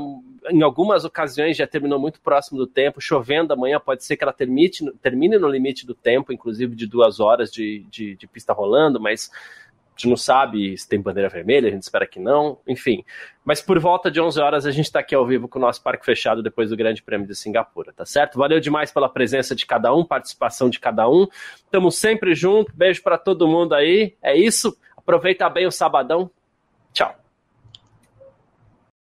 em 0.49 0.61
algumas 0.61 1.03
ocasiões, 1.03 1.57
já 1.57 1.67
terminou 1.67 1.99
muito 1.99 2.21
próximo 2.21 2.57
do 2.57 2.65
tempo. 2.65 3.01
Chovendo 3.01 3.51
amanhã, 3.51 3.77
pode 3.77 4.05
ser 4.05 4.15
que 4.15 4.23
ela 4.23 4.31
termine, 4.31 4.71
termine 5.01 5.37
no 5.37 5.49
limite 5.49 5.85
do 5.85 5.93
tempo, 5.93 6.31
inclusive 6.31 6.73
de 6.75 6.87
duas 6.87 7.19
horas 7.19 7.51
de, 7.51 7.85
de, 7.89 8.15
de 8.15 8.27
pista 8.27 8.53
rolando, 8.53 8.97
mas 8.97 9.29
gente 9.99 10.07
não 10.07 10.15
sabe 10.15 10.77
se 10.77 10.87
tem 10.87 11.01
bandeira 11.01 11.27
vermelha, 11.27 11.67
a 11.67 11.71
gente 11.71 11.83
espera 11.83 12.07
que 12.07 12.19
não, 12.19 12.57
enfim. 12.65 13.03
Mas 13.43 13.61
por 13.61 13.77
volta 13.79 14.09
de 14.09 14.21
11 14.21 14.39
horas 14.39 14.65
a 14.65 14.71
gente 14.71 14.85
está 14.85 15.01
aqui 15.01 15.13
ao 15.13 15.27
vivo 15.27 15.49
com 15.49 15.59
o 15.59 15.61
nosso 15.61 15.83
parque 15.83 16.05
fechado 16.05 16.41
depois 16.41 16.69
do 16.69 16.77
Grande 16.77 17.03
Prêmio 17.03 17.27
de 17.27 17.35
Singapura, 17.35 17.91
tá 17.91 18.05
certo? 18.05 18.37
Valeu 18.37 18.61
demais 18.61 18.91
pela 18.91 19.09
presença 19.09 19.53
de 19.53 19.65
cada 19.65 19.93
um, 19.93 20.05
participação 20.05 20.69
de 20.69 20.79
cada 20.79 21.09
um. 21.09 21.27
Estamos 21.57 21.97
sempre 21.97 22.33
juntos. 22.33 22.73
Beijo 22.73 23.03
para 23.03 23.17
todo 23.17 23.47
mundo 23.47 23.75
aí. 23.75 24.15
É 24.21 24.37
isso. 24.37 24.77
Aproveita 24.95 25.49
bem 25.49 25.67
o 25.67 25.71
sabadão. 25.71 26.31
Tchau. 26.93 27.28